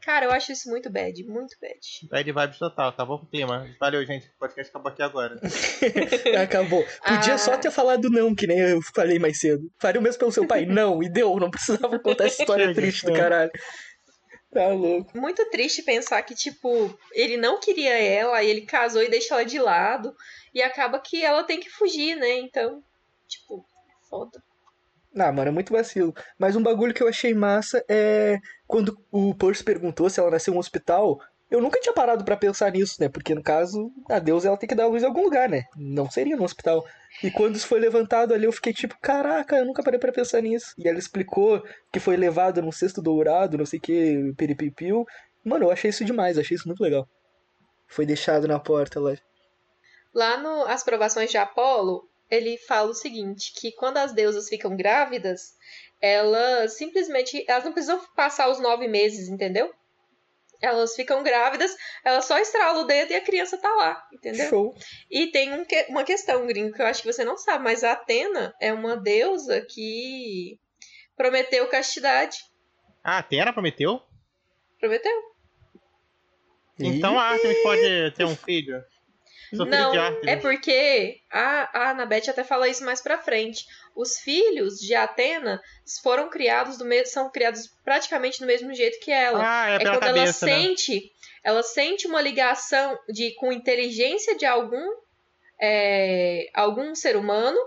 Cara, 0.00 0.26
eu 0.26 0.30
acho 0.30 0.52
isso 0.52 0.70
muito 0.70 0.88
bad, 0.88 1.22
muito 1.24 1.56
bad. 1.60 1.78
Bad 2.08 2.32
vibes 2.32 2.58
total, 2.58 2.90
acabou 2.90 3.16
o 3.16 3.26
tema. 3.26 3.68
Valeu, 3.80 4.06
gente. 4.06 4.26
O 4.28 4.38
podcast 4.38 4.70
acabou 4.70 4.92
aqui 4.92 5.02
agora. 5.02 5.38
Acabou. 6.40 6.84
Podia 7.04 7.34
Ah. 7.34 7.38
só 7.38 7.56
ter 7.58 7.70
falado 7.70 8.08
não, 8.08 8.34
que 8.34 8.46
nem 8.46 8.58
eu 8.58 8.80
falei 8.94 9.18
mais 9.18 9.40
cedo. 9.40 9.68
Faria 9.78 10.00
o 10.00 10.02
mesmo 10.02 10.20
pelo 10.20 10.32
seu 10.32 10.46
pai. 10.46 10.64
Não, 10.66 11.02
e 11.02 11.10
deu. 11.10 11.36
Não 11.36 11.50
precisava 11.50 11.98
contar 11.98 12.26
essa 12.26 12.40
história 12.40 12.72
triste 12.72 13.04
do 13.04 13.12
caralho. 13.12 13.50
Tá 14.50 14.68
louco. 14.68 15.18
Muito 15.18 15.44
triste 15.50 15.82
pensar 15.82 16.22
que, 16.22 16.34
tipo, 16.34 16.96
ele 17.12 17.36
não 17.36 17.60
queria 17.60 17.92
ela, 18.00 18.42
e 18.42 18.48
ele 18.48 18.62
casou 18.62 19.02
e 19.02 19.10
deixa 19.10 19.34
ela 19.34 19.44
de 19.44 19.58
lado. 19.58 20.14
E 20.58 20.62
acaba 20.62 20.98
que 20.98 21.24
ela 21.24 21.44
tem 21.44 21.60
que 21.60 21.70
fugir, 21.70 22.16
né? 22.16 22.36
Então, 22.40 22.82
tipo, 23.28 23.64
foda. 24.10 24.42
Ah, 25.16 25.30
mano, 25.30 25.50
é 25.50 25.52
muito 25.52 25.72
vacilo. 25.72 26.12
Mas 26.36 26.56
um 26.56 26.62
bagulho 26.64 26.92
que 26.92 27.00
eu 27.00 27.06
achei 27.06 27.32
massa 27.32 27.84
é 27.88 28.40
quando 28.66 28.98
o 29.08 29.36
Percy 29.36 29.62
perguntou 29.62 30.10
se 30.10 30.18
ela 30.18 30.32
nasceu 30.32 30.52
em 30.52 30.56
um 30.56 30.58
hospital. 30.58 31.20
Eu 31.48 31.62
nunca 31.62 31.78
tinha 31.78 31.92
parado 31.92 32.24
pra 32.24 32.36
pensar 32.36 32.72
nisso, 32.72 32.96
né? 32.98 33.08
Porque 33.08 33.36
no 33.36 33.42
caso, 33.42 33.92
a 34.10 34.18
Deus 34.18 34.44
ela 34.44 34.56
tem 34.56 34.68
que 34.68 34.74
dar 34.74 34.88
luz 34.88 35.04
em 35.04 35.06
algum 35.06 35.22
lugar, 35.22 35.48
né? 35.48 35.62
Não 35.76 36.10
seria 36.10 36.36
no 36.36 36.42
hospital. 36.42 36.84
E 37.22 37.30
quando 37.30 37.54
isso 37.54 37.68
foi 37.68 37.78
levantado 37.78 38.34
ali, 38.34 38.44
eu 38.44 38.52
fiquei 38.52 38.72
tipo, 38.72 38.98
caraca, 39.00 39.58
eu 39.58 39.64
nunca 39.64 39.84
parei 39.84 40.00
pra 40.00 40.10
pensar 40.10 40.42
nisso. 40.42 40.74
E 40.76 40.88
ela 40.88 40.98
explicou 40.98 41.62
que 41.92 42.00
foi 42.00 42.16
levado 42.16 42.60
num 42.60 42.72
cesto 42.72 43.00
dourado, 43.00 43.56
não 43.56 43.64
sei 43.64 43.78
o 43.78 43.82
que, 43.82 44.34
peripipiu. 44.36 45.06
Mano, 45.44 45.66
eu 45.66 45.70
achei 45.70 45.90
isso 45.90 46.04
demais, 46.04 46.36
achei 46.36 46.56
isso 46.56 46.66
muito 46.66 46.82
legal. 46.82 47.08
Foi 47.86 48.04
deixado 48.04 48.48
na 48.48 48.58
porta 48.58 48.98
lá. 48.98 49.14
Lá 50.18 50.36
no 50.36 50.64
As 50.64 50.82
Provações 50.82 51.30
de 51.30 51.36
Apolo, 51.38 52.10
ele 52.28 52.58
fala 52.58 52.90
o 52.90 52.94
seguinte, 52.94 53.52
que 53.54 53.70
quando 53.70 53.98
as 53.98 54.12
deusas 54.12 54.48
ficam 54.48 54.74
grávidas, 54.74 55.56
elas 56.00 56.76
simplesmente, 56.76 57.44
elas 57.46 57.62
não 57.64 57.72
precisam 57.72 58.04
passar 58.16 58.50
os 58.50 58.58
nove 58.58 58.88
meses, 58.88 59.28
entendeu? 59.28 59.72
Elas 60.60 60.96
ficam 60.96 61.22
grávidas, 61.22 61.70
elas 62.04 62.24
só 62.24 62.36
estralam 62.36 62.82
o 62.82 62.84
dedo 62.84 63.12
e 63.12 63.14
a 63.14 63.20
criança 63.20 63.56
tá 63.58 63.72
lá, 63.76 64.04
entendeu? 64.12 64.48
Show. 64.48 64.74
E 65.08 65.28
tem 65.28 65.54
um 65.54 65.64
que- 65.64 65.86
uma 65.88 66.02
questão, 66.02 66.44
gringo, 66.48 66.74
que 66.74 66.82
eu 66.82 66.86
acho 66.86 67.00
que 67.02 67.12
você 67.12 67.24
não 67.24 67.38
sabe, 67.38 67.62
mas 67.62 67.84
a 67.84 67.92
Atena 67.92 68.52
é 68.60 68.72
uma 68.72 68.96
deusa 68.96 69.60
que 69.60 70.58
prometeu 71.16 71.68
castidade. 71.68 72.38
Ah, 73.04 73.14
a 73.14 73.18
Atena 73.18 73.52
prometeu? 73.52 74.02
Prometeu? 74.80 75.22
Então 76.76 77.16
a 77.16 77.22
Artemis 77.22 77.62
pode 77.62 78.10
ter 78.16 78.24
um 78.24 78.34
filho? 78.34 78.84
Não, 79.52 79.94
é 80.26 80.36
porque 80.36 81.20
a, 81.30 81.70
a 81.72 81.90
Anabete 81.90 82.30
até 82.30 82.44
fala 82.44 82.68
isso 82.68 82.84
mais 82.84 83.00
pra 83.00 83.18
frente. 83.18 83.64
Os 83.94 84.18
filhos 84.18 84.78
de 84.78 84.94
Atena 84.94 85.60
foram 86.02 86.28
criados 86.28 86.76
do 86.78 86.84
mesmo, 86.84 87.06
são 87.06 87.30
criados 87.30 87.66
praticamente 87.84 88.40
do 88.40 88.46
mesmo 88.46 88.72
jeito 88.74 89.00
que 89.00 89.10
ela. 89.10 89.40
Ah, 89.42 89.70
é, 89.70 89.74
é 89.76 89.78
quando 89.80 90.00
cabeça, 90.00 90.48
ela 90.48 90.56
né? 90.58 90.62
sente, 90.62 91.12
ela 91.42 91.62
sente 91.62 92.06
uma 92.06 92.20
ligação 92.20 92.98
de 93.08 93.34
com 93.36 93.52
inteligência 93.52 94.36
de 94.36 94.44
algum 94.46 94.86
é, 95.60 96.48
algum 96.54 96.94
ser 96.94 97.16
humano. 97.16 97.58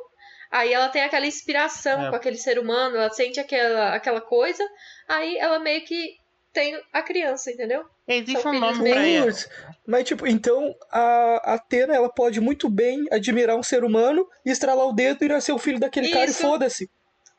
Aí 0.49 0.73
ela 0.73 0.89
tem 0.89 1.03
aquela 1.03 1.25
inspiração 1.25 2.07
É. 2.07 2.09
com 2.09 2.15
aquele 2.15 2.37
ser 2.37 2.59
humano, 2.59 2.97
ela 2.97 3.09
sente 3.09 3.39
aquela, 3.39 3.95
aquela 3.95 4.19
coisa, 4.19 4.63
aí 5.07 5.37
ela 5.37 5.59
meio 5.59 5.81
que 5.85 6.17
tem 6.53 6.79
a 6.91 7.01
criança, 7.01 7.51
entendeu? 7.51 7.83
Existe 8.07 8.41
São 8.41 8.51
um 8.51 8.59
nome 8.59 8.89
pra 8.89 9.05
ela. 9.05 9.31
Mas 9.87 10.03
tipo, 10.05 10.27
então 10.27 10.75
a 10.91 11.53
Atena 11.53 11.95
ela 11.95 12.11
pode 12.11 12.39
muito 12.39 12.69
bem 12.69 13.05
admirar 13.11 13.55
um 13.55 13.63
ser 13.63 13.83
humano, 13.83 14.27
estralar 14.45 14.85
o 14.87 14.93
dedo 14.93 15.23
e 15.23 15.29
nascer 15.29 15.53
o 15.53 15.59
filho 15.59 15.79
daquele 15.79 16.09
cara 16.09 16.25
e 16.25 16.29
Isso. 16.29 16.41
foda-se. 16.41 16.89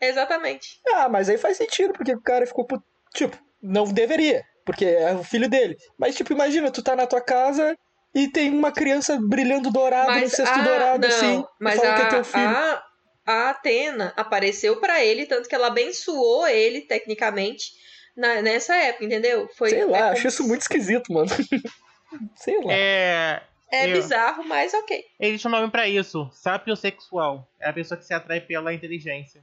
Exatamente. 0.00 0.80
Ah, 0.94 1.08
mas 1.08 1.28
aí 1.28 1.38
faz 1.38 1.56
sentido, 1.56 1.92
porque 1.92 2.12
o 2.14 2.20
cara 2.20 2.46
ficou. 2.46 2.66
Tipo, 3.14 3.38
não 3.62 3.84
deveria, 3.84 4.42
porque 4.64 4.84
é 4.84 5.12
o 5.14 5.22
filho 5.22 5.48
dele. 5.48 5.76
Mas 5.98 6.16
tipo, 6.16 6.32
imagina, 6.32 6.70
tu 6.70 6.82
tá 6.82 6.96
na 6.96 7.06
tua 7.06 7.20
casa 7.20 7.76
e 8.14 8.28
tem 8.28 8.50
uma 8.50 8.72
criança 8.72 9.18
brilhando 9.20 9.70
dourado 9.70 10.12
no 10.12 10.20
Mas 10.20 10.32
cesto 10.32 10.58
a, 10.58 10.62
dourado, 10.62 11.06
não, 11.06 11.14
assim, 11.14 11.44
mas 11.60 11.76
fala 11.76 11.92
a, 11.92 11.94
que 11.94 12.02
é 12.02 12.06
teu 12.06 12.24
filho. 12.24 12.48
a, 12.48 12.84
a 13.26 13.50
Atena 13.50 14.12
apareceu 14.16 14.80
pra 14.80 15.04
ele, 15.04 15.26
tanto 15.26 15.48
que 15.48 15.54
ela 15.54 15.68
abençoou 15.68 16.46
ele, 16.48 16.82
tecnicamente, 16.82 17.72
na- 18.16 18.42
nessa 18.42 18.74
época, 18.76 19.04
entendeu? 19.04 19.48
Foi, 19.56 19.70
Sei 19.70 19.84
lá, 19.84 19.98
é, 19.98 20.02
acho 20.10 20.26
isso 20.28 20.46
muito 20.46 20.62
esquisito, 20.62 21.12
mano. 21.12 21.28
Sei 22.36 22.58
lá. 22.62 22.72
É. 22.72 23.42
é 23.70 23.88
eu- 23.88 23.92
bizarro, 23.94 24.44
mas 24.44 24.74
ok. 24.74 25.04
Existe 25.18 25.48
um 25.48 25.50
nome 25.50 25.70
pra 25.70 25.88
isso. 25.88 26.28
Sapiosexual. 26.32 27.48
É 27.58 27.68
a 27.68 27.72
pessoa 27.72 27.96
que 27.98 28.04
se 28.04 28.12
atrai 28.12 28.40
pela 28.40 28.72
inteligência. 28.72 29.40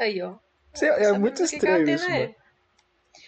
Aí, 0.00 0.20
ó. 0.22 0.34
Sei- 0.72 0.88
é 0.88 0.92
Sabemos 0.94 1.18
muito 1.18 1.42
estranho 1.42 1.88
isso, 1.90 2.10
é. 2.10 2.34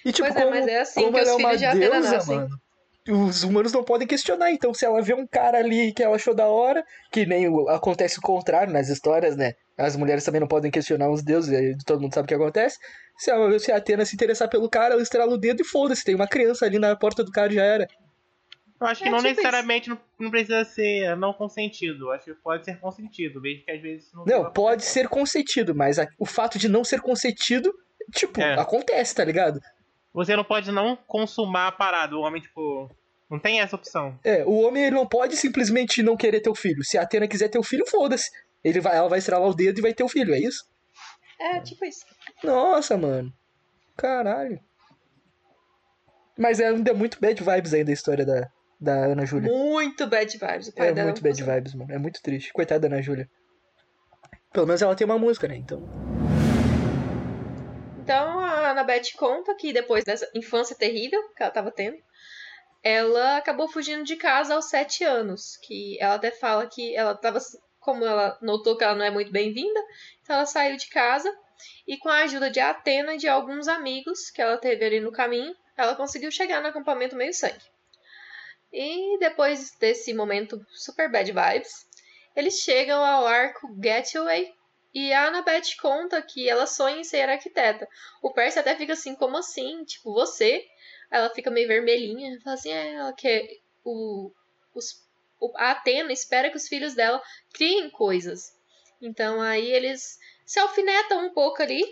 E 0.04 0.12
tipo, 0.12 0.26
Pois 0.28 0.36
é, 0.36 0.40
como, 0.44 0.54
mas 0.54 0.66
é 0.66 0.80
assim 0.80 1.00
como 1.02 1.14
que 1.16 1.22
os 1.22 1.28
é 1.28 1.32
uma 1.34 1.38
filhos 1.48 1.58
de 1.58 1.66
Atena 1.66 1.90
deusa, 1.90 2.12
nascem. 2.12 2.36
mano, 2.36 2.60
os 3.08 3.42
humanos 3.42 3.72
não 3.72 3.82
podem 3.82 4.06
questionar. 4.06 4.50
Então, 4.52 4.74
se 4.74 4.84
ela 4.84 5.00
vê 5.00 5.14
um 5.14 5.26
cara 5.26 5.58
ali 5.58 5.92
que 5.92 6.02
ela 6.02 6.16
achou 6.16 6.34
da 6.34 6.46
hora, 6.46 6.84
que 7.12 7.24
nem 7.26 7.46
acontece 7.68 8.18
o 8.18 8.22
contrário 8.22 8.72
nas 8.72 8.88
histórias, 8.88 9.36
né? 9.36 9.54
As 9.78 9.96
mulheres 9.96 10.24
também 10.24 10.40
não 10.40 10.48
podem 10.48 10.70
questionar 10.70 11.10
os 11.10 11.22
deuses, 11.22 11.50
e 11.50 11.76
todo 11.86 12.00
mundo 12.00 12.12
sabe 12.14 12.26
o 12.26 12.28
que 12.28 12.34
acontece. 12.34 12.78
Se 13.16 13.30
a, 13.30 13.58
se 13.58 13.72
a 13.72 13.76
Atena 13.76 14.04
se 14.04 14.14
interessar 14.14 14.48
pelo 14.48 14.68
cara, 14.68 14.94
ela 14.94 15.02
estrala 15.02 15.32
o 15.32 15.38
dedo 15.38 15.62
e 15.62 15.64
foda-se, 15.64 16.04
tem 16.04 16.14
uma 16.14 16.28
criança 16.28 16.66
ali 16.66 16.78
na 16.78 16.94
porta 16.94 17.24
do 17.24 17.30
cara 17.32 17.50
e 17.52 17.56
já 17.56 17.64
era. 17.64 17.88
Eu 18.80 18.86
acho 18.86 19.02
que 19.02 19.08
É 19.08 19.10
não 19.10 19.18
tipo 19.18 19.28
necessariamente 19.28 19.88
não, 19.90 20.00
não 20.18 20.30
precisa 20.30 20.64
ser 20.64 21.14
não 21.16 21.32
consentido. 21.34 22.06
Eu 22.06 22.12
Acho 22.12 22.24
que 22.24 22.34
pode 22.34 22.64
ser 22.64 22.78
consentido. 22.78 23.40
Vejo 23.40 23.62
que 23.64 23.70
às 23.70 23.80
vezes 23.80 24.08
não. 24.14 24.24
Não, 24.24 24.52
pode 24.52 24.84
ser 24.84 25.06
consentido, 25.08 25.74
mas 25.74 25.98
a- 25.98 26.08
o 26.18 26.24
fato 26.24 26.58
de 26.58 26.66
não 26.68 26.82
ser 26.82 27.00
consentido, 27.02 27.72
tipo, 28.14 28.40
É. 28.40 28.54
acontece, 28.58 29.14
tá 29.14 29.22
ligado? 29.24 29.60
Você 30.12 30.34
não 30.34 30.44
pode 30.44 30.70
não 30.72 30.96
consumar 30.96 31.68
a 31.68 31.72
parada. 31.72 32.16
O 32.16 32.20
homem, 32.20 32.42
tipo. 32.42 32.90
Não 33.30 33.38
tem 33.38 33.60
essa 33.60 33.76
opção. 33.76 34.18
É, 34.24 34.44
o 34.44 34.62
homem 34.62 34.84
ele 34.84 34.96
não 34.96 35.06
pode 35.06 35.36
simplesmente 35.36 36.02
não 36.02 36.16
querer 36.16 36.40
ter 36.40 36.50
o 36.50 36.54
filho. 36.54 36.82
Se 36.82 36.98
a 36.98 37.02
Atena 37.02 37.28
quiser 37.28 37.48
ter 37.48 37.58
o 37.58 37.62
filho, 37.62 37.86
foda-se. 37.88 38.28
Ele 38.64 38.80
vai, 38.80 38.96
ela 38.96 39.08
vai 39.08 39.20
estralar 39.20 39.48
o 39.48 39.54
dedo 39.54 39.78
e 39.78 39.82
vai 39.82 39.94
ter 39.94 40.02
o 40.02 40.08
filho, 40.08 40.34
é 40.34 40.38
isso? 40.38 40.64
É, 41.38 41.60
tipo 41.60 41.84
isso. 41.84 42.04
Nossa, 42.42 42.96
mano. 42.96 43.32
Caralho. 43.96 44.60
Mas 46.36 46.58
é 46.58 46.68
ainda 46.68 46.92
muito 46.92 47.20
bad 47.20 47.42
vibes 47.42 47.72
ainda 47.72 47.90
a 47.90 47.94
história 47.94 48.26
da, 48.26 48.50
da 48.80 48.94
Ana 49.06 49.24
Júlia. 49.24 49.50
Muito 49.50 50.06
bad 50.06 50.36
vibes. 50.36 50.68
O 50.68 50.74
pai 50.74 50.88
É 50.88 50.92
dela 50.92 51.08
muito 51.10 51.22
não 51.22 51.30
bad 51.30 51.42
vibes, 51.42 51.74
mano. 51.74 51.92
É 51.92 51.98
muito 51.98 52.20
triste. 52.20 52.52
Coitada 52.52 52.88
da 52.88 52.94
Ana 52.94 53.02
Júlia. 53.02 53.28
Pelo 54.52 54.66
menos 54.66 54.82
ela 54.82 54.96
tem 54.96 55.04
uma 55.04 55.18
música, 55.18 55.46
né? 55.46 55.56
Então. 55.56 55.80
Então 58.02 58.40
a 58.40 58.70
Annabeth 58.70 59.12
conta 59.16 59.54
que 59.54 59.72
depois 59.72 60.04
dessa 60.04 60.28
infância 60.34 60.74
terrível 60.76 61.22
que 61.36 61.42
ela 61.42 61.52
tava 61.52 61.70
tendo, 61.70 61.98
ela 62.82 63.36
acabou 63.36 63.68
fugindo 63.68 64.04
de 64.04 64.16
casa 64.16 64.54
aos 64.54 64.70
sete 64.70 65.04
anos. 65.04 65.58
Que 65.62 66.00
ela 66.00 66.14
até 66.14 66.30
fala 66.30 66.66
que 66.66 66.94
ela 66.96 67.14
tava. 67.14 67.38
Como 67.78 68.04
ela 68.04 68.38
notou 68.42 68.76
que 68.76 68.84
ela 68.84 68.94
não 68.94 69.04
é 69.04 69.10
muito 69.10 69.32
bem-vinda, 69.32 69.80
então 70.22 70.36
ela 70.36 70.44
saiu 70.44 70.76
de 70.76 70.88
casa 70.88 71.34
e 71.86 71.96
com 71.96 72.10
a 72.10 72.22
ajuda 72.22 72.50
de 72.50 72.60
Atena 72.60 73.14
e 73.14 73.18
de 73.18 73.26
alguns 73.26 73.68
amigos 73.68 74.30
que 74.30 74.42
ela 74.42 74.58
teve 74.58 74.84
ali 74.84 75.00
no 75.00 75.10
caminho, 75.10 75.56
ela 75.76 75.94
conseguiu 75.94 76.30
chegar 76.30 76.60
no 76.60 76.68
acampamento 76.68 77.16
meio 77.16 77.32
sangue. 77.32 77.64
E 78.70 79.18
depois 79.18 79.72
desse 79.78 80.12
momento 80.12 80.60
super 80.68 81.10
bad 81.10 81.32
vibes, 81.32 81.86
eles 82.36 82.60
chegam 82.60 83.02
ao 83.02 83.26
arco 83.26 83.66
Getaway 83.82 84.52
e 84.92 85.12
a 85.12 85.28
Annabeth 85.28 85.76
conta 85.80 86.20
que 86.20 86.48
ela 86.48 86.66
sonha 86.66 86.98
em 86.98 87.04
ser 87.04 87.28
arquiteta. 87.28 87.86
O 88.22 88.32
Percy 88.32 88.58
até 88.58 88.74
fica 88.74 88.92
assim, 88.92 89.14
como 89.14 89.36
assim? 89.36 89.84
Tipo, 89.84 90.12
você? 90.12 90.64
Ela 91.10 91.30
fica 91.30 91.50
meio 91.50 91.68
vermelhinha. 91.68 92.38
Fala 92.42 92.54
assim, 92.54 92.72
é, 92.72 92.94
ela 92.94 93.12
quer. 93.12 93.46
O, 93.84 94.32
os, 94.74 95.00
a 95.56 95.72
Atena 95.72 96.12
espera 96.12 96.50
que 96.50 96.56
os 96.56 96.66
filhos 96.66 96.94
dela 96.94 97.22
criem 97.52 97.88
coisas. 97.90 98.52
Então 99.00 99.40
aí 99.40 99.70
eles 99.70 100.18
se 100.44 100.58
alfinetam 100.58 101.24
um 101.24 101.32
pouco 101.32 101.62
ali. 101.62 101.82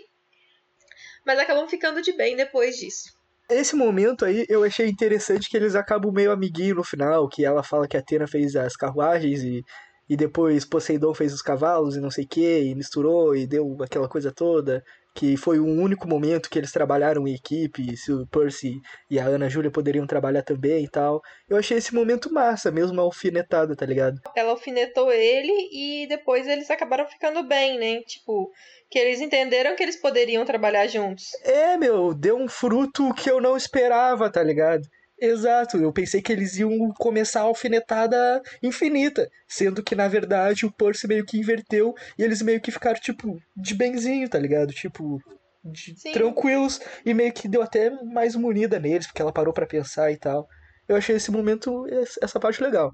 Mas 1.25 1.39
acabam 1.39 1.67
ficando 1.67 2.01
de 2.01 2.11
bem 2.11 2.35
depois 2.35 2.75
disso. 2.75 3.17
Esse 3.49 3.75
momento 3.75 4.25
aí 4.25 4.45
eu 4.47 4.63
achei 4.63 4.87
interessante 4.87 5.49
que 5.49 5.57
eles 5.57 5.73
acabam 5.73 6.11
meio 6.11 6.31
amiguinho 6.31 6.75
no 6.75 6.83
final, 6.83 7.27
que 7.27 7.43
ela 7.43 7.63
fala 7.63 7.87
que 7.87 7.97
a 7.97 7.99
Atena 7.99 8.27
fez 8.27 8.55
as 8.55 8.75
carruagens 8.75 9.41
e, 9.41 9.65
e 10.09 10.17
depois 10.17 10.65
Poseidon 10.65 11.13
fez 11.13 11.31
os 11.33 11.41
cavalos 11.41 11.95
e 11.95 12.01
não 12.01 12.09
sei 12.09 12.25
o 12.25 12.27
que, 12.27 12.61
e 12.63 12.75
misturou 12.75 13.35
e 13.35 13.45
deu 13.45 13.77
aquela 13.81 14.09
coisa 14.09 14.31
toda. 14.31 14.83
que 15.13 15.35
foi 15.35 15.59
o 15.59 15.65
único 15.65 16.07
momento 16.07 16.49
que 16.49 16.57
eles 16.57 16.71
trabalharam 16.71 17.27
em 17.27 17.33
equipe, 17.33 17.97
se 17.97 18.11
o 18.11 18.25
Percy 18.27 18.79
e 19.09 19.19
a 19.19 19.25
Ana 19.25 19.49
Júlia 19.49 19.69
poderiam 19.71 20.07
trabalhar 20.07 20.43
também 20.43 20.85
e 20.85 20.87
tal. 20.87 21.21
Eu 21.49 21.57
achei 21.57 21.77
esse 21.77 21.93
momento 21.93 22.31
massa, 22.31 22.71
mesmo 22.71 23.01
alfinetada, 23.01 23.75
tá 23.75 23.85
ligado? 23.85 24.21
Ela 24.35 24.51
alfinetou 24.51 25.11
ele 25.11 25.51
e 25.73 26.07
depois 26.07 26.47
eles 26.47 26.69
acabaram 26.71 27.05
ficando 27.05 27.43
bem, 27.43 27.77
né? 27.77 28.01
Tipo, 28.03 28.49
que 28.89 28.97
eles 28.97 29.19
entenderam 29.19 29.75
que 29.75 29.83
eles 29.83 29.99
poderiam 29.99 30.45
trabalhar 30.45 30.87
juntos. 30.87 31.31
É, 31.43 31.75
meu, 31.75 32.13
deu 32.13 32.37
um 32.37 32.47
fruto 32.47 33.13
que 33.13 33.29
eu 33.29 33.41
não 33.41 33.57
esperava, 33.57 34.31
tá 34.31 34.41
ligado? 34.41 34.87
Exato, 35.21 35.77
eu 35.77 35.91
pensei 35.91 36.21
que 36.21 36.31
eles 36.31 36.57
iam 36.57 36.93
começar 36.93 37.41
a 37.41 37.43
alfinetada 37.43 38.41
infinita, 38.63 39.29
sendo 39.47 39.83
que 39.83 39.93
na 39.93 40.07
verdade 40.07 40.65
o 40.65 40.71
Percy 40.71 41.07
meio 41.07 41.25
que 41.25 41.37
inverteu 41.37 41.93
e 42.17 42.23
eles 42.23 42.41
meio 42.41 42.61
que 42.61 42.71
ficaram 42.71 42.99
tipo 42.99 43.37
de 43.55 43.75
benzinho, 43.75 44.29
tá 44.29 44.39
ligado? 44.39 44.71
Tipo 44.71 45.21
de 45.63 45.93
tranquilos 46.13 46.79
e 47.05 47.13
meio 47.13 47.33
que 47.33 47.49
deu 47.49 47.61
até 47.61 47.89
mais 48.03 48.33
uma 48.33 48.47
unida 48.47 48.79
neles, 48.79 49.07
porque 49.07 49.21
ela 49.21 49.33
parou 49.33 49.53
para 49.53 49.67
pensar 49.67 50.09
e 50.09 50.17
tal. 50.17 50.47
Eu 50.87 50.95
achei 50.95 51.15
esse 51.15 51.31
momento 51.31 51.85
essa 52.21 52.39
parte 52.39 52.63
legal. 52.63 52.93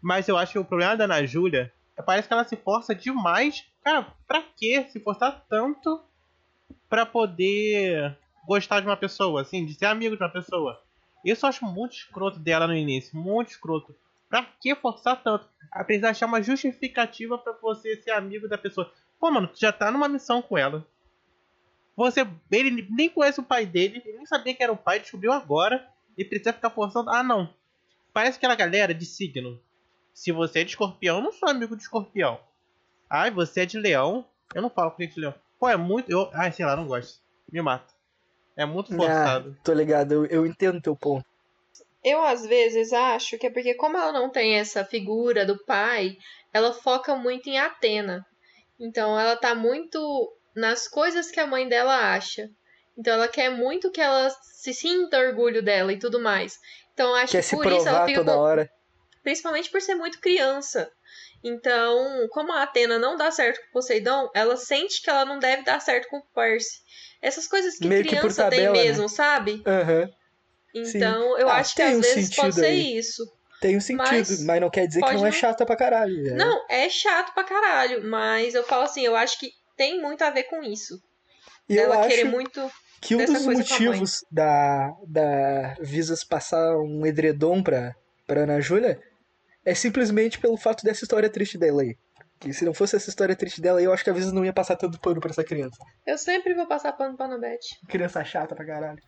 Mas 0.00 0.28
eu 0.28 0.36
acho 0.36 0.52
que 0.52 0.58
o 0.58 0.64
problema 0.64 0.96
da 0.96 1.04
Ana 1.04 1.24
Júlia 1.24 1.72
é 1.96 2.02
parece 2.02 2.28
que 2.28 2.34
ela 2.34 2.44
se 2.44 2.56
força 2.56 2.94
demais. 2.94 3.64
Cara, 3.82 4.14
pra 4.26 4.42
que 4.42 4.84
se 4.90 5.00
forçar 5.00 5.44
tanto 5.48 6.04
para 6.88 7.06
poder 7.06 8.16
gostar 8.44 8.80
de 8.80 8.86
uma 8.86 8.96
pessoa, 8.96 9.42
assim, 9.42 9.64
de 9.64 9.74
ser 9.74 9.86
amigo 9.86 10.16
de 10.16 10.22
uma 10.22 10.28
pessoa. 10.28 10.82
Isso 11.24 11.44
eu 11.44 11.48
acho 11.48 11.64
muito 11.64 11.94
escroto 11.94 12.38
dela 12.38 12.66
no 12.66 12.74
início, 12.74 13.16
muito 13.16 13.50
escroto. 13.50 13.94
Pra 14.28 14.44
que 14.44 14.74
forçar 14.74 15.22
tanto? 15.22 15.46
Apesar 15.70 16.08
de 16.08 16.10
achar 16.12 16.26
uma 16.26 16.42
justificativa 16.42 17.38
para 17.38 17.52
você 17.52 17.96
ser 17.96 18.12
amigo 18.12 18.48
da 18.48 18.58
pessoa. 18.58 18.90
Pô, 19.20 19.30
mano, 19.30 19.46
tu 19.46 19.60
já 19.60 19.72
tá 19.72 19.90
numa 19.90 20.08
missão 20.08 20.42
com 20.42 20.58
ela. 20.58 20.86
Você, 21.94 22.26
ele 22.50 22.88
nem 22.90 23.08
conhece 23.08 23.40
o 23.40 23.44
pai 23.44 23.66
dele, 23.66 24.02
ele 24.04 24.16
nem 24.16 24.26
sabia 24.26 24.54
que 24.54 24.62
era 24.62 24.72
o 24.72 24.76
pai, 24.76 25.00
descobriu 25.00 25.32
agora 25.32 25.86
e 26.16 26.24
precisa 26.24 26.52
ficar 26.52 26.70
forçando. 26.70 27.10
Ah, 27.10 27.22
não. 27.22 27.52
Parece 28.12 28.38
aquela 28.38 28.54
galera 28.54 28.94
de 28.94 29.04
signo. 29.04 29.60
Se 30.12 30.32
você 30.32 30.60
é 30.60 30.64
de 30.64 30.70
escorpião, 30.70 31.18
eu 31.18 31.22
não 31.22 31.32
sou 31.32 31.48
amigo 31.48 31.76
de 31.76 31.82
escorpião. 31.82 32.40
Ai, 33.08 33.30
você 33.30 33.60
é 33.60 33.66
de 33.66 33.78
leão, 33.78 34.24
eu 34.54 34.62
não 34.62 34.70
falo 34.70 34.90
com 34.90 35.02
gente 35.02 35.14
de 35.14 35.20
leão. 35.20 35.34
Pô, 35.58 35.68
é 35.68 35.76
muito. 35.76 36.10
Eu, 36.10 36.30
ai, 36.32 36.50
sei 36.52 36.64
lá, 36.64 36.74
não 36.74 36.86
gosto. 36.86 37.20
Me 37.50 37.60
mata. 37.60 37.91
É 38.62 38.66
muito 38.66 38.94
forçado. 38.94 39.56
Ah, 39.58 39.60
tô 39.64 39.72
ligado, 39.72 40.12
eu, 40.12 40.26
eu 40.26 40.46
entendo 40.46 40.80
teu 40.80 40.94
ponto. 40.94 41.26
Eu, 42.04 42.22
às 42.22 42.46
vezes, 42.46 42.92
acho 42.92 43.36
que 43.38 43.46
é 43.46 43.50
porque, 43.50 43.74
como 43.74 43.96
ela 43.96 44.12
não 44.12 44.30
tem 44.30 44.54
essa 44.54 44.84
figura 44.84 45.44
do 45.44 45.58
pai, 45.64 46.16
ela 46.52 46.72
foca 46.72 47.16
muito 47.16 47.48
em 47.48 47.58
Atena. 47.58 48.24
Então, 48.78 49.18
ela 49.18 49.36
tá 49.36 49.54
muito 49.54 50.00
nas 50.54 50.86
coisas 50.86 51.30
que 51.30 51.40
a 51.40 51.46
mãe 51.46 51.68
dela 51.68 52.14
acha. 52.14 52.48
Então, 52.96 53.14
ela 53.14 53.28
quer 53.28 53.50
muito 53.50 53.90
que 53.90 54.00
ela 54.00 54.30
se 54.30 54.72
sinta 54.72 55.18
orgulho 55.18 55.62
dela 55.62 55.92
e 55.92 55.98
tudo 55.98 56.20
mais. 56.20 56.58
Então, 56.92 57.14
acho 57.14 57.32
quer 57.32 57.42
que 57.42 57.56
por 57.56 57.66
isso 57.66 57.88
ela 57.88 58.06
fica. 58.06 58.20
Toda 58.20 58.38
hora. 58.38 58.70
Principalmente 59.22 59.70
por 59.70 59.80
ser 59.80 59.94
muito 59.94 60.20
criança. 60.20 60.90
Então, 61.44 62.28
como 62.30 62.52
a 62.52 62.62
Atena 62.62 62.98
não 62.98 63.16
dá 63.16 63.30
certo 63.30 63.60
com 63.62 63.72
Poseidon, 63.72 64.30
ela 64.34 64.56
sente 64.56 65.02
que 65.02 65.10
ela 65.10 65.24
não 65.24 65.38
deve 65.38 65.64
dar 65.64 65.80
certo 65.80 66.08
com 66.08 66.18
o 66.18 66.24
Percy. 66.34 66.80
Essas 67.20 67.46
coisas 67.46 67.76
que 67.78 67.88
Meio 67.88 68.04
criança 68.04 68.28
que 68.28 68.34
tabela, 68.34 68.74
tem 68.74 68.84
mesmo, 68.84 69.02
né? 69.02 69.08
sabe? 69.08 69.62
Uhum. 69.66 70.12
Então, 70.74 71.38
eu 71.38 71.48
ah, 71.48 71.56
acho 71.56 71.74
que 71.74 71.82
às 71.82 71.96
um 71.96 72.00
vezes 72.00 72.34
pode 72.34 72.54
ser 72.54 72.66
aí. 72.66 72.96
isso. 72.96 73.24
Tem 73.60 73.76
um 73.76 73.80
sentido, 73.80 74.10
mas, 74.10 74.44
mas 74.44 74.60
não 74.60 74.70
quer 74.70 74.86
dizer 74.86 75.00
que 75.02 75.14
não 75.14 75.26
é 75.26 75.32
chata 75.32 75.64
pra 75.64 75.76
caralho. 75.76 76.28
É. 76.28 76.34
Não, 76.34 76.64
é 76.68 76.88
chato 76.88 77.32
pra 77.32 77.44
caralho, 77.44 78.04
mas 78.04 78.54
eu 78.54 78.64
falo 78.64 78.84
assim, 78.84 79.02
eu 79.02 79.14
acho 79.14 79.38
que 79.38 79.52
tem 79.76 80.00
muito 80.00 80.22
a 80.22 80.30
ver 80.30 80.44
com 80.44 80.62
isso. 80.62 81.00
E 81.68 81.76
eu 81.76 81.84
Ela 81.84 82.00
acho 82.00 82.08
querer 82.08 82.24
muito 82.24 82.70
que 83.00 83.14
um 83.14 83.24
dos 83.24 83.46
motivos 83.46 84.24
da, 84.30 84.92
da 85.06 85.76
Visas 85.80 86.24
passar 86.24 86.76
um 86.76 87.06
edredom 87.06 87.62
pra, 87.62 87.94
pra 88.26 88.42
Ana 88.42 88.60
Júlia 88.60 89.00
é 89.64 89.74
simplesmente 89.74 90.38
pelo 90.38 90.56
fato 90.56 90.84
dessa 90.84 91.04
história 91.04 91.28
triste 91.28 91.56
dela 91.56 91.82
aí. 91.82 91.96
Que 92.38 92.52
se 92.52 92.64
não 92.64 92.74
fosse 92.74 92.96
essa 92.96 93.08
história 93.08 93.36
triste 93.36 93.60
dela, 93.60 93.80
eu 93.80 93.92
acho 93.92 94.02
que 94.02 94.10
às 94.10 94.16
vezes 94.16 94.32
não 94.32 94.44
ia 94.44 94.52
passar 94.52 94.74
tanto 94.76 94.98
pano 94.98 95.20
pra 95.20 95.30
essa 95.30 95.44
criança. 95.44 95.76
Eu 96.04 96.18
sempre 96.18 96.54
vou 96.54 96.66
passar 96.66 96.92
pano 96.92 97.16
pra 97.16 97.26
Anabete. 97.26 97.78
Criança 97.86 98.24
chata 98.24 98.54
pra 98.56 98.66
caralho. 98.66 99.00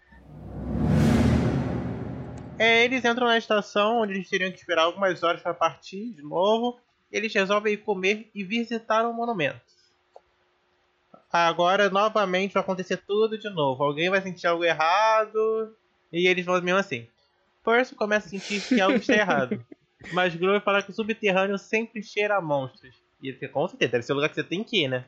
É, 2.56 2.84
eles 2.84 3.04
entram 3.04 3.26
na 3.26 3.36
estação 3.36 4.02
onde 4.02 4.12
eles 4.12 4.28
teriam 4.28 4.52
que 4.52 4.58
esperar 4.58 4.82
algumas 4.82 5.20
horas 5.24 5.42
para 5.42 5.52
partir 5.52 6.12
de 6.12 6.22
novo. 6.22 6.78
Eles 7.10 7.34
resolvem 7.34 7.74
ir 7.74 7.78
comer 7.78 8.30
e 8.32 8.44
visitar 8.44 9.04
o 9.08 9.12
monumento. 9.12 9.60
Agora 11.32 11.90
novamente 11.90 12.54
vai 12.54 12.62
acontecer 12.62 12.98
tudo 12.98 13.36
de 13.36 13.50
novo. 13.50 13.82
Alguém 13.82 14.08
vai 14.08 14.22
sentir 14.22 14.46
algo 14.46 14.64
errado 14.64 15.76
e 16.12 16.28
eles 16.28 16.46
vão 16.46 16.62
mesmo 16.62 16.78
assim. 16.78 17.08
Percy 17.64 17.96
começa 17.96 18.28
a 18.28 18.30
sentir 18.30 18.60
que 18.60 18.80
algo 18.80 18.98
está 18.98 19.14
errado. 19.14 19.60
Mas 20.12 20.34
Grover 20.34 20.60
fala 20.60 20.82
que 20.82 20.90
o 20.90 20.94
subterrâneo 20.94 21.58
sempre 21.58 22.02
cheira 22.02 22.36
a 22.36 22.40
monstros. 22.40 22.94
E 23.22 23.28
ele 23.28 23.48
com 23.48 23.66
certeza, 23.66 23.92
deve 23.92 24.04
ser 24.04 24.12
o 24.12 24.16
lugar 24.16 24.28
que 24.28 24.34
você 24.34 24.44
tem 24.44 24.62
que 24.62 24.84
ir, 24.84 24.88
né? 24.88 25.06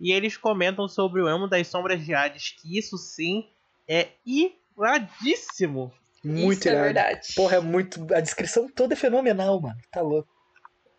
E 0.00 0.12
eles 0.12 0.36
comentam 0.36 0.86
sobre 0.86 1.20
o 1.20 1.28
Elmo 1.28 1.48
das 1.48 1.66
Sombras 1.66 2.04
de 2.04 2.14
Hades, 2.14 2.50
que 2.50 2.78
isso 2.78 2.96
sim 2.96 3.48
é 3.88 4.08
iradíssimo. 4.24 5.92
Muito 6.22 6.60
isso 6.60 6.68
irado. 6.68 6.80
é 6.80 6.84
verdade. 6.84 7.34
Porra, 7.34 7.56
é 7.56 7.60
muito. 7.60 8.06
A 8.14 8.20
descrição 8.20 8.68
toda 8.68 8.94
é 8.94 8.96
fenomenal, 8.96 9.60
mano. 9.60 9.78
Tá 9.90 10.00
louco. 10.00 10.28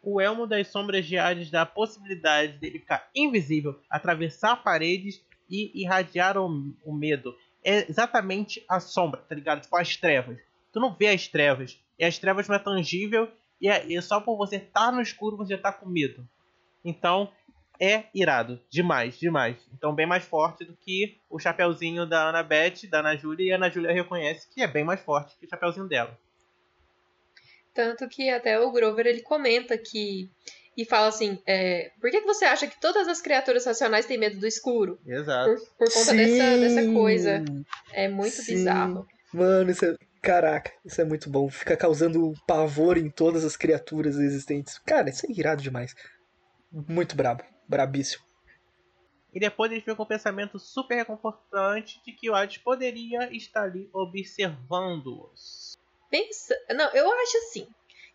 O 0.01 0.19
Elmo 0.19 0.47
das 0.47 0.67
Sombras 0.67 1.05
de 1.05 1.17
Hades 1.17 1.51
dá 1.51 1.61
a 1.61 1.65
possibilidade 1.65 2.53
dele 2.53 2.79
ficar 2.79 3.09
invisível, 3.15 3.79
atravessar 3.89 4.57
paredes 4.57 5.21
e 5.49 5.81
irradiar 5.81 6.37
o, 6.37 6.73
o 6.83 6.93
medo. 6.93 7.35
É 7.63 7.89
exatamente 7.89 8.63
a 8.67 8.79
sombra, 8.79 9.21
tá 9.21 9.35
ligado? 9.35 9.61
Tipo 9.61 9.75
as 9.77 9.95
trevas. 9.97 10.39
Tu 10.79 10.81
não 10.81 10.95
vê 10.95 11.09
as 11.09 11.27
trevas. 11.27 11.77
E 11.99 12.05
as 12.05 12.17
trevas 12.17 12.47
não 12.47 12.55
é 12.55 12.59
tangível. 12.59 13.29
E 13.59 13.67
é, 13.67 13.85
e 13.85 14.01
só 14.01 14.21
por 14.21 14.37
você 14.37 14.55
estar 14.55 14.85
tá 14.85 14.91
no 14.93 15.01
escuro 15.01 15.35
você 15.35 15.57
tá 15.57 15.73
com 15.73 15.89
medo. 15.89 16.25
Então 16.85 17.29
é 17.77 18.05
irado. 18.15 18.61
Demais, 18.69 19.19
demais. 19.19 19.57
Então 19.73 19.93
bem 19.93 20.05
mais 20.05 20.23
forte 20.23 20.63
do 20.63 20.73
que 20.73 21.17
o 21.29 21.37
chapeuzinho 21.37 22.05
da 22.05 22.29
Ana 22.29 22.41
Beth, 22.41 22.87
da 22.89 22.99
Ana 22.99 23.17
Júlia. 23.17 23.49
E 23.49 23.51
a 23.51 23.57
Ana 23.57 23.69
Júlia 23.69 23.91
reconhece 23.91 24.47
que 24.49 24.61
é 24.61 24.67
bem 24.67 24.85
mais 24.85 25.01
forte 25.01 25.35
que 25.37 25.45
o 25.45 25.49
chapeuzinho 25.49 25.85
dela. 25.85 26.17
Tanto 27.73 28.07
que 28.07 28.29
até 28.29 28.57
o 28.57 28.71
Grover 28.71 29.05
ele 29.05 29.21
comenta 29.21 29.77
que. 29.77 30.29
E 30.77 30.85
fala 30.85 31.07
assim: 31.07 31.41
é, 31.45 31.91
por 31.99 32.09
que, 32.09 32.21
que 32.21 32.25
você 32.25 32.45
acha 32.45 32.67
que 32.67 32.79
todas 32.79 33.05
as 33.09 33.19
criaturas 33.19 33.65
racionais 33.65 34.05
têm 34.05 34.17
medo 34.17 34.39
do 34.39 34.47
escuro? 34.47 34.97
Exato. 35.05 35.55
Por, 35.77 35.87
por 35.87 35.93
conta 35.93 36.13
dessa, 36.13 36.57
dessa 36.57 36.93
coisa. 36.93 37.43
É 37.91 38.07
muito 38.07 38.37
Sim. 38.37 38.53
bizarro. 38.53 39.05
Mano, 39.33 39.71
isso 39.71 39.83
é. 39.83 40.08
Caraca, 40.21 40.71
isso 40.83 40.99
é 40.99 41.05
muito 41.05 41.29
bom. 41.29 41.49
Fica 41.49 41.77
causando 41.77 42.33
pavor 42.45 42.97
em 42.97 43.09
todas 43.09 43.45
as 43.45 43.55
criaturas 43.55 44.17
existentes. 44.17 44.77
Cara, 44.79 45.09
isso 45.09 45.25
é 45.25 45.31
irado 45.31 45.61
demais. 45.61 45.95
Muito 46.71 47.15
brabo. 47.15 47.43
Brabíssimo. 47.67 48.23
E 49.33 49.39
depois 49.39 49.71
eles 49.71 49.83
ficam 49.83 49.95
com 49.95 50.03
um 50.03 50.07
pensamento 50.07 50.57
super 50.59 50.95
reconfortante 50.95 52.01
de 52.03 52.11
que 52.11 52.29
o 52.29 52.35
Hades 52.35 52.57
poderia 52.57 53.31
estar 53.31 53.63
ali 53.63 53.89
observando-os. 53.93 55.77
Pensa. 56.09 56.55
Não, 56.71 56.91
eu 56.93 57.11
acho 57.11 57.37
assim. 57.37 57.67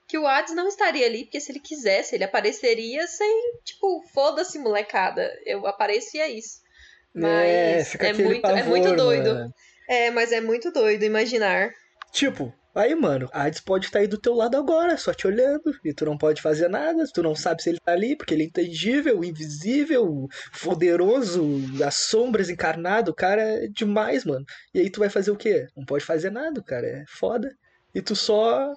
Que 0.07 0.19
o 0.19 0.27
Hades 0.27 0.55
não 0.55 0.69
estaria 0.69 1.07
ali, 1.07 1.25
porque 1.25 1.41
se 1.41 1.53
ele 1.53 1.61
quisesse, 1.61 2.15
ele 2.15 2.25
apareceria 2.25 3.07
sem, 3.07 3.59
tipo, 3.65 4.05
foda-se, 4.13 4.59
molecada. 4.59 5.33
Eu 5.47 5.67
apareço 5.67 6.17
e 6.17 6.21
é 6.21 6.31
isso. 6.31 6.61
Mas 7.15 7.49
é, 7.49 7.85
fica 7.85 8.07
é 8.09 8.11
aquele 8.11 8.29
muito, 8.29 8.43
pavor, 8.43 8.59
é 8.59 8.63
muito 8.65 8.97
doido. 8.97 9.35
mano. 9.35 9.55
É, 9.89 10.11
mas 10.11 10.33
é 10.33 10.41
muito 10.41 10.71
doido 10.73 11.05
imaginar. 11.05 11.73
Tipo, 12.15 12.55
aí, 12.73 12.95
mano, 12.95 13.29
a 13.33 13.43
Hades 13.43 13.59
pode 13.59 13.87
estar 13.87 13.99
aí 13.99 14.07
do 14.07 14.17
teu 14.17 14.35
lado 14.35 14.57
agora, 14.57 14.97
só 14.97 15.13
te 15.13 15.27
olhando, 15.27 15.77
e 15.85 15.93
tu 15.93 16.05
não 16.05 16.17
pode 16.17 16.41
fazer 16.41 16.69
nada, 16.69 17.05
tu 17.13 17.25
não 17.25 17.35
sabe 17.35 17.61
se 17.61 17.71
ele 17.71 17.81
tá 17.85 17.91
ali, 17.91 18.15
porque 18.17 18.33
ele 18.33 18.45
é 18.45 18.47
intangível, 18.47 19.25
invisível, 19.25 20.29
poderoso, 20.63 21.45
as 21.85 21.97
sombras 21.97 22.49
encarnado, 22.49 23.11
o 23.11 23.15
cara 23.15 23.43
é 23.43 23.67
demais, 23.67 24.25
mano. 24.25 24.47
E 24.73 24.79
aí 24.79 24.89
tu 24.89 25.01
vai 25.01 25.11
fazer 25.11 25.33
o 25.33 25.37
quê? 25.37 25.67
Não 25.77 25.85
pode 25.85 26.05
fazer 26.05 26.31
nada, 26.31 26.63
cara 26.63 26.87
é 26.87 27.05
foda. 27.09 27.53
E 27.93 28.01
tu 28.01 28.15
só. 28.15 28.73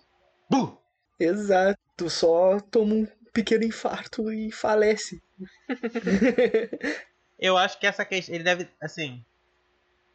Buh! 0.50 0.76
Exato, 1.20 1.80
tu 1.96 2.10
só 2.10 2.60
toma 2.60 2.96
um 2.96 3.08
pequeno 3.32 3.64
infarto 3.64 4.34
e 4.34 4.52
falece. 4.52 5.22
Eu 7.38 7.56
acho 7.56 7.80
que 7.80 7.86
essa 7.86 8.04
questão. 8.04 8.34
Ele 8.34 8.44
deve. 8.44 8.68
Assim. 8.82 9.24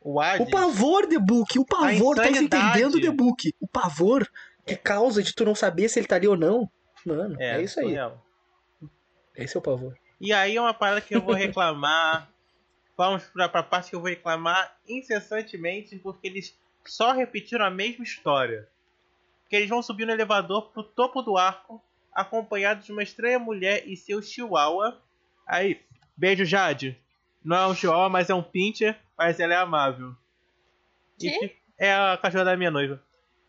O 0.05 0.21
Hades. 0.21 0.47
O 0.47 0.51
pavor, 0.51 1.07
The 1.07 1.19
Book, 1.19 1.59
o 1.59 1.65
pavor, 1.65 2.17
tá 2.17 2.29
entendendo, 2.29 3.01
The 3.01 3.11
Book? 3.11 3.55
O 3.61 3.69
pavor 3.69 4.29
que 4.67 4.77
causa 4.77 5.23
de 5.23 5.35
tu 5.35 5.45
não 5.45 5.55
saber 5.55 5.89
se 5.89 5.99
ele 5.99 6.07
tá 6.07 6.17
ali 6.17 6.29
ou 6.29 6.37
não. 6.37 6.71
Mano, 7.05 7.41
é, 7.41 7.61
isso 7.63 7.81
aí. 7.81 7.87
surreal. 7.87 8.25
Esse 9.37 9.57
é 9.57 9.59
o 9.59 9.63
pavor. 9.63 9.97
E 10.21 10.33
aí 10.33 10.57
é 10.57 10.61
uma 10.61 10.75
parada 10.75 11.01
que 11.01 11.15
eu 11.15 11.21
vou 11.21 11.35
reclamar. 11.35 12.29
Vamos 12.97 13.25
pra, 13.25 13.49
pra 13.49 13.63
parte 13.63 13.91
que 13.91 13.97
eu 13.97 14.01
vou 14.01 14.11
reclamar 14.11 14.77
incessantemente, 14.87 15.99
porque 15.99 16.29
eles 16.29 16.57
só 16.87 17.13
repetiram 17.13 17.65
a 17.65 17.71
mesma 17.71 18.05
história. 18.05 18.69
Que 19.49 19.57
eles 19.57 19.69
vão 19.69 19.83
subir 19.83 20.07
no 20.07 20.13
elevador 20.13 20.71
pro 20.71 20.85
topo 20.85 21.23
do 21.23 21.37
arco, 21.37 21.83
acompanhados 22.13 22.85
de 22.85 22.93
uma 22.93 23.03
estranha 23.03 23.39
mulher 23.39 23.83
e 23.87 23.97
seu 23.97 24.23
chihuahua. 24.23 25.01
Aí, 25.47 25.81
beijo 26.17 26.45
Jade. 26.45 26.99
Não 27.45 27.57
é 27.57 27.67
um 27.67 27.75
chihuahua, 27.75 28.09
mas 28.09 28.31
é 28.31 28.35
um 28.35 28.43
pincher, 28.43 28.97
mas 29.19 29.39
ela 29.41 29.55
é 29.55 29.57
amável. 29.57 30.13
E 31.21 31.31
fi- 31.31 31.57
é 31.79 31.93
a 31.93 32.19
cachorra 32.21 32.45
da 32.45 32.57
minha 32.57 32.71
noiva. 32.71 33.03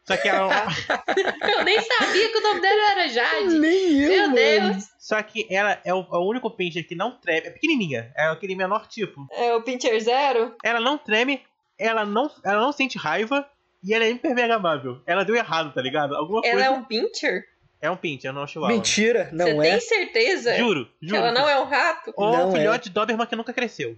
Só 0.05 0.17
que 0.17 0.27
ela, 0.27 0.49
Eu 1.57 1.63
nem 1.63 1.79
sabia 1.81 2.29
que 2.29 2.37
o 2.37 2.41
nome 2.41 2.59
dela 2.61 2.91
era 2.91 3.07
Jade. 3.07 3.57
Nem 3.57 4.01
eu, 4.01 4.09
Meu 4.09 4.59
mano. 4.59 4.73
Deus. 4.73 4.89
só 4.99 5.21
que 5.23 5.47
ela 5.49 5.79
é 5.85 5.93
o, 5.93 5.99
é 6.01 6.17
o 6.17 6.27
único 6.27 6.51
pincher 6.51 6.85
que 6.85 6.93
não 6.93 7.11
treme. 7.11 7.47
É 7.47 7.51
pequenininha, 7.51 8.11
é 8.17 8.27
aquele 8.27 8.53
menor 8.55 8.85
tipo. 8.87 9.25
É 9.31 9.55
o 9.55 9.61
Pincher 9.61 9.97
Zero? 10.01 10.55
Ela 10.61 10.81
não 10.81 10.97
treme, 10.97 11.41
ela 11.79 12.05
não, 12.05 12.29
ela 12.43 12.59
não 12.59 12.73
sente 12.73 12.97
raiva 12.97 13.47
e 13.81 13.93
ela 13.93 14.03
é 14.03 14.09
hiper 14.11 14.35
mega 14.35 14.55
amável. 14.55 15.01
Ela 15.05 15.23
deu 15.23 15.35
errado, 15.35 15.73
tá 15.73 15.81
ligado? 15.81 16.15
Alguma 16.15 16.41
Ela 16.43 16.51
coisa. 16.53 16.65
é 16.67 16.69
um 16.71 16.83
Pincher? 16.83 17.45
É 17.83 17.91
um 17.91 17.97
pincher, 17.97 18.31
não 18.31 18.41
é 18.41 18.43
um 18.45 18.47
chihuahua. 18.47 18.73
Mentira, 18.73 19.29
não 19.33 19.45
Você 19.45 19.67
é. 19.67 19.71
tem 19.71 19.79
certeza 19.81 20.55
Juro, 20.55 20.85
que 20.85 21.07
juro. 21.07 21.17
ela 21.17 21.31
não 21.33 21.49
é 21.49 21.59
um 21.59 21.65
rato? 21.65 22.13
Ou 22.15 22.31
Não 22.31 22.47
um 22.47 22.55
é. 22.55 22.59
filhote 22.59 22.85
de 22.87 22.95
Doberman 22.95 23.27
que 23.27 23.35
nunca 23.35 23.51
cresceu. 23.51 23.97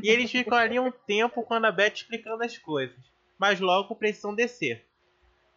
e 0.00 0.08
eles 0.08 0.30
ficam 0.30 0.56
ali 0.56 0.78
um 0.78 0.92
tempo 0.92 1.42
com 1.42 1.54
a 1.54 1.56
Annabeth 1.56 1.94
explicando 1.96 2.44
as 2.44 2.56
coisas. 2.56 2.96
Mas 3.36 3.58
logo 3.58 3.96
precisam 3.96 4.32
descer. 4.32 4.84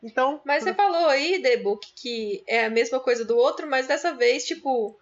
Então. 0.04 0.42
Mas 0.44 0.64
você 0.64 0.74
falou 0.74 1.08
aí, 1.10 1.40
Debook, 1.40 1.88
que 1.96 2.44
é 2.48 2.66
a 2.66 2.70
mesma 2.72 3.00
coisa 3.00 3.24
do 3.24 3.38
outro, 3.38 3.68
mas 3.70 3.86
dessa 3.88 4.14
vez, 4.16 4.44
tipo, 4.44 5.00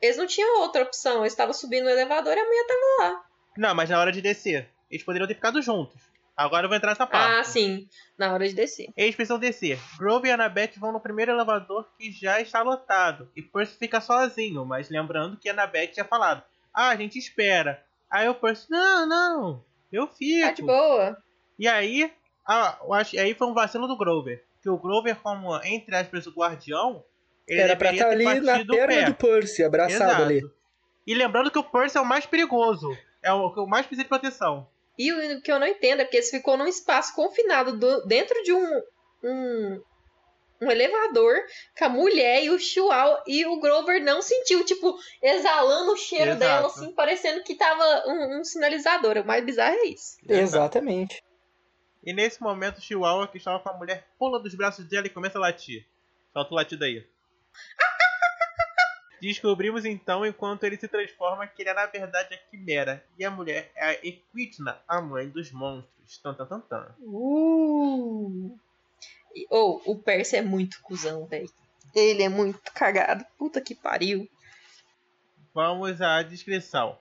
eles 0.00 0.16
não 0.16 0.26
tinham 0.26 0.62
outra 0.62 0.84
opção. 0.84 1.20
Eles 1.20 1.34
estavam 1.34 1.52
subindo 1.52 1.84
no 1.84 1.90
elevador 1.90 2.34
e 2.34 2.40
a 2.40 2.44
mulher 2.44 2.66
tava 2.66 2.80
lá. 3.10 3.24
Não, 3.58 3.74
mas 3.74 3.90
na 3.90 4.00
hora 4.00 4.10
de 4.10 4.22
descer. 4.22 4.68
Eles 4.90 5.04
poderiam 5.04 5.28
ter 5.28 5.34
ficado 5.34 5.60
juntos. 5.60 6.00
Agora 6.36 6.64
eu 6.64 6.68
vou 6.68 6.76
entrar 6.76 6.90
nessa 6.90 7.06
parte. 7.06 7.40
Ah, 7.40 7.44
sim. 7.44 7.88
Na 8.18 8.32
hora 8.32 8.48
de 8.48 8.54
descer. 8.54 8.88
Eles 8.96 9.14
precisam 9.14 9.38
descer. 9.38 9.78
Grove 9.98 10.28
e 10.28 10.32
Annabeth 10.32 10.72
vão 10.78 10.92
no 10.92 11.00
primeiro 11.00 11.32
elevador 11.32 11.86
que 11.96 12.10
já 12.10 12.40
está 12.40 12.62
lotado. 12.62 13.30
E 13.36 13.42
Percy 13.42 13.76
fica 13.78 14.00
sozinho, 14.00 14.64
mas 14.64 14.90
lembrando 14.90 15.36
que 15.36 15.48
Annabeth 15.48 15.92
tinha 15.92 16.04
falado: 16.04 16.42
Ah, 16.72 16.88
a 16.88 16.96
gente 16.96 17.18
espera. 17.18 17.84
Aí 18.10 18.28
o 18.28 18.34
Percy: 18.34 18.66
Não, 18.68 19.06
não, 19.06 19.64
eu 19.92 20.08
fico. 20.08 20.46
Tá 20.46 20.52
de 20.52 20.62
boa. 20.62 21.16
E 21.56 21.68
aí, 21.68 22.12
ah, 22.46 22.78
eu 22.82 22.92
acho, 22.92 23.18
aí 23.18 23.32
foi 23.34 23.46
um 23.46 23.54
vacilo 23.54 23.86
do 23.86 23.96
Grover. 23.96 24.44
Que 24.60 24.68
o 24.68 24.78
Grover, 24.78 25.16
como, 25.16 25.56
entre 25.62 25.94
aspas, 25.94 26.26
o 26.26 26.32
guardião, 26.32 27.04
ele 27.46 27.60
Era 27.60 27.76
pra 27.76 27.92
estar 27.92 28.06
ter 28.06 28.12
ali 28.12 28.40
na 28.40 28.64
perna 28.64 28.86
pé. 28.86 29.04
do 29.04 29.14
Percy, 29.14 29.62
abraçado 29.62 30.02
Exato. 30.02 30.22
ali. 30.22 30.42
E 31.06 31.14
lembrando 31.14 31.50
que 31.50 31.58
o 31.58 31.64
Percy 31.64 31.98
é 31.98 32.00
o 32.00 32.04
mais 32.04 32.26
perigoso. 32.26 32.96
É 33.22 33.32
o 33.32 33.52
que 33.52 33.60
eu 33.60 33.66
mais 33.66 33.86
precisa 33.86 34.02
de 34.02 34.08
proteção. 34.08 34.66
E 34.98 35.12
o 35.12 35.42
que 35.42 35.50
eu 35.50 35.58
não 35.58 35.66
entendo 35.66 36.00
é 36.00 36.04
porque 36.04 36.18
eles 36.18 36.30
ficou 36.30 36.56
num 36.56 36.66
espaço 36.68 37.14
confinado 37.14 37.76
do- 37.76 38.06
dentro 38.06 38.40
de 38.44 38.52
um, 38.52 38.82
um, 39.24 39.82
um 40.62 40.70
elevador 40.70 41.36
com 41.76 41.84
a 41.84 41.88
mulher 41.88 42.44
e 42.44 42.50
o 42.50 42.58
Chihuahua 42.58 43.22
e 43.26 43.44
o 43.44 43.58
Grover 43.58 44.02
não 44.02 44.22
sentiu, 44.22 44.64
tipo, 44.64 44.96
exalando 45.20 45.92
o 45.92 45.96
cheiro 45.96 46.30
Exato. 46.32 46.38
dela, 46.40 46.66
assim, 46.68 46.92
parecendo 46.92 47.42
que 47.42 47.56
tava 47.56 48.04
um, 48.06 48.38
um 48.40 48.44
sinalizador. 48.44 49.16
O 49.18 49.26
mais 49.26 49.44
bizarro 49.44 49.74
é 49.74 49.86
isso. 49.86 50.16
Exatamente. 50.28 51.22
E 52.04 52.12
nesse 52.12 52.40
momento, 52.42 52.78
o 52.78 52.80
Chihuahua, 52.82 53.26
que 53.26 53.38
estava 53.38 53.58
com 53.60 53.70
a 53.70 53.74
mulher, 53.78 54.06
pula 54.18 54.38
dos 54.40 54.54
braços 54.54 54.84
dela 54.84 55.06
e 55.06 55.10
começa 55.10 55.38
a 55.38 55.40
latir. 55.40 55.86
Solta 56.32 56.52
o 56.52 56.54
latido 56.56 56.84
aí. 56.84 57.04
Descobrimos 59.24 59.86
então, 59.86 60.26
enquanto 60.26 60.64
ele 60.64 60.76
se 60.76 60.86
transforma, 60.86 61.46
que 61.46 61.62
ele 61.62 61.70
é 61.70 61.74
na 61.74 61.86
verdade 61.86 62.34
a 62.34 62.36
Quimera. 62.36 63.02
E 63.18 63.24
a 63.24 63.30
mulher 63.30 63.72
é 63.74 63.86
a 63.86 63.92
Equidna, 63.94 64.78
a 64.86 65.00
mãe 65.00 65.30
dos 65.30 65.50
monstros. 65.50 66.18
Tan, 66.22 66.34
tan, 66.34 66.44
tan, 66.44 66.60
tan. 66.60 66.94
Uh. 67.00 68.54
Ou, 69.48 69.82
o 69.86 69.96
Percy 69.96 70.36
é 70.36 70.42
muito 70.42 70.82
cuzão, 70.82 71.24
velho. 71.24 71.50
Ele 71.94 72.22
é 72.22 72.28
muito 72.28 72.60
cagado. 72.74 73.24
Puta 73.38 73.62
que 73.62 73.74
pariu. 73.74 74.28
Vamos 75.54 76.02
à 76.02 76.20
descrição. 76.22 76.98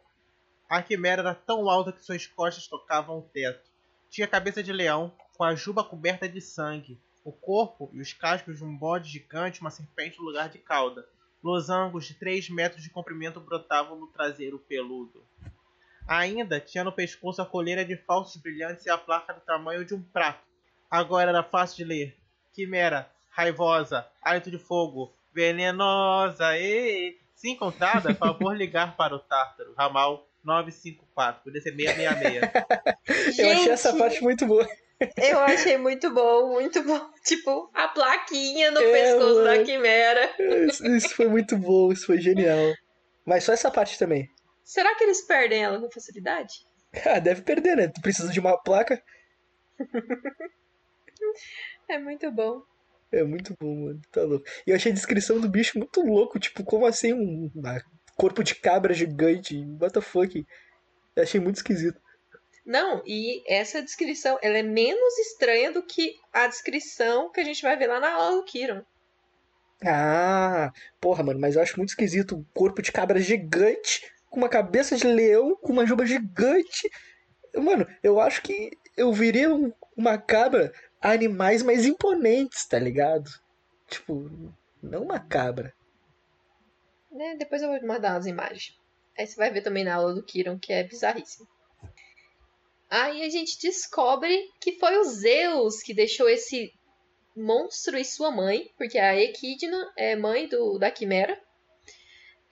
A 0.70 0.82
quimera 0.82 1.22
era 1.22 1.36
tão 1.36 1.70
alta 1.70 1.92
que 1.92 2.06
suas 2.06 2.26
costas 2.26 2.70
tocavam 2.70 3.20
o 3.20 3.22
teto. 3.34 3.70
Tinha 4.10 4.30
cabeça 4.30 4.64
de 4.64 4.72
leão, 4.72 5.14
com 5.36 5.44
a 5.44 5.56
juba 5.56 5.84
coberta 5.84 6.30
de 6.30 6.40
sangue, 6.40 6.98
o 7.26 7.34
corpo 7.34 7.90
e 7.92 8.00
os 8.00 8.14
cascos 8.14 8.60
de 8.60 8.64
um 8.64 8.78
bode 8.78 9.10
gigante, 9.10 9.60
uma 9.60 9.70
serpente 9.70 10.18
no 10.20 10.24
lugar 10.24 10.48
de 10.48 10.60
cauda. 10.60 11.06
Losangos 11.44 12.06
de 12.06 12.14
3 12.14 12.50
metros 12.50 12.82
de 12.82 12.90
comprimento 12.90 13.40
brotavam 13.40 14.00
no 14.00 14.08
traseiro 14.08 14.58
peludo. 14.58 15.24
Ainda 16.08 16.60
tinha 16.60 16.84
no 16.84 16.92
pescoço 16.92 17.42
a 17.42 17.46
coleira 17.46 17.84
de 17.84 17.98
falsos 17.98 18.42
brilhantes 18.42 18.86
e 18.86 18.90
a 18.90 18.98
placa 18.98 19.34
do 19.34 19.42
tamanho 19.42 19.84
de 19.84 19.94
um 19.94 20.02
prato. 20.02 20.48
Agora 20.90 21.30
era 21.30 21.44
fácil 21.44 21.78
de 21.78 21.84
ler. 21.86 22.18
Quimera, 22.54 23.10
raivosa, 23.30 24.08
hálito 24.22 24.50
de 24.50 24.58
fogo, 24.58 25.14
venenosa, 25.34 26.58
e 26.58 27.18
se 27.36 27.50
encontrada, 27.50 28.14
favor 28.16 28.56
ligar 28.56 28.96
para 28.96 29.16
o 29.16 29.20
Tártaro, 29.20 29.74
ramal 29.76 30.28
954, 30.44 31.44
podia 31.44 31.62
ser 31.62 31.76
666. 31.76 33.40
Eu 33.40 33.52
achei 33.52 33.70
essa 33.70 33.98
parte 33.98 34.22
muito 34.22 34.46
boa. 34.46 34.68
Eu 35.18 35.40
achei 35.40 35.78
muito 35.78 36.14
bom, 36.14 36.54
muito 36.54 36.84
bom. 36.84 37.10
Tipo, 37.26 37.70
a 37.74 37.88
plaquinha 37.88 38.72
no 38.72 38.80
É, 38.82 38.92
pescoço 38.92 39.36
mano. 39.36 39.44
da 39.46 39.64
quimera. 39.64 40.30
Isso, 40.68 40.86
isso 40.86 41.10
foi 41.16 41.28
muito 41.28 41.58
bom, 41.58 41.92
isso 41.92 42.06
foi 42.06 42.20
genial. 42.20 42.74
Mas 43.26 43.44
só 43.44 43.54
essa 43.54 43.72
parte 43.72 43.98
também. 43.98 44.28
Será 44.64 44.96
que 44.96 45.04
eles 45.04 45.22
perdem 45.26 45.64
ela 45.64 45.80
com 45.80 45.90
facilidade? 45.92 46.54
Ah, 47.06 47.18
deve 47.20 47.42
perder, 47.42 47.76
né? 47.76 47.88
Tu 47.88 48.00
precisa 48.02 48.32
de 48.32 48.40
uma 48.40 48.56
placa. 48.62 49.02
É 51.90 51.98
muito 51.98 52.32
bom. 52.32 52.62
É 53.12 53.24
muito 53.24 53.56
bom, 53.60 53.76
mano. 53.86 54.02
Tá 54.12 54.22
louco. 54.24 54.46
E 54.66 54.72
eu 54.72 54.76
achei 54.76 54.92
a 54.92 54.96
descrição 54.96 55.40
do 55.40 55.50
bicho 55.50 55.78
muito 55.78 56.02
louco. 56.02 56.40
Tipo, 56.40 56.64
como 56.64 56.86
assim 56.86 57.14
um 57.14 57.52
corpo 58.16 58.44
de 58.44 58.56
cabra 58.56 58.94
gigante? 58.94 59.58
What 59.80 59.94
the 59.94 60.02
fuck? 60.02 60.46
Eu 61.16 61.24
achei 61.24 61.40
muito 61.40 61.58
esquisito. 61.58 62.00
Não, 62.66 63.02
e 63.06 63.44
essa 63.48 63.82
descrição, 63.82 64.38
ela 64.42 64.58
é 64.58 64.64
menos 64.64 65.18
estranha 65.20 65.72
do 65.72 65.84
que 65.84 66.16
a 66.32 66.48
descrição 66.48 67.32
que 67.32 67.40
a 67.42 67.44
gente 67.44 67.62
vai 67.62 67.76
ver 67.78 67.88
lá 67.88 68.00
na 68.00 68.12
aula 68.14 68.38
do 68.38 68.44
Kiron. 68.46 68.84
Ah, 69.86 70.72
porra, 71.00 71.24
mano, 71.24 71.40
mas 71.40 71.56
eu 71.56 71.62
acho 71.62 71.78
muito 71.78 71.90
esquisito 71.90 72.36
um 72.36 72.46
corpo 72.54 72.82
de 72.82 72.92
cabra 72.92 73.20
gigante, 73.20 74.10
com 74.30 74.38
uma 74.38 74.50
cabeça 74.50 74.96
de 74.96 75.06
leão, 75.06 75.56
com 75.58 75.74
uma 75.74 75.86
juba 75.86 76.06
gigante. 76.06 76.90
Mano, 77.56 77.86
eu 78.02 78.20
acho 78.20 78.42
que 78.42 78.72
eu 78.98 79.12
viria 79.14 79.54
um- 79.54 79.74
uma 79.96 80.18
cabra 80.18 80.74
a 81.02 81.12
animais 81.12 81.62
mais 81.64 81.86
imponentes, 81.86 82.66
tá 82.66 82.80
ligado? 82.80 83.30
Tipo, 83.88 84.30
não 84.82 85.04
uma 85.04 85.20
cabra. 85.20 85.74
Né? 87.12 87.36
Depois 87.38 87.62
eu 87.62 87.70
vou 87.70 87.88
mandar 87.88 88.14
umas 88.16 88.26
imagens. 88.26 88.78
Aí 89.18 89.26
você 89.28 89.36
vai 89.36 89.52
ver 89.52 89.62
também 89.62 89.84
na 89.84 89.96
aula 89.96 90.14
do 90.14 90.24
Kiron, 90.24 90.58
que 90.60 90.74
é 90.74 90.84
bizarríssimo. 90.84 91.48
Aí 92.94 93.24
a 93.24 93.30
gente 93.30 93.60
descobre 93.60 94.52
que 94.62 94.74
foi 94.74 94.96
o 95.00 95.04
Zeus 95.04 95.82
que 95.82 95.96
deixou 95.96 96.30
esse 96.30 96.72
monstro 97.36 97.98
e 97.98 98.06
sua 98.06 98.30
mãe, 98.30 98.72
porque 98.78 99.00
a 99.00 99.20
Equidna 99.20 99.92
é 99.98 100.16
mãe 100.16 100.48
do, 100.48 100.78
da 100.78 100.92
Quimera, 100.92 101.36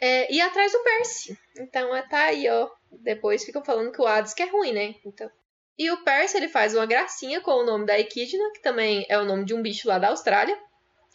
é, 0.02 0.34
e 0.34 0.42
atrás 0.42 0.72
do 0.72 0.82
Percy. 0.82 1.38
Então 1.60 1.96
é, 1.96 2.02
tá 2.02 2.24
aí, 2.24 2.50
ó. 2.50 2.68
Depois 2.92 3.46
ficam 3.46 3.64
falando 3.64 3.92
que 3.92 4.02
o 4.02 4.08
Hades 4.08 4.34
que 4.34 4.42
é 4.42 4.48
ruim, 4.48 4.74
né? 4.74 4.96
Então. 5.06 5.30
E 5.78 5.92
o 5.92 6.04
Percy 6.04 6.38
ele 6.38 6.50
faz 6.50 6.74
uma 6.74 6.88
gracinha 6.88 7.40
com 7.40 7.52
o 7.52 7.64
nome 7.64 7.86
da 7.86 8.00
Equidna, 8.00 8.52
que 8.52 8.64
também 8.64 9.06
é 9.10 9.20
o 9.20 9.26
nome 9.26 9.46
de 9.46 9.54
um 9.54 9.62
bicho 9.62 9.88
lá 9.88 10.00
da 10.00 10.08
Austrália. 10.08 10.60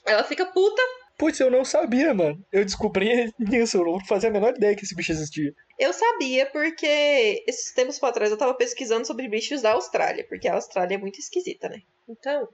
Ela 0.05 0.23
fica 0.23 0.47
puta 0.47 0.81
Putz, 1.19 1.41
eu 1.41 1.51
não 1.51 1.65
sabia, 1.65 2.13
mano. 2.13 2.45
Eu 2.53 2.65
descobri 2.65 3.33
isso, 3.53 3.79
eu 3.79 3.85
não 3.85 4.05
fazia 4.05 4.29
a 4.29 4.33
menor 4.33 4.55
ideia 4.55 4.77
que 4.77 4.85
esse 4.85 4.95
bicho 4.95 5.13
existia. 5.13 5.55
Eu 5.79 5.93
sabia 5.93 6.47
porque 6.47 7.45
esses 7.47 7.73
tempos 7.73 7.99
pra 7.99 8.13
trás 8.13 8.31
eu 8.31 8.39
tava 8.39 8.55
pesquisando 8.55 9.07
sobre 9.07 9.29
bichos 9.29 9.63
da 9.63 9.73
Austrália, 9.73 10.27
porque 10.29 10.49
a 10.49 10.55
Austrália 10.55 10.97
é 10.97 10.99
muito 10.99 11.19
esquisita, 11.19 11.69
né? 11.69 11.81
Então, 12.09 12.49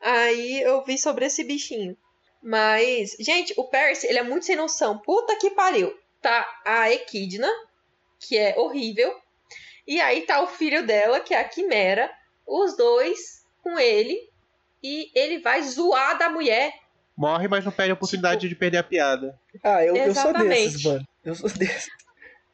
aí 0.00 0.60
eu 0.60 0.84
vi 0.84 0.98
sobre 0.98 1.24
esse 1.26 1.42
bichinho. 1.42 1.96
Mas, 2.42 3.16
gente, 3.18 3.52
o 3.56 3.64
Percy, 3.64 4.06
ele 4.06 4.18
é 4.18 4.22
muito 4.22 4.46
sem 4.46 4.56
noção. 4.56 4.98
Puta 4.98 5.36
que 5.36 5.50
pariu. 5.50 5.92
Tá 6.20 6.46
a 6.64 6.92
Equidna, 6.92 7.48
que 8.20 8.36
é 8.36 8.58
horrível. 8.58 9.12
E 9.86 10.00
aí 10.00 10.22
tá 10.22 10.40
o 10.42 10.46
filho 10.46 10.86
dela, 10.86 11.20
que 11.20 11.34
é 11.34 11.40
a 11.40 11.48
Quimera. 11.48 12.10
Os 12.46 12.76
dois 12.76 13.44
com 13.62 13.78
ele. 13.78 14.30
E 14.82 15.10
ele 15.14 15.40
vai 15.40 15.62
zoar 15.62 16.18
da 16.18 16.28
mulher. 16.28 16.72
Morre, 17.16 17.48
mas 17.48 17.64
não 17.64 17.72
perde 17.72 17.92
a 17.92 17.94
oportunidade 17.94 18.48
de 18.48 18.54
perder 18.54 18.78
a 18.78 18.82
piada. 18.82 19.38
Ah, 19.64 19.82
eu, 19.84 19.96
eu 19.96 20.14
sou 20.14 20.32
desses, 20.34 20.82
mano. 20.82 21.04
Eu 21.24 21.34
sou 21.34 21.48
desses. 21.56 21.88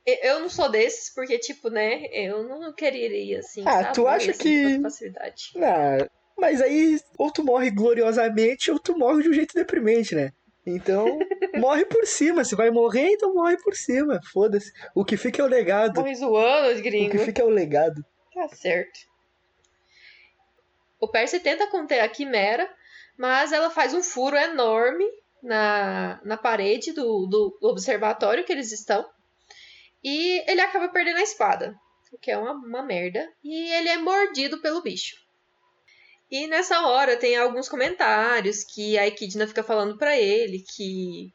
Eu 0.06 0.40
não 0.40 0.48
sou 0.48 0.68
desses, 0.68 1.12
porque, 1.14 1.38
tipo, 1.38 1.68
né? 1.68 2.04
Eu 2.12 2.44
não 2.44 2.72
quereria, 2.72 3.40
assim. 3.40 3.62
Ah, 3.66 3.82
sabe? 3.82 3.94
tu 3.94 4.06
acha 4.06 4.30
assim, 4.32 4.42
que- 4.76 4.82
facilidade. 4.82 5.52
Ah, 5.56 6.08
mas 6.38 6.60
aí, 6.60 6.98
ou 7.18 7.30
tu 7.30 7.44
morre 7.44 7.70
gloriosamente, 7.70 8.70
ou 8.70 8.78
tu 8.78 8.96
morre 8.98 9.22
de 9.22 9.28
um 9.28 9.32
jeito 9.32 9.54
deprimente, 9.54 10.14
né? 10.14 10.32
Então, 10.66 11.06
morre 11.56 11.84
por 11.84 12.06
cima. 12.06 12.44
Se 12.44 12.54
vai 12.54 12.70
morrer, 12.70 13.08
então 13.10 13.34
morre 13.34 13.56
por 13.62 13.74
cima. 13.74 14.20
Foda-se. 14.32 14.72
O 14.94 15.04
que 15.04 15.16
fica 15.16 15.42
é 15.42 15.44
o 15.44 15.48
legado. 15.48 16.00
Morre 16.00 16.14
zoando 16.14 16.68
os 16.72 16.78
O 16.80 16.82
gringos. 16.82 17.12
que 17.12 17.18
fica 17.18 17.42
é 17.42 17.44
o 17.44 17.48
legado. 17.50 18.04
Tá 18.34 18.48
certo. 18.48 18.98
O 21.00 21.08
Percy 21.08 21.40
tenta 21.40 21.66
conter 21.68 22.00
a 22.00 22.08
Quimera, 22.08 22.68
mas 23.16 23.52
ela 23.52 23.70
faz 23.70 23.94
um 23.94 24.02
furo 24.02 24.36
enorme 24.36 25.04
na, 25.42 26.20
na 26.24 26.36
parede 26.36 26.92
do, 26.92 27.26
do 27.26 27.58
observatório 27.62 28.44
que 28.44 28.52
eles 28.52 28.72
estão. 28.72 29.08
E 30.02 30.42
ele 30.50 30.60
acaba 30.60 30.88
perdendo 30.88 31.18
a 31.18 31.22
espada, 31.22 31.74
o 32.12 32.18
que 32.18 32.30
é 32.30 32.38
uma, 32.38 32.52
uma 32.52 32.82
merda. 32.82 33.28
E 33.42 33.72
ele 33.74 33.88
é 33.88 33.98
mordido 33.98 34.60
pelo 34.60 34.82
bicho. 34.82 35.16
E 36.30 36.46
nessa 36.46 36.86
hora 36.86 37.16
tem 37.16 37.36
alguns 37.36 37.68
comentários 37.68 38.64
que 38.64 38.96
a 38.98 39.06
Equidna 39.06 39.46
fica 39.46 39.62
falando 39.62 39.98
para 39.98 40.18
ele 40.18 40.64
que 40.74 41.30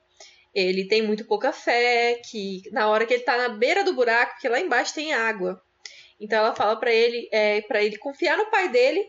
ele 0.56 0.88
tem 0.88 1.04
muito 1.04 1.24
pouca 1.24 1.54
fé, 1.54 2.20
que 2.28 2.64
na 2.72 2.90
hora 2.90 3.06
que 3.06 3.14
ele 3.14 3.24
tá 3.24 3.38
na 3.38 3.50
beira 3.50 3.84
do 3.84 3.94
buraco, 3.94 4.40
que 4.42 4.50
lá 4.50 4.60
embaixo 4.60 4.96
tem 4.96 5.14
água. 5.14 5.62
Então 6.20 6.40
ela 6.40 6.56
fala 6.56 6.76
para 6.80 6.92
ele, 6.92 7.30
é, 7.32 7.62
para 7.62 7.84
ele 7.84 7.96
confiar 7.98 8.38
no 8.38 8.50
pai 8.50 8.70
dele. 8.70 9.06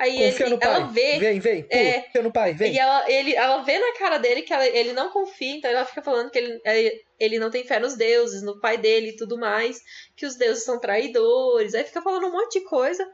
Aí 0.00 0.16
Confia 0.30 0.46
ele, 0.46 0.54
no 0.54 0.58
pai. 0.58 0.68
ela 0.74 0.86
vê 0.86 1.18
Vem, 1.18 1.40
vem. 1.40 1.62
Pula. 1.64 1.78
É. 1.82 2.00
Confia 2.00 2.22
no 2.22 2.32
pai, 2.32 2.54
vem. 2.54 2.72
e 2.72 2.78
ela, 2.78 3.10
ele, 3.10 3.34
ela 3.36 3.62
vê 3.62 3.78
na 3.78 3.92
cara 3.98 4.16
dele 4.16 4.40
que 4.40 4.52
ela- 4.52 4.66
ele 4.66 4.94
não 4.94 5.10
confia, 5.10 5.54
então 5.56 5.70
ela 5.70 5.84
fica 5.84 6.00
falando 6.00 6.30
que 6.30 6.38
ele, 6.38 6.58
é, 6.64 7.00
ele 7.18 7.38
não 7.38 7.50
tem 7.50 7.64
fé 7.64 7.78
nos 7.78 7.96
deuses, 7.96 8.42
no 8.42 8.58
pai 8.58 8.78
dele 8.78 9.10
e 9.10 9.16
tudo 9.16 9.36
mais, 9.38 9.78
que 10.16 10.24
os 10.24 10.36
deuses 10.36 10.64
são 10.64 10.80
traidores, 10.80 11.74
aí 11.74 11.84
fica 11.84 12.00
falando 12.00 12.28
um 12.28 12.32
monte 12.32 12.58
de 12.60 12.64
coisa. 12.64 13.06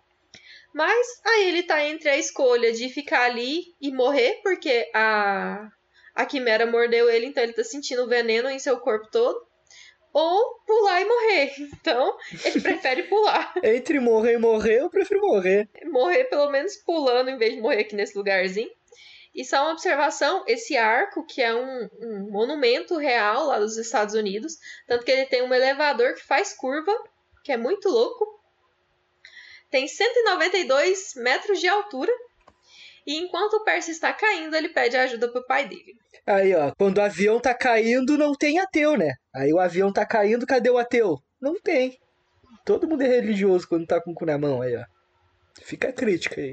Mas 0.73 1.07
aí 1.25 1.49
ele 1.49 1.63
tá 1.63 1.83
entre 1.85 2.09
a 2.09 2.19
escolha 2.19 2.73
de 2.73 2.89
ficar 2.89 3.23
ali 3.25 3.75
e 3.81 3.91
morrer, 3.91 4.41
porque 4.43 4.89
a, 4.95 5.69
a 6.15 6.27
quimera 6.27 6.67
mordeu 6.67 7.09
ele, 7.11 7.27
então 7.27 7.43
ele 7.43 7.53
tá 7.55 7.65
sentindo 7.65 8.07
veneno 8.07 8.49
em 8.51 8.59
seu 8.59 8.79
corpo 8.79 9.09
todo, 9.11 9.46
ou 10.19 10.61
pular 10.67 11.03
e 11.03 11.05
morrer. 11.05 11.55
Então 11.75 12.17
ele 12.43 12.63
prefere 12.63 13.03
pular. 13.03 13.53
Entre 13.63 14.01
morrer 14.01 14.33
e 14.33 14.39
morrer, 14.39 14.81
eu 14.81 14.89
prefiro 14.89 15.21
morrer. 15.21 15.69
morrer 15.85 16.25
pelo 16.25 16.51
menos 16.51 16.75
pulando 16.77 17.29
em 17.29 17.37
vez 17.37 17.55
de 17.55 17.61
morrer 17.61 17.81
aqui 17.81 17.95
nesse 17.95 18.17
lugarzinho. 18.17 18.71
E 19.35 19.45
só 19.45 19.65
uma 19.65 19.73
observação, 19.73 20.43
esse 20.47 20.75
arco, 20.75 21.27
que 21.27 21.43
é 21.43 21.55
um, 21.55 21.91
um 22.01 22.31
monumento 22.31 22.97
real 22.97 23.45
lá 23.45 23.59
dos 23.59 23.77
Estados 23.77 24.15
Unidos, 24.15 24.57
tanto 24.87 25.05
que 25.05 25.11
ele 25.11 25.27
tem 25.27 25.43
um 25.43 25.53
elevador 25.53 26.15
que 26.15 26.25
faz 26.25 26.55
curva, 26.55 26.91
que 27.45 27.53
é 27.53 27.59
muito 27.59 27.91
louco. 27.91 28.27
Tem 29.71 29.87
192 29.87 31.13
metros 31.17 31.61
de 31.61 31.69
altura. 31.69 32.11
E 33.07 33.17
enquanto 33.19 33.55
o 33.55 33.65
Percy 33.65 33.93
está 33.93 34.13
caindo, 34.13 34.57
ele 34.57 34.71
pede 34.71 34.97
ajuda 34.97 35.31
pro 35.31 35.47
pai 35.47 35.69
dele. 35.69 35.97
Aí, 36.27 36.53
ó, 36.55 36.73
quando 36.77 36.99
o 36.99 37.03
avião 37.03 37.39
tá 37.39 37.55
caindo, 37.55 38.19
não 38.19 38.35
tem 38.35 38.59
ateu, 38.59 38.97
né? 38.97 39.13
Aí 39.33 39.53
o 39.53 39.61
avião 39.61 39.93
tá 39.93 40.05
caindo, 40.05 40.45
cadê 40.45 40.69
o 40.71 40.79
ateu? 40.79 41.23
Não 41.41 41.55
tem. 41.61 42.01
Todo 42.65 42.89
mundo 42.89 43.03
é 43.03 43.07
religioso 43.07 43.69
quando 43.69 43.87
tá 43.87 44.01
com 44.01 44.11
o 44.11 44.15
cu 44.15 44.27
na 44.27 44.37
mão, 44.37 44.61
aí, 44.61 44.77
ó. 44.77 44.85
Fica 45.63 45.91
a 45.91 45.93
crítica 45.93 46.41
aí. 46.41 46.53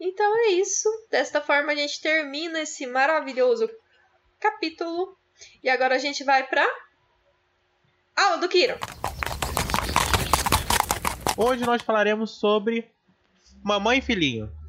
Então 0.00 0.38
é 0.46 0.50
isso. 0.52 0.88
Desta 1.10 1.40
forma 1.40 1.72
a 1.72 1.74
gente 1.74 2.00
termina 2.00 2.60
esse 2.60 2.86
maravilhoso 2.86 3.68
capítulo. 4.38 5.16
E 5.62 5.68
agora 5.68 5.96
a 5.96 5.98
gente 5.98 6.22
vai 6.22 6.46
pra 6.46 6.64
aula 8.16 8.38
do 8.38 8.48
Kiron. 8.48 8.78
Hoje 11.36 11.64
nós 11.64 11.82
falaremos 11.82 12.38
sobre 12.38 12.88
Mamãe 13.64 13.98
e 13.98 14.02
Filhinho. 14.02 14.61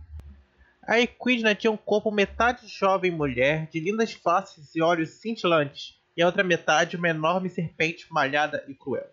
A 0.86 1.00
Equidna 1.00 1.56
tinha 1.56 1.72
um 1.72 1.78
corpo 1.78 2.12
metade 2.12 2.68
jovem 2.68 3.10
mulher, 3.10 3.68
de 3.68 3.80
lindas 3.80 4.12
faces 4.12 4.76
e 4.76 4.82
olhos 4.82 5.12
cintilantes, 5.12 5.98
e 6.16 6.22
a 6.22 6.26
outra 6.26 6.44
metade 6.44 6.98
uma 6.98 7.08
enorme 7.08 7.50
serpente 7.50 8.06
malhada 8.12 8.64
e 8.68 8.74
cruel. 8.74 9.10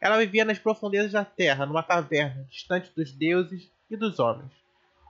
Ela 0.00 0.18
vivia 0.18 0.44
nas 0.44 0.58
profundezas 0.58 1.12
da 1.12 1.24
terra, 1.24 1.66
numa 1.66 1.82
caverna, 1.82 2.46
distante 2.48 2.92
dos 2.94 3.10
deuses 3.10 3.68
e 3.90 3.96
dos 3.96 4.20
homens. 4.20 4.52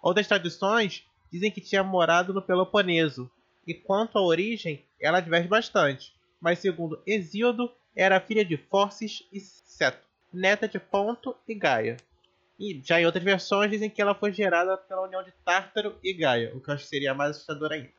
Outras 0.02 0.26
tradições 0.26 1.06
dizem 1.30 1.50
que 1.50 1.60
tinha 1.60 1.84
morado 1.84 2.32
no 2.32 2.40
Peloponeso, 2.40 3.30
e 3.66 3.74
quanto 3.74 4.16
à 4.16 4.22
origem, 4.22 4.82
ela 4.98 5.20
diverge 5.20 5.48
bastante, 5.48 6.14
mas 6.40 6.60
segundo 6.60 7.02
Hesíodo, 7.06 7.70
era 7.94 8.20
filha 8.20 8.44
de 8.44 8.56
Forces 8.56 9.22
e 9.30 9.38
Seto 9.38 10.04
neta 10.34 10.66
de 10.66 10.80
Ponto 10.80 11.36
e 11.46 11.54
Gaia. 11.54 11.96
E 12.58 12.80
já 12.84 13.00
em 13.00 13.06
outras 13.06 13.24
versões 13.24 13.70
dizem 13.70 13.90
que 13.90 14.00
ela 14.00 14.14
foi 14.14 14.32
gerada 14.32 14.76
pela 14.76 15.02
união 15.02 15.22
de 15.22 15.32
Tártaro 15.44 15.98
e 16.02 16.12
Gaia, 16.12 16.54
o 16.54 16.60
que 16.60 16.70
eu 16.70 16.74
acho 16.74 16.84
que 16.84 16.90
seria 16.90 17.14
mais 17.14 17.32
assustador 17.32 17.72
ainda. 17.72 17.90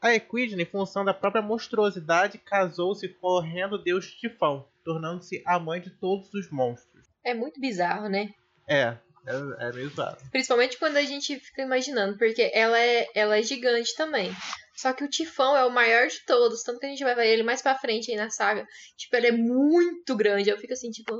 A 0.00 0.14
Equidna, 0.14 0.62
em 0.62 0.66
função 0.66 1.04
da 1.04 1.14
própria 1.14 1.42
monstruosidade, 1.42 2.38
casou-se 2.38 3.08
com 3.08 3.26
o 3.26 3.36
horrendo 3.38 3.82
deus 3.82 4.12
Tifão, 4.12 4.68
tornando-se 4.84 5.42
a 5.44 5.58
mãe 5.58 5.80
de 5.80 5.90
todos 5.90 6.32
os 6.32 6.50
monstros. 6.50 7.06
É 7.24 7.34
muito 7.34 7.60
bizarro, 7.60 8.08
né? 8.08 8.32
É, 8.68 8.96
é, 9.26 9.66
é 9.68 9.72
meio 9.72 9.88
usado. 9.88 10.22
Principalmente 10.30 10.78
quando 10.78 10.96
a 10.96 11.02
gente 11.02 11.38
fica 11.40 11.62
imaginando, 11.62 12.16
porque 12.16 12.50
ela 12.54 12.78
é, 12.78 13.08
ela 13.14 13.38
é 13.38 13.42
gigante 13.42 13.96
também. 13.96 14.30
Só 14.76 14.92
que 14.92 15.02
o 15.02 15.08
Tifão 15.08 15.56
é 15.56 15.64
o 15.64 15.70
maior 15.70 16.06
de 16.06 16.24
todos, 16.24 16.62
tanto 16.62 16.78
que 16.78 16.86
a 16.86 16.88
gente 16.90 17.02
vai 17.02 17.14
ver 17.14 17.26
ele 17.26 17.42
mais 17.42 17.62
pra 17.62 17.78
frente 17.78 18.10
aí 18.10 18.16
na 18.16 18.30
saga. 18.30 18.66
Tipo, 18.96 19.16
ele 19.16 19.28
é 19.28 19.32
muito 19.32 20.14
grande. 20.14 20.50
Eu 20.50 20.58
fico 20.58 20.74
assim, 20.74 20.90
tipo. 20.90 21.14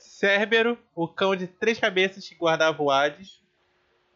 Cérbero, 0.00 0.78
o 0.94 1.06
cão 1.06 1.36
de 1.36 1.46
três 1.46 1.78
cabeças 1.78 2.26
que 2.26 2.34
guardava 2.34 2.82
o 2.82 2.90
Hades. 2.90 3.38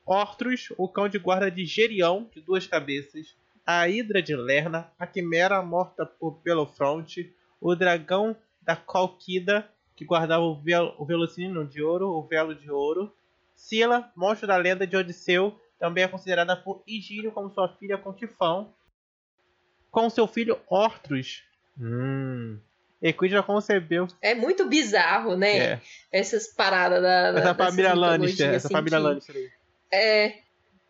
Ortrus, 0.06 0.72
o 0.78 0.88
cão 0.88 1.08
de 1.08 1.18
guarda 1.18 1.50
de 1.50 1.64
Gerião, 1.66 2.28
de 2.32 2.40
duas 2.40 2.66
cabeças. 2.66 3.36
A 3.66 3.86
Hidra 3.88 4.22
de 4.22 4.34
Lerna, 4.34 4.90
a 4.98 5.06
Quimera 5.06 5.62
morta 5.62 6.06
por 6.06 6.40
Belofronte. 6.42 7.34
O 7.60 7.74
dragão 7.74 8.34
da 8.62 8.74
Colquida, 8.74 9.68
que 9.94 10.04
guardava 10.04 10.42
o, 10.42 10.54
vel 10.54 10.94
o 10.98 11.04
Velocino 11.04 11.66
de 11.66 11.82
Ouro, 11.82 12.08
o 12.08 12.22
Velo 12.22 12.54
de 12.54 12.70
Ouro. 12.70 13.14
Sila, 13.54 14.10
monstro 14.16 14.48
da 14.48 14.56
lenda 14.56 14.86
de 14.86 14.96
Odisseu, 14.96 15.58
também 15.78 16.04
é 16.04 16.08
considerada 16.08 16.56
por 16.56 16.82
Higírio 16.86 17.30
como 17.30 17.50
sua 17.50 17.68
filha 17.68 17.98
com 17.98 18.12
Tifão. 18.12 18.72
Com 19.90 20.08
seu 20.08 20.26
filho 20.26 20.58
Ortrus. 20.66 21.44
Hum. 21.78 22.58
Equidna 23.06 23.42
concebeu. 23.42 24.08
É 24.22 24.34
muito 24.34 24.66
bizarro, 24.66 25.36
né? 25.36 25.58
É. 25.58 25.80
Essas 26.10 26.46
paradas 26.46 27.02
da. 27.02 27.32
da 27.32 27.40
Essa 27.40 27.54
família 27.54 27.92
Lannister, 27.92 28.48
essa 28.48 28.66
assim, 28.68 28.74
família 28.74 28.98
que- 28.98 29.04
Lannister 29.04 29.36
aí. 29.36 29.50
É. 29.92 30.38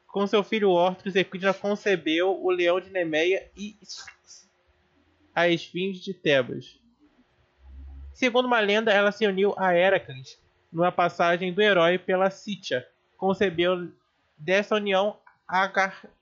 Com 0.06 0.24
seu 0.28 0.44
filho 0.44 0.70
Ortrus, 0.70 1.16
Equidna 1.16 1.52
concebeu 1.52 2.40
o 2.40 2.48
leão 2.52 2.80
de 2.80 2.88
Nemeia 2.88 3.50
e 3.56 3.76
a 5.34 5.48
esfinge 5.48 6.00
de 6.00 6.14
Tebas. 6.14 6.78
Segundo 8.12 8.44
uma 8.46 8.60
lenda, 8.60 8.92
ela 8.92 9.10
se 9.10 9.26
uniu 9.26 9.52
a 9.58 9.74
Heracles 9.76 10.38
numa 10.72 10.92
passagem 10.92 11.52
do 11.52 11.60
herói 11.60 11.98
pela 11.98 12.30
Sítia. 12.30 12.86
Concebeu 13.16 13.90
dessa 14.38 14.76
união 14.76 15.18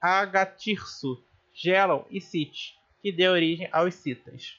Agatirso, 0.01 1.23
Gelon 1.53 2.03
e 2.09 2.19
Sit, 2.19 2.73
que 2.99 3.11
deu 3.11 3.31
origem 3.33 3.69
aos 3.71 3.93
Citas. 3.93 4.57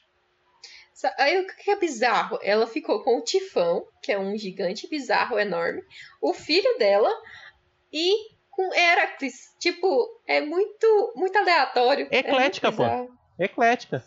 Aí 1.17 1.39
o 1.39 1.47
que 1.47 1.71
é 1.71 1.75
bizarro? 1.75 2.39
Ela 2.41 2.65
ficou 2.65 3.03
com 3.03 3.17
o 3.17 3.23
Tifão, 3.23 3.85
que 4.01 4.11
é 4.11 4.19
um 4.19 4.37
gigante 4.37 4.87
bizarro, 4.87 5.37
enorme, 5.37 5.83
o 6.21 6.33
filho 6.33 6.77
dela 6.77 7.11
e 7.91 8.33
com 8.49 8.73
Heracles. 8.73 9.53
Tipo, 9.59 10.21
é 10.25 10.41
muito, 10.41 11.13
muito 11.15 11.37
aleatório. 11.37 12.07
Eclética, 12.09 12.67
é 12.67 12.71
muito 12.71 13.09
pô. 13.09 13.43
Eclética. 13.43 14.03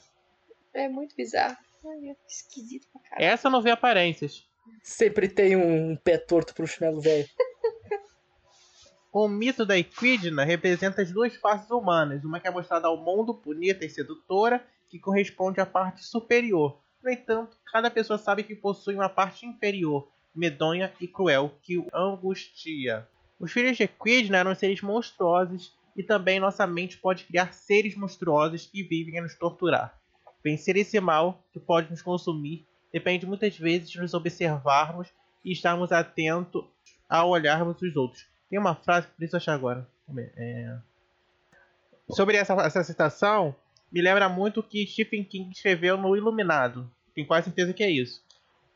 É 0.73 0.89
muito 0.89 1.15
bizarro. 1.15 1.57
Ai, 1.85 2.11
é 2.11 2.17
esquisito 2.27 2.87
pra 2.91 3.03
caralho. 3.03 3.25
Essa 3.33 3.51
não 3.51 3.61
vê 3.61 3.71
aparências. 3.71 4.47
Sempre 4.83 5.29
tem 5.29 5.57
um 5.57 5.97
pé 5.97 6.17
torto 6.17 6.55
pro 6.55 6.67
chinelo 6.67 7.01
velho. 7.01 7.29
O 9.11 9.27
mito 9.27 9.65
da 9.65 9.77
Equidna 9.77 10.45
representa 10.45 11.01
as 11.01 11.11
duas 11.11 11.35
faces 11.35 11.71
humanas, 11.71 12.25
uma 12.25 12.39
que 12.39 12.47
é 12.47 12.51
mostrada 12.51 12.89
ao 12.89 12.99
mundo 12.99 13.33
bonita 13.33 13.85
e 13.85 13.89
sedutora, 13.89 14.65
que 14.89 14.99
corresponde 14.99 15.61
à 15.61 15.67
parte 15.67 16.05
superior. 16.05 16.81
No 17.03 17.11
entanto, 17.11 17.57
cada 17.73 17.91
pessoa 17.91 18.19
sabe 18.19 18.43
que 18.43 18.55
possui 18.55 18.95
uma 18.95 19.09
parte 19.09 19.47
inferior, 19.47 20.09
medonha 20.35 20.93
e 21.01 21.07
cruel, 21.07 21.55
que 21.63 21.79
o 21.79 21.87
angustia. 21.95 23.07
Os 23.39 23.53
filhos 23.53 23.77
de 23.77 23.85
Equidna 23.85 24.39
eram 24.39 24.55
seres 24.55 24.83
monstruosos 24.83 25.77
e 25.97 26.03
também 26.03 26.41
nossa 26.41 26.67
mente 26.67 26.99
pode 26.99 27.25
criar 27.25 27.53
seres 27.53 27.97
monstruosos 27.97 28.67
que 28.67 28.83
vivem 28.83 29.19
a 29.19 29.23
nos 29.23 29.35
torturar. 29.35 29.99
Vencer 30.43 30.77
esse 30.77 30.99
mal, 31.01 31.43
que 31.53 31.59
pode 31.59 31.91
nos 31.91 32.03
consumir, 32.03 32.67
depende 32.93 33.27
muitas 33.27 33.57
vezes 33.57 33.91
de 33.91 34.01
nos 34.01 34.15
observarmos 34.15 35.09
e 35.45 35.53
estarmos 35.53 35.93
atentos 35.93 36.65
ao 37.09 37.31
olharmos 37.31 37.81
os 37.83 37.97
outros. 37.97 38.27
Tem 38.49 38.59
uma 38.59 38.75
frase 38.75 39.07
que 39.07 39.15
preciso 39.15 39.37
achar 39.37 39.55
agora. 39.55 39.89
É... 40.17 40.79
Sobre 42.11 42.37
essa, 42.37 42.55
essa 42.55 42.83
citação, 42.83 43.55
me 43.91 44.03
lembra 44.03 44.29
muito 44.29 44.61
o 44.61 44.63
que 44.63 44.87
Stephen 44.87 45.25
King 45.25 45.51
escreveu 45.51 45.97
no 45.97 46.17
Iluminado. 46.17 46.91
Tenho 47.15 47.27
quase 47.27 47.47
certeza 47.47 47.73
que 47.73 47.83
é 47.83 47.91
isso. 47.91 48.23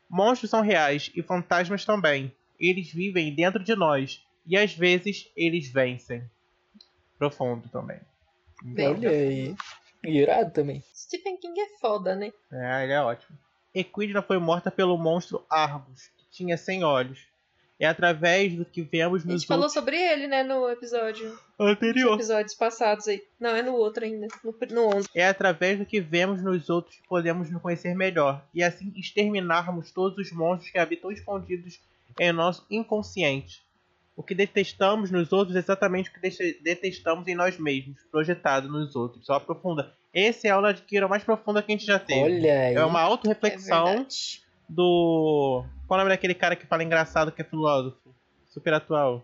Monstros 0.09 0.49
são 0.49 0.61
reais 0.61 1.11
e 1.15 1.21
fantasmas 1.21 1.85
também. 1.85 2.31
Eles 2.59 2.91
vivem 2.91 3.33
dentro 3.33 3.63
de 3.63 3.75
nós 3.75 4.25
e 4.45 4.57
às 4.57 4.73
vezes 4.73 5.29
eles 5.35 5.69
vencem. 5.69 6.23
Profundo 7.17 7.69
também. 7.69 7.99
Olha 8.77 9.09
aí. 9.09 9.55
Irado 10.03 10.51
também. 10.51 10.83
Stephen 10.93 11.37
King 11.37 11.59
é 11.59 11.77
foda, 11.79 12.15
né? 12.15 12.33
É, 12.51 12.83
ele 12.83 12.93
é 12.93 13.01
ótimo. 13.01 13.37
Equidna 13.73 14.21
foi 14.21 14.37
morta 14.37 14.69
pelo 14.69 14.97
monstro 14.97 15.45
Argus, 15.49 16.11
que 16.17 16.29
tinha 16.29 16.57
100 16.57 16.83
olhos. 16.83 17.27
É 17.79 17.87
através 17.87 18.55
do 18.55 18.63
que 18.63 18.81
vemos 18.81 19.23
A 19.23 19.25
nos 19.25 19.41
gente 19.41 19.47
falou 19.47 19.63
outros 19.63 19.73
sobre 19.73 19.97
ele, 19.97 20.27
né, 20.27 20.43
no 20.43 20.69
episódio. 20.69 21.37
anterior. 21.59 22.13
Episódios 22.15 22.53
passados 22.53 23.07
aí. 23.07 23.21
Não, 23.39 23.49
é 23.49 23.61
no 23.61 23.73
outro 23.73 24.05
ainda. 24.05 24.27
No, 24.43 24.55
no 24.71 24.95
11. 24.97 25.09
É 25.13 25.27
através 25.27 25.79
do 25.79 25.85
que 25.85 25.99
vemos 25.99 26.41
nos 26.41 26.69
outros 26.69 26.95
que 26.97 27.07
podemos 27.07 27.49
nos 27.49 27.61
conhecer 27.61 27.93
melhor 27.95 28.43
e 28.53 28.63
assim 28.63 28.93
exterminarmos 28.95 29.91
todos 29.91 30.17
os 30.17 30.31
monstros 30.31 30.71
que 30.71 30.77
habitam 30.77 31.11
escondidos 31.11 31.79
em 32.19 32.31
nosso 32.31 32.65
inconsciente. 32.69 33.61
O 34.15 34.21
que 34.21 34.35
detestamos 34.35 35.09
nos 35.09 35.33
outros 35.33 35.55
é 35.55 35.59
exatamente 35.59 36.09
o 36.09 36.13
que 36.13 36.19
dete- 36.19 36.59
detestamos 36.61 37.27
em 37.27 37.33
nós 37.33 37.57
mesmos, 37.57 37.97
projetado 38.11 38.69
nos 38.69 38.95
outros. 38.95 39.25
Só 39.25 39.33
aprofunda. 39.33 39.91
Essa 40.13 40.47
é 40.47 40.51
a 40.51 40.55
aula 40.55 40.71
de 40.75 40.83
Kira 40.83 41.07
mais 41.07 41.23
profunda 41.23 41.63
que 41.63 41.71
a 41.71 41.75
gente 41.75 41.87
já 41.87 41.97
teve. 41.97 42.21
Olha 42.21 42.67
aí. 42.67 42.75
É 42.75 42.85
uma 42.85 42.99
É 42.99 43.03
autorreflexão 43.03 43.85
verdade. 43.85 44.43
Do. 44.73 45.63
Qual 45.87 45.99
é 45.99 46.01
o 46.01 46.05
nome 46.05 46.15
daquele 46.15 46.33
cara 46.33 46.55
que 46.55 46.65
fala 46.65 46.83
engraçado 46.83 47.31
que 47.31 47.41
é 47.41 47.45
filósofo? 47.45 48.13
Super 48.45 48.73
atual. 48.73 49.23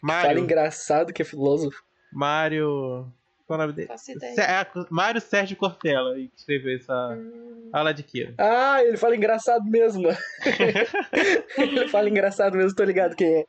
Fala 0.00 0.22
Mário. 0.24 0.38
engraçado 0.40 1.12
que 1.12 1.22
é 1.22 1.24
filósofo. 1.24 1.82
Mário. 2.12 3.06
Qual 3.46 3.58
é 3.58 3.62
o 3.62 3.66
nome 3.66 3.72
dele? 3.72 3.88
Faço 3.88 4.12
ideia. 4.12 4.34
Sé- 4.34 4.42
é, 4.42 4.66
Mário 4.90 5.20
Sérgio 5.20 5.56
Cortella, 5.56 6.14
que 6.14 6.30
escreveu 6.36 6.76
essa 6.76 7.16
Hum, 7.16 7.70
aula 7.72 7.92
de 7.94 8.02
Kira. 8.02 8.34
Ah, 8.38 8.82
ele 8.84 8.96
fala 8.96 9.16
engraçado 9.16 9.64
mesmo. 9.64 10.06
ele 11.58 11.88
fala 11.88 12.08
engraçado 12.08 12.56
mesmo, 12.56 12.76
tô 12.76 12.84
ligado 12.84 13.16
quem 13.16 13.40
é. 13.40 13.46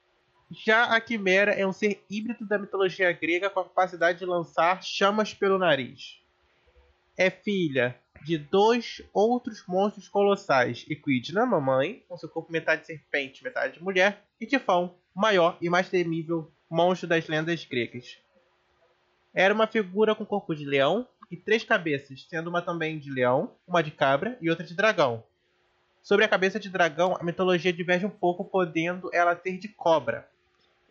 Já 0.65 0.85
a 0.95 0.99
Quimera 1.01 1.51
é 1.51 1.67
um 1.67 1.71
ser 1.71 2.03
híbrido 2.09 2.43
da 2.47 2.57
mitologia 2.57 3.11
grega 3.11 3.49
com 3.51 3.59
a 3.59 3.63
capacidade 3.65 4.17
de 4.19 4.25
lançar 4.25 4.81
chamas 4.81 5.33
pelo 5.33 5.59
nariz. 5.59 6.19
É 7.17 7.29
filha 7.29 7.95
de 8.23 8.37
dois 8.37 9.01
outros 9.13 9.63
monstros 9.67 10.07
colossais: 10.07 10.85
Equidna, 10.89 11.45
mamãe, 11.45 12.03
com 12.07 12.17
seu 12.17 12.29
corpo 12.29 12.51
metade 12.51 12.85
serpente, 12.85 13.43
metade 13.43 13.81
mulher, 13.81 14.23
e 14.39 14.45
Tifão, 14.45 14.95
maior 15.15 15.57
e 15.61 15.69
mais 15.69 15.89
temível 15.89 16.51
monstro 16.69 17.07
das 17.07 17.27
lendas 17.27 17.65
gregas. 17.65 18.17
Era 19.33 19.53
uma 19.53 19.67
figura 19.67 20.15
com 20.15 20.25
corpo 20.25 20.55
de 20.55 20.65
leão 20.65 21.07
e 21.31 21.37
três 21.37 21.63
cabeças, 21.63 22.25
sendo 22.29 22.49
uma 22.49 22.61
também 22.61 22.97
de 22.97 23.11
leão, 23.11 23.55
uma 23.67 23.81
de 23.81 23.91
cabra 23.91 24.37
e 24.41 24.49
outra 24.49 24.65
de 24.65 24.75
dragão. 24.75 25.23
Sobre 26.01 26.25
a 26.25 26.29
cabeça 26.29 26.59
de 26.59 26.69
dragão, 26.69 27.15
a 27.19 27.23
mitologia 27.23 27.73
diverge 27.73 28.05
um 28.05 28.09
pouco, 28.09 28.43
podendo 28.43 29.09
ela 29.13 29.35
ser 29.35 29.57
de 29.57 29.67
cobra. 29.67 30.27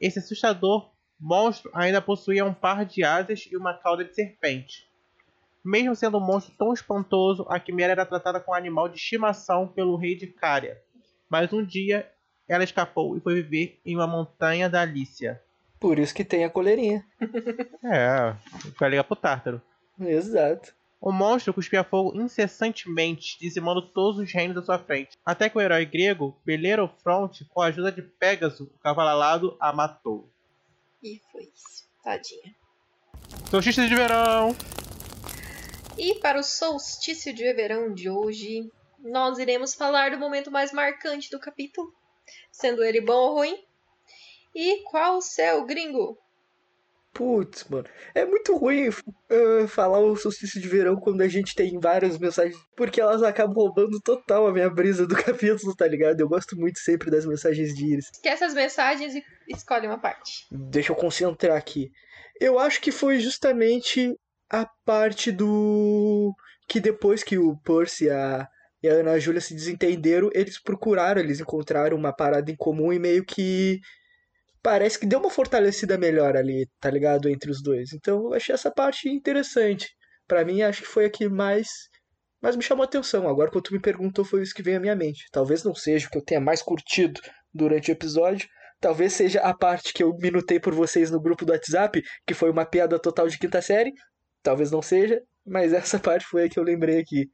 Esse 0.01 0.19
assustador 0.19 0.91
monstro 1.19 1.71
ainda 1.75 2.01
possuía 2.01 2.45
um 2.45 2.55
par 2.55 2.85
de 2.85 3.03
asas 3.03 3.49
e 3.51 3.57
uma 3.57 3.75
cauda 3.75 4.05
de 4.05 4.15
serpente. 4.15 4.88
Mesmo 5.65 5.95
sendo 5.95 6.19
um 6.19 6.25
monstro 6.25 6.55
tão 6.57 6.73
espantoso, 6.73 7.47
a 7.49 7.59
Quimera 7.59 7.93
era 7.93 8.07
tratada 8.07 8.41
como 8.41 8.57
animal 8.57 8.89
de 8.89 8.97
estimação 8.97 9.67
pelo 9.67 9.97
rei 9.97 10.15
de 10.15 10.27
Cária. 10.27 10.81
Mas 11.29 11.53
um 11.53 11.65
dia 11.65 12.11
ela 12.49 12.65
escapou 12.65 13.17
e 13.17 13.21
foi 13.21 13.35
viver 13.35 13.81
em 13.85 13.95
uma 13.95 14.07
montanha 14.07 14.69
da 14.69 14.81
Alícia. 14.81 15.41
Por 15.79 15.99
isso 15.99 16.15
que 16.15 16.25
tem 16.25 16.45
a 16.45 16.51
coleirinha. 16.51 17.05
É, 17.85 18.35
vai 18.79 18.91
ligar 18.91 19.05
pro 19.05 19.17
Tártaro. 19.17 19.63
Exato. 20.01 20.75
O 21.01 21.13
monstro 21.13 21.55
cuspia 21.55 21.85
fogo 21.85 22.21
incessantemente, 22.21 23.39
dizimando 23.39 23.81
todos 23.81 24.19
os 24.21 24.33
reinos 24.33 24.57
à 24.57 24.63
sua 24.63 24.79
frente, 24.79 25.17
até 25.25 25.49
que 25.49 25.57
o 25.57 25.61
herói 25.61 25.87
grego, 25.87 26.37
Belerofonte, 26.45 27.45
com 27.45 27.63
a 27.63 27.67
ajuda 27.67 27.93
de 27.93 28.03
Pégaso, 28.03 28.65
o 28.75 28.79
cavalo 28.81 29.09
alado, 29.09 29.57
a 29.61 29.73
matou. 29.73 30.29
E 31.03 31.21
foi 31.31 31.43
isso. 31.43 31.89
Tadinha. 32.03 32.55
Solstício 33.49 33.89
de 33.89 33.95
verão! 33.95 34.57
E 35.99 36.15
para 36.21 36.39
o 36.39 36.45
solstício 36.45 37.35
de 37.35 37.53
verão 37.53 37.93
de 37.93 38.09
hoje, 38.09 38.71
nós 39.01 39.37
iremos 39.39 39.75
falar 39.75 40.13
do 40.13 40.19
momento 40.19 40.49
mais 40.49 40.73
marcante 40.73 41.29
do 41.29 41.41
capítulo, 41.41 41.93
sendo 42.53 42.85
ele 42.85 43.01
bom 43.01 43.17
ou 43.17 43.35
ruim. 43.39 43.59
E 44.55 44.85
qual 44.85 45.17
o 45.17 45.21
seu, 45.21 45.67
gringo? 45.67 46.17
Putz, 47.13 47.65
mano. 47.65 47.89
É 48.15 48.25
muito 48.25 48.57
ruim 48.57 48.91
uh, 48.91 49.67
falar 49.67 49.99
o 49.99 50.15
solstício 50.15 50.61
de 50.61 50.69
verão 50.69 50.95
quando 51.01 51.21
a 51.21 51.27
gente 51.27 51.53
tem 51.57 51.81
várias 51.81 52.17
mensagens, 52.17 52.57
porque 52.77 53.01
elas 53.01 53.25
acabam 53.25 53.57
roubando 53.57 54.01
total 54.01 54.47
a 54.47 54.53
minha 54.53 54.71
brisa 54.71 55.05
do 55.05 55.17
capítulo, 55.21 55.75
tá 55.75 55.89
ligado? 55.89 56.21
Eu 56.21 56.29
gosto 56.29 56.57
muito 56.57 56.79
sempre 56.79 57.11
das 57.11 57.27
mensagens 57.27 57.75
de 57.75 57.85
Iris. 57.85 58.09
Esquece 58.13 58.45
as 58.45 58.55
mensagens 58.55 59.17
e 59.17 59.25
escolhe 59.49 59.89
uma 59.89 59.99
parte. 59.99 60.47
Deixa 60.53 60.93
eu 60.93 60.97
concentrar 60.97 61.57
aqui. 61.57 61.91
Eu 62.41 62.57
acho 62.57 62.81
que 62.81 62.93
foi 62.93 63.19
justamente 63.19 64.17
a 64.51 64.67
parte 64.85 65.31
do. 65.31 66.35
que 66.69 66.81
depois 66.81 67.23
que 67.23 67.39
o 67.39 67.57
Percy 67.59 68.07
e 68.07 68.11
a, 68.11 68.49
e 68.83 68.89
a 68.89 68.93
Ana 68.95 69.19
Júlia 69.19 69.41
se 69.41 69.55
desentenderam, 69.55 70.31
eles 70.33 70.61
procuraram, 70.61 71.21
eles 71.21 71.41
encontraram 71.41 71.97
uma 71.97 72.13
parada 72.13 72.51
em 72.51 72.57
comum 72.57 72.93
e 72.93 72.99
meio 72.99 73.25
que. 73.25 73.81
Parece 74.63 74.99
que 74.99 75.07
deu 75.07 75.21
uma 75.21 75.31
fortalecida 75.31 75.97
melhor 75.97 76.37
ali, 76.37 76.69
tá 76.81 76.91
ligado? 76.91 77.29
Entre 77.29 77.51
os 77.51 77.63
dois. 77.63 77.93
Então 77.93 78.27
eu 78.27 78.35
achei 78.35 78.55
essa 78.55 78.71
parte 78.71 79.09
interessante. 79.09 79.89
Pra 80.27 80.45
mim, 80.45 80.63
acho 80.63 80.83
que 80.83 80.89
foi 80.89 81.07
a 81.07 81.11
que 81.11 81.29
mais. 81.29 81.69
mais 82.43 82.57
me 82.57 82.63
chamou 82.63 82.83
a 82.83 82.87
atenção. 82.87 83.29
Agora, 83.29 83.51
quando 83.51 83.65
tu 83.65 83.73
me 83.73 83.81
perguntou, 83.81 84.25
foi 84.25 84.43
isso 84.43 84.55
que 84.55 84.63
veio 84.63 84.79
à 84.79 84.81
minha 84.81 84.97
mente. 84.97 85.27
Talvez 85.33 85.65
não 85.65 85.75
seja 85.75 86.07
o 86.07 86.11
que 86.11 86.19
eu 86.19 86.25
tenha 86.25 86.41
mais 86.41 86.63
curtido 86.63 87.21
durante 87.55 87.91
o 87.91 87.93
episódio, 87.93 88.49
Talvez 88.81 89.13
seja 89.13 89.41
a 89.41 89.53
parte 89.53 89.93
que 89.93 90.03
eu 90.03 90.17
minutei 90.19 90.61
por 90.61 90.73
vocês 90.73 91.11
no 91.11 91.21
grupo 91.21 91.45
do 91.45 91.53
WhatsApp, 91.53 92.01
que 92.25 92.35
foi 92.35 92.49
uma 92.49 92.65
piada 92.65 92.99
total 92.99 93.27
de 93.27 93.37
quinta 93.37 93.61
série. 93.61 93.93
Talvez 94.43 94.71
não 94.71 94.83
seja, 94.83 95.23
mas 95.47 95.73
essa 95.73 95.99
parte 96.01 96.27
foi 96.27 96.45
a 96.45 96.49
que 96.49 96.59
eu 96.59 96.65
lembrei 96.65 96.99
aqui. 97.01 97.31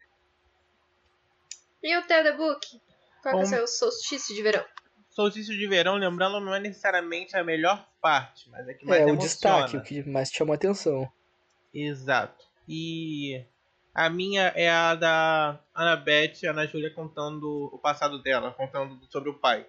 E 1.83 1.97
o 1.97 2.07
The 2.07 2.33
Book? 2.33 2.81
Qual 3.23 3.23
que 3.23 3.29
é 3.29 3.35
o 3.35 3.39
Bom. 3.41 3.47
seu 3.47 3.67
solstício 3.67 4.35
de 4.35 4.43
verão? 4.43 4.65
Solstício 5.11 5.57
de 5.57 5.67
verão, 5.67 5.97
lembrando, 5.97 6.41
não 6.41 6.55
é 6.55 6.61
necessariamente 6.61 7.37
a 7.37 7.45
melhor 7.45 7.87
parte, 8.01 8.51
mas 8.51 8.67
é 8.69 8.75
que 8.75 8.85
mais 8.85 9.01
é, 9.01 9.05
o 9.05 9.09
emociona. 9.11 9.29
destaque, 9.29 9.77
o 9.77 9.83
que 9.83 10.09
mais 10.09 10.31
te 10.31 10.39
chamou 10.39 10.53
a 10.53 10.57
atenção. 10.57 11.11
Exato. 11.73 12.45
E 12.69 13.45
a 13.95 14.11
minha 14.11 14.53
é 14.57 14.69
a 14.69 14.95
da 14.95 15.61
Annabeth 15.75 16.43
e 16.43 16.47
Ana 16.47 16.67
Júlia 16.67 16.93
contando 16.93 17.71
o 17.73 17.79
passado 17.79 18.21
dela, 18.23 18.53
contando 18.53 18.99
sobre 19.11 19.31
o 19.31 19.39
pai. 19.39 19.67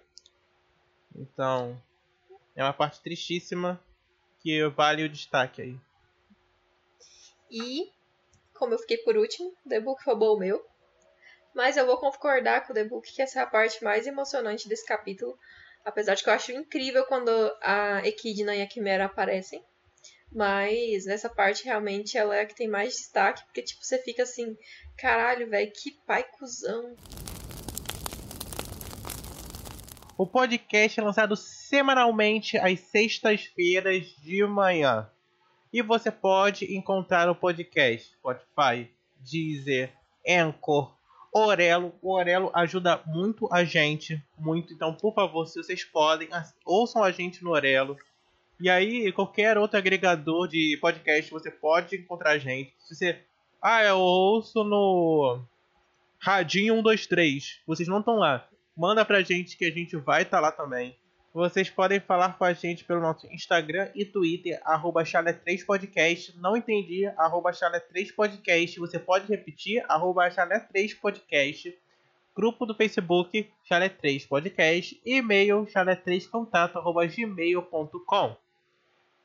Então, 1.14 1.80
é 2.54 2.62
uma 2.62 2.72
parte 2.72 3.00
tristíssima 3.00 3.80
que 4.40 4.66
vale 4.68 5.04
o 5.04 5.08
destaque 5.08 5.62
aí. 5.62 5.80
E, 7.56 7.90
como 8.52 8.74
eu 8.74 8.78
fiquei 8.78 8.98
por 8.98 9.16
último, 9.16 9.50
The 9.66 9.80
Book 9.80 10.04
roubou 10.04 10.36
o 10.36 10.38
meu. 10.38 10.62
Mas 11.54 11.78
eu 11.78 11.86
vou 11.86 11.96
concordar 11.96 12.66
com 12.66 12.72
o 12.72 12.74
The 12.74 12.84
Book 12.84 13.10
que 13.10 13.22
essa 13.22 13.40
é 13.40 13.42
a 13.42 13.46
parte 13.46 13.82
mais 13.82 14.06
emocionante 14.06 14.68
desse 14.68 14.84
capítulo. 14.84 15.38
Apesar 15.82 16.14
de 16.14 16.22
que 16.22 16.28
eu 16.28 16.34
acho 16.34 16.52
incrível 16.52 17.06
quando 17.06 17.30
a 17.62 18.06
Equidna 18.06 18.54
e 18.54 18.60
a 18.60 18.66
Quimera 18.66 19.06
aparecem. 19.06 19.64
Mas 20.30 21.06
nessa 21.06 21.30
parte 21.30 21.64
realmente 21.64 22.18
ela 22.18 22.36
é 22.36 22.42
a 22.42 22.46
que 22.46 22.54
tem 22.54 22.68
mais 22.68 22.94
destaque. 22.94 23.42
Porque 23.46 23.62
tipo, 23.62 23.82
você 23.82 23.96
fica 24.02 24.24
assim, 24.24 24.54
caralho, 24.98 25.48
velho, 25.48 25.72
que 25.72 25.92
pai 26.06 26.24
cuzão. 26.24 26.94
O 30.18 30.26
podcast 30.26 31.00
é 31.00 31.02
lançado 31.02 31.34
semanalmente 31.36 32.58
às 32.58 32.80
sextas-feiras 32.80 34.04
de 34.22 34.44
manhã. 34.44 35.10
E 35.72 35.82
você 35.82 36.10
pode 36.10 36.76
encontrar 36.76 37.28
o 37.28 37.34
podcast 37.34 38.12
Spotify, 38.12 38.90
Deezer, 39.20 39.92
Anchor, 40.26 40.94
Orelo. 41.32 41.94
O 42.00 42.14
Orelo 42.14 42.50
ajuda 42.54 43.02
muito 43.06 43.48
a 43.52 43.64
gente, 43.64 44.22
muito. 44.38 44.72
Então, 44.72 44.94
por 44.94 45.14
favor, 45.14 45.46
se 45.46 45.62
vocês 45.62 45.84
podem, 45.84 46.28
ouçam 46.64 47.02
a 47.02 47.10
gente 47.10 47.42
no 47.42 47.50
Orelo. 47.50 47.96
E 48.58 48.70
aí, 48.70 49.12
qualquer 49.12 49.58
outro 49.58 49.76
agregador 49.76 50.48
de 50.48 50.78
podcast, 50.80 51.30
você 51.30 51.50
pode 51.50 51.96
encontrar 51.96 52.30
a 52.30 52.38
gente. 52.38 52.74
Se 52.78 52.94
você... 52.94 53.20
Ah, 53.60 53.84
eu 53.84 53.98
ouço 53.98 54.64
no 54.64 55.42
Radinho 56.18 56.74
123. 56.76 57.60
Vocês 57.66 57.88
não 57.88 57.98
estão 57.98 58.16
lá 58.16 58.48
manda 58.76 59.04
pra 59.04 59.22
gente 59.22 59.56
que 59.56 59.64
a 59.64 59.70
gente 59.70 59.96
vai 59.96 60.22
estar 60.22 60.38
lá 60.38 60.52
também. 60.52 60.96
Vocês 61.36 61.68
podem 61.68 62.00
falar 62.00 62.38
com 62.38 62.44
a 62.44 62.54
gente 62.54 62.82
pelo 62.82 63.02
nosso 63.02 63.26
Instagram 63.26 63.90
e 63.94 64.06
Twitter, 64.06 64.58
arroba 64.64 65.02
chalé3podcast. 65.02 66.34
Não 66.36 66.56
entendi, 66.56 67.04
arroba 67.14 67.50
chalé3podcast. 67.50 68.78
Você 68.78 68.98
pode 68.98 69.28
repetir, 69.28 69.84
arroba 69.86 70.30
chalé3podcast. 70.30 71.74
Grupo 72.34 72.64
do 72.64 72.74
Facebook, 72.74 73.52
chalé3podcast. 73.70 74.98
E-mail, 75.04 75.66
chalé3contato, 75.66 76.76
arroba 76.76 77.06
gmail.com. 77.06 78.36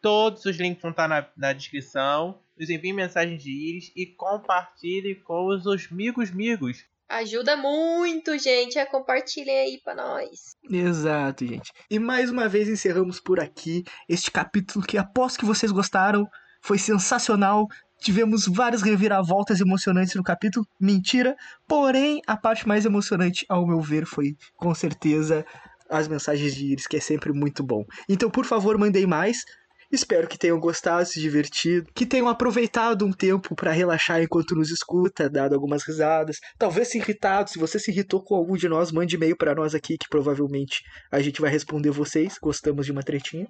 Todos 0.01 0.43
os 0.43 0.57
links 0.57 0.81
vão 0.81 0.91
estar 0.91 1.07
na, 1.07 1.25
na 1.37 1.53
descrição. 1.53 2.37
Nos 2.59 2.69
enviem 2.69 2.91
mensagens 2.91 3.41
de 3.41 3.51
íris 3.51 3.89
e 3.95 4.05
compartilhe 4.05 5.15
com 5.15 5.47
os 5.47 5.65
amigos 5.65 6.29
migos. 6.29 6.83
Ajuda 7.11 7.57
muito, 7.57 8.37
gente. 8.37 8.79
É, 8.79 8.85
compartilhem 8.85 9.59
aí 9.59 9.81
pra 9.83 9.93
nós. 9.93 10.55
Exato, 10.69 11.45
gente. 11.45 11.71
E 11.89 11.99
mais 11.99 12.29
uma 12.29 12.47
vez 12.47 12.69
encerramos 12.69 13.19
por 13.19 13.39
aqui 13.39 13.83
este 14.07 14.31
capítulo 14.31 14.85
que 14.85 14.97
aposto 14.97 15.39
que 15.39 15.45
vocês 15.45 15.71
gostaram. 15.71 16.25
Foi 16.61 16.77
sensacional. 16.77 17.67
Tivemos 17.99 18.47
várias 18.47 18.81
reviravoltas 18.81 19.59
emocionantes 19.59 20.15
no 20.15 20.23
capítulo. 20.23 20.65
Mentira. 20.79 21.35
Porém, 21.67 22.21
a 22.25 22.37
parte 22.37 22.65
mais 22.65 22.85
emocionante, 22.85 23.45
ao 23.49 23.67
meu 23.67 23.81
ver, 23.81 24.05
foi 24.05 24.37
com 24.55 24.73
certeza 24.73 25.45
as 25.89 26.07
mensagens 26.07 26.55
de 26.55 26.67
Iris, 26.67 26.87
que 26.87 26.95
é 26.95 27.01
sempre 27.01 27.33
muito 27.33 27.61
bom. 27.61 27.83
Então, 28.07 28.29
por 28.29 28.45
favor, 28.45 28.77
mandem 28.77 29.05
mais. 29.05 29.43
Espero 29.91 30.27
que 30.27 30.37
tenham 30.37 30.59
gostado, 30.59 31.05
se 31.05 31.19
divertido, 31.19 31.91
que 31.93 32.05
tenham 32.05 32.29
aproveitado 32.29 33.05
um 33.05 33.11
tempo 33.11 33.55
para 33.55 33.71
relaxar 33.71 34.21
enquanto 34.21 34.55
nos 34.55 34.71
escuta, 34.71 35.29
dado 35.29 35.53
algumas 35.53 35.83
risadas, 35.83 36.37
talvez 36.57 36.87
se 36.87 36.97
irritado. 36.97 37.49
Se 37.49 37.59
você 37.59 37.77
se 37.77 37.91
irritou 37.91 38.23
com 38.23 38.35
algum 38.35 38.55
de 38.55 38.69
nós, 38.69 38.91
mande 38.91 39.15
e-mail 39.15 39.35
para 39.35 39.53
nós 39.53 39.75
aqui 39.75 39.97
que 39.97 40.07
provavelmente 40.09 40.81
a 41.11 41.19
gente 41.19 41.41
vai 41.41 41.51
responder 41.51 41.91
vocês. 41.91 42.37
Gostamos 42.41 42.85
de 42.85 42.91
uma 42.91 43.03
tretinha. 43.03 43.47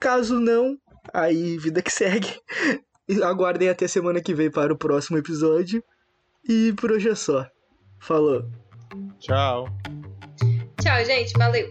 Caso 0.00 0.40
não, 0.40 0.76
aí 1.12 1.56
vida 1.58 1.82
que 1.82 1.92
segue. 1.92 2.34
Aguardem 3.22 3.68
até 3.68 3.86
semana 3.86 4.20
que 4.20 4.34
vem 4.34 4.50
para 4.50 4.72
o 4.72 4.78
próximo 4.78 5.18
episódio. 5.18 5.82
E 6.48 6.72
por 6.72 6.90
hoje 6.90 7.10
é 7.10 7.14
só. 7.14 7.46
Falou. 8.00 8.42
Tchau. 9.18 9.66
Tchau, 10.80 11.04
gente. 11.04 11.32
Valeu. 11.38 11.68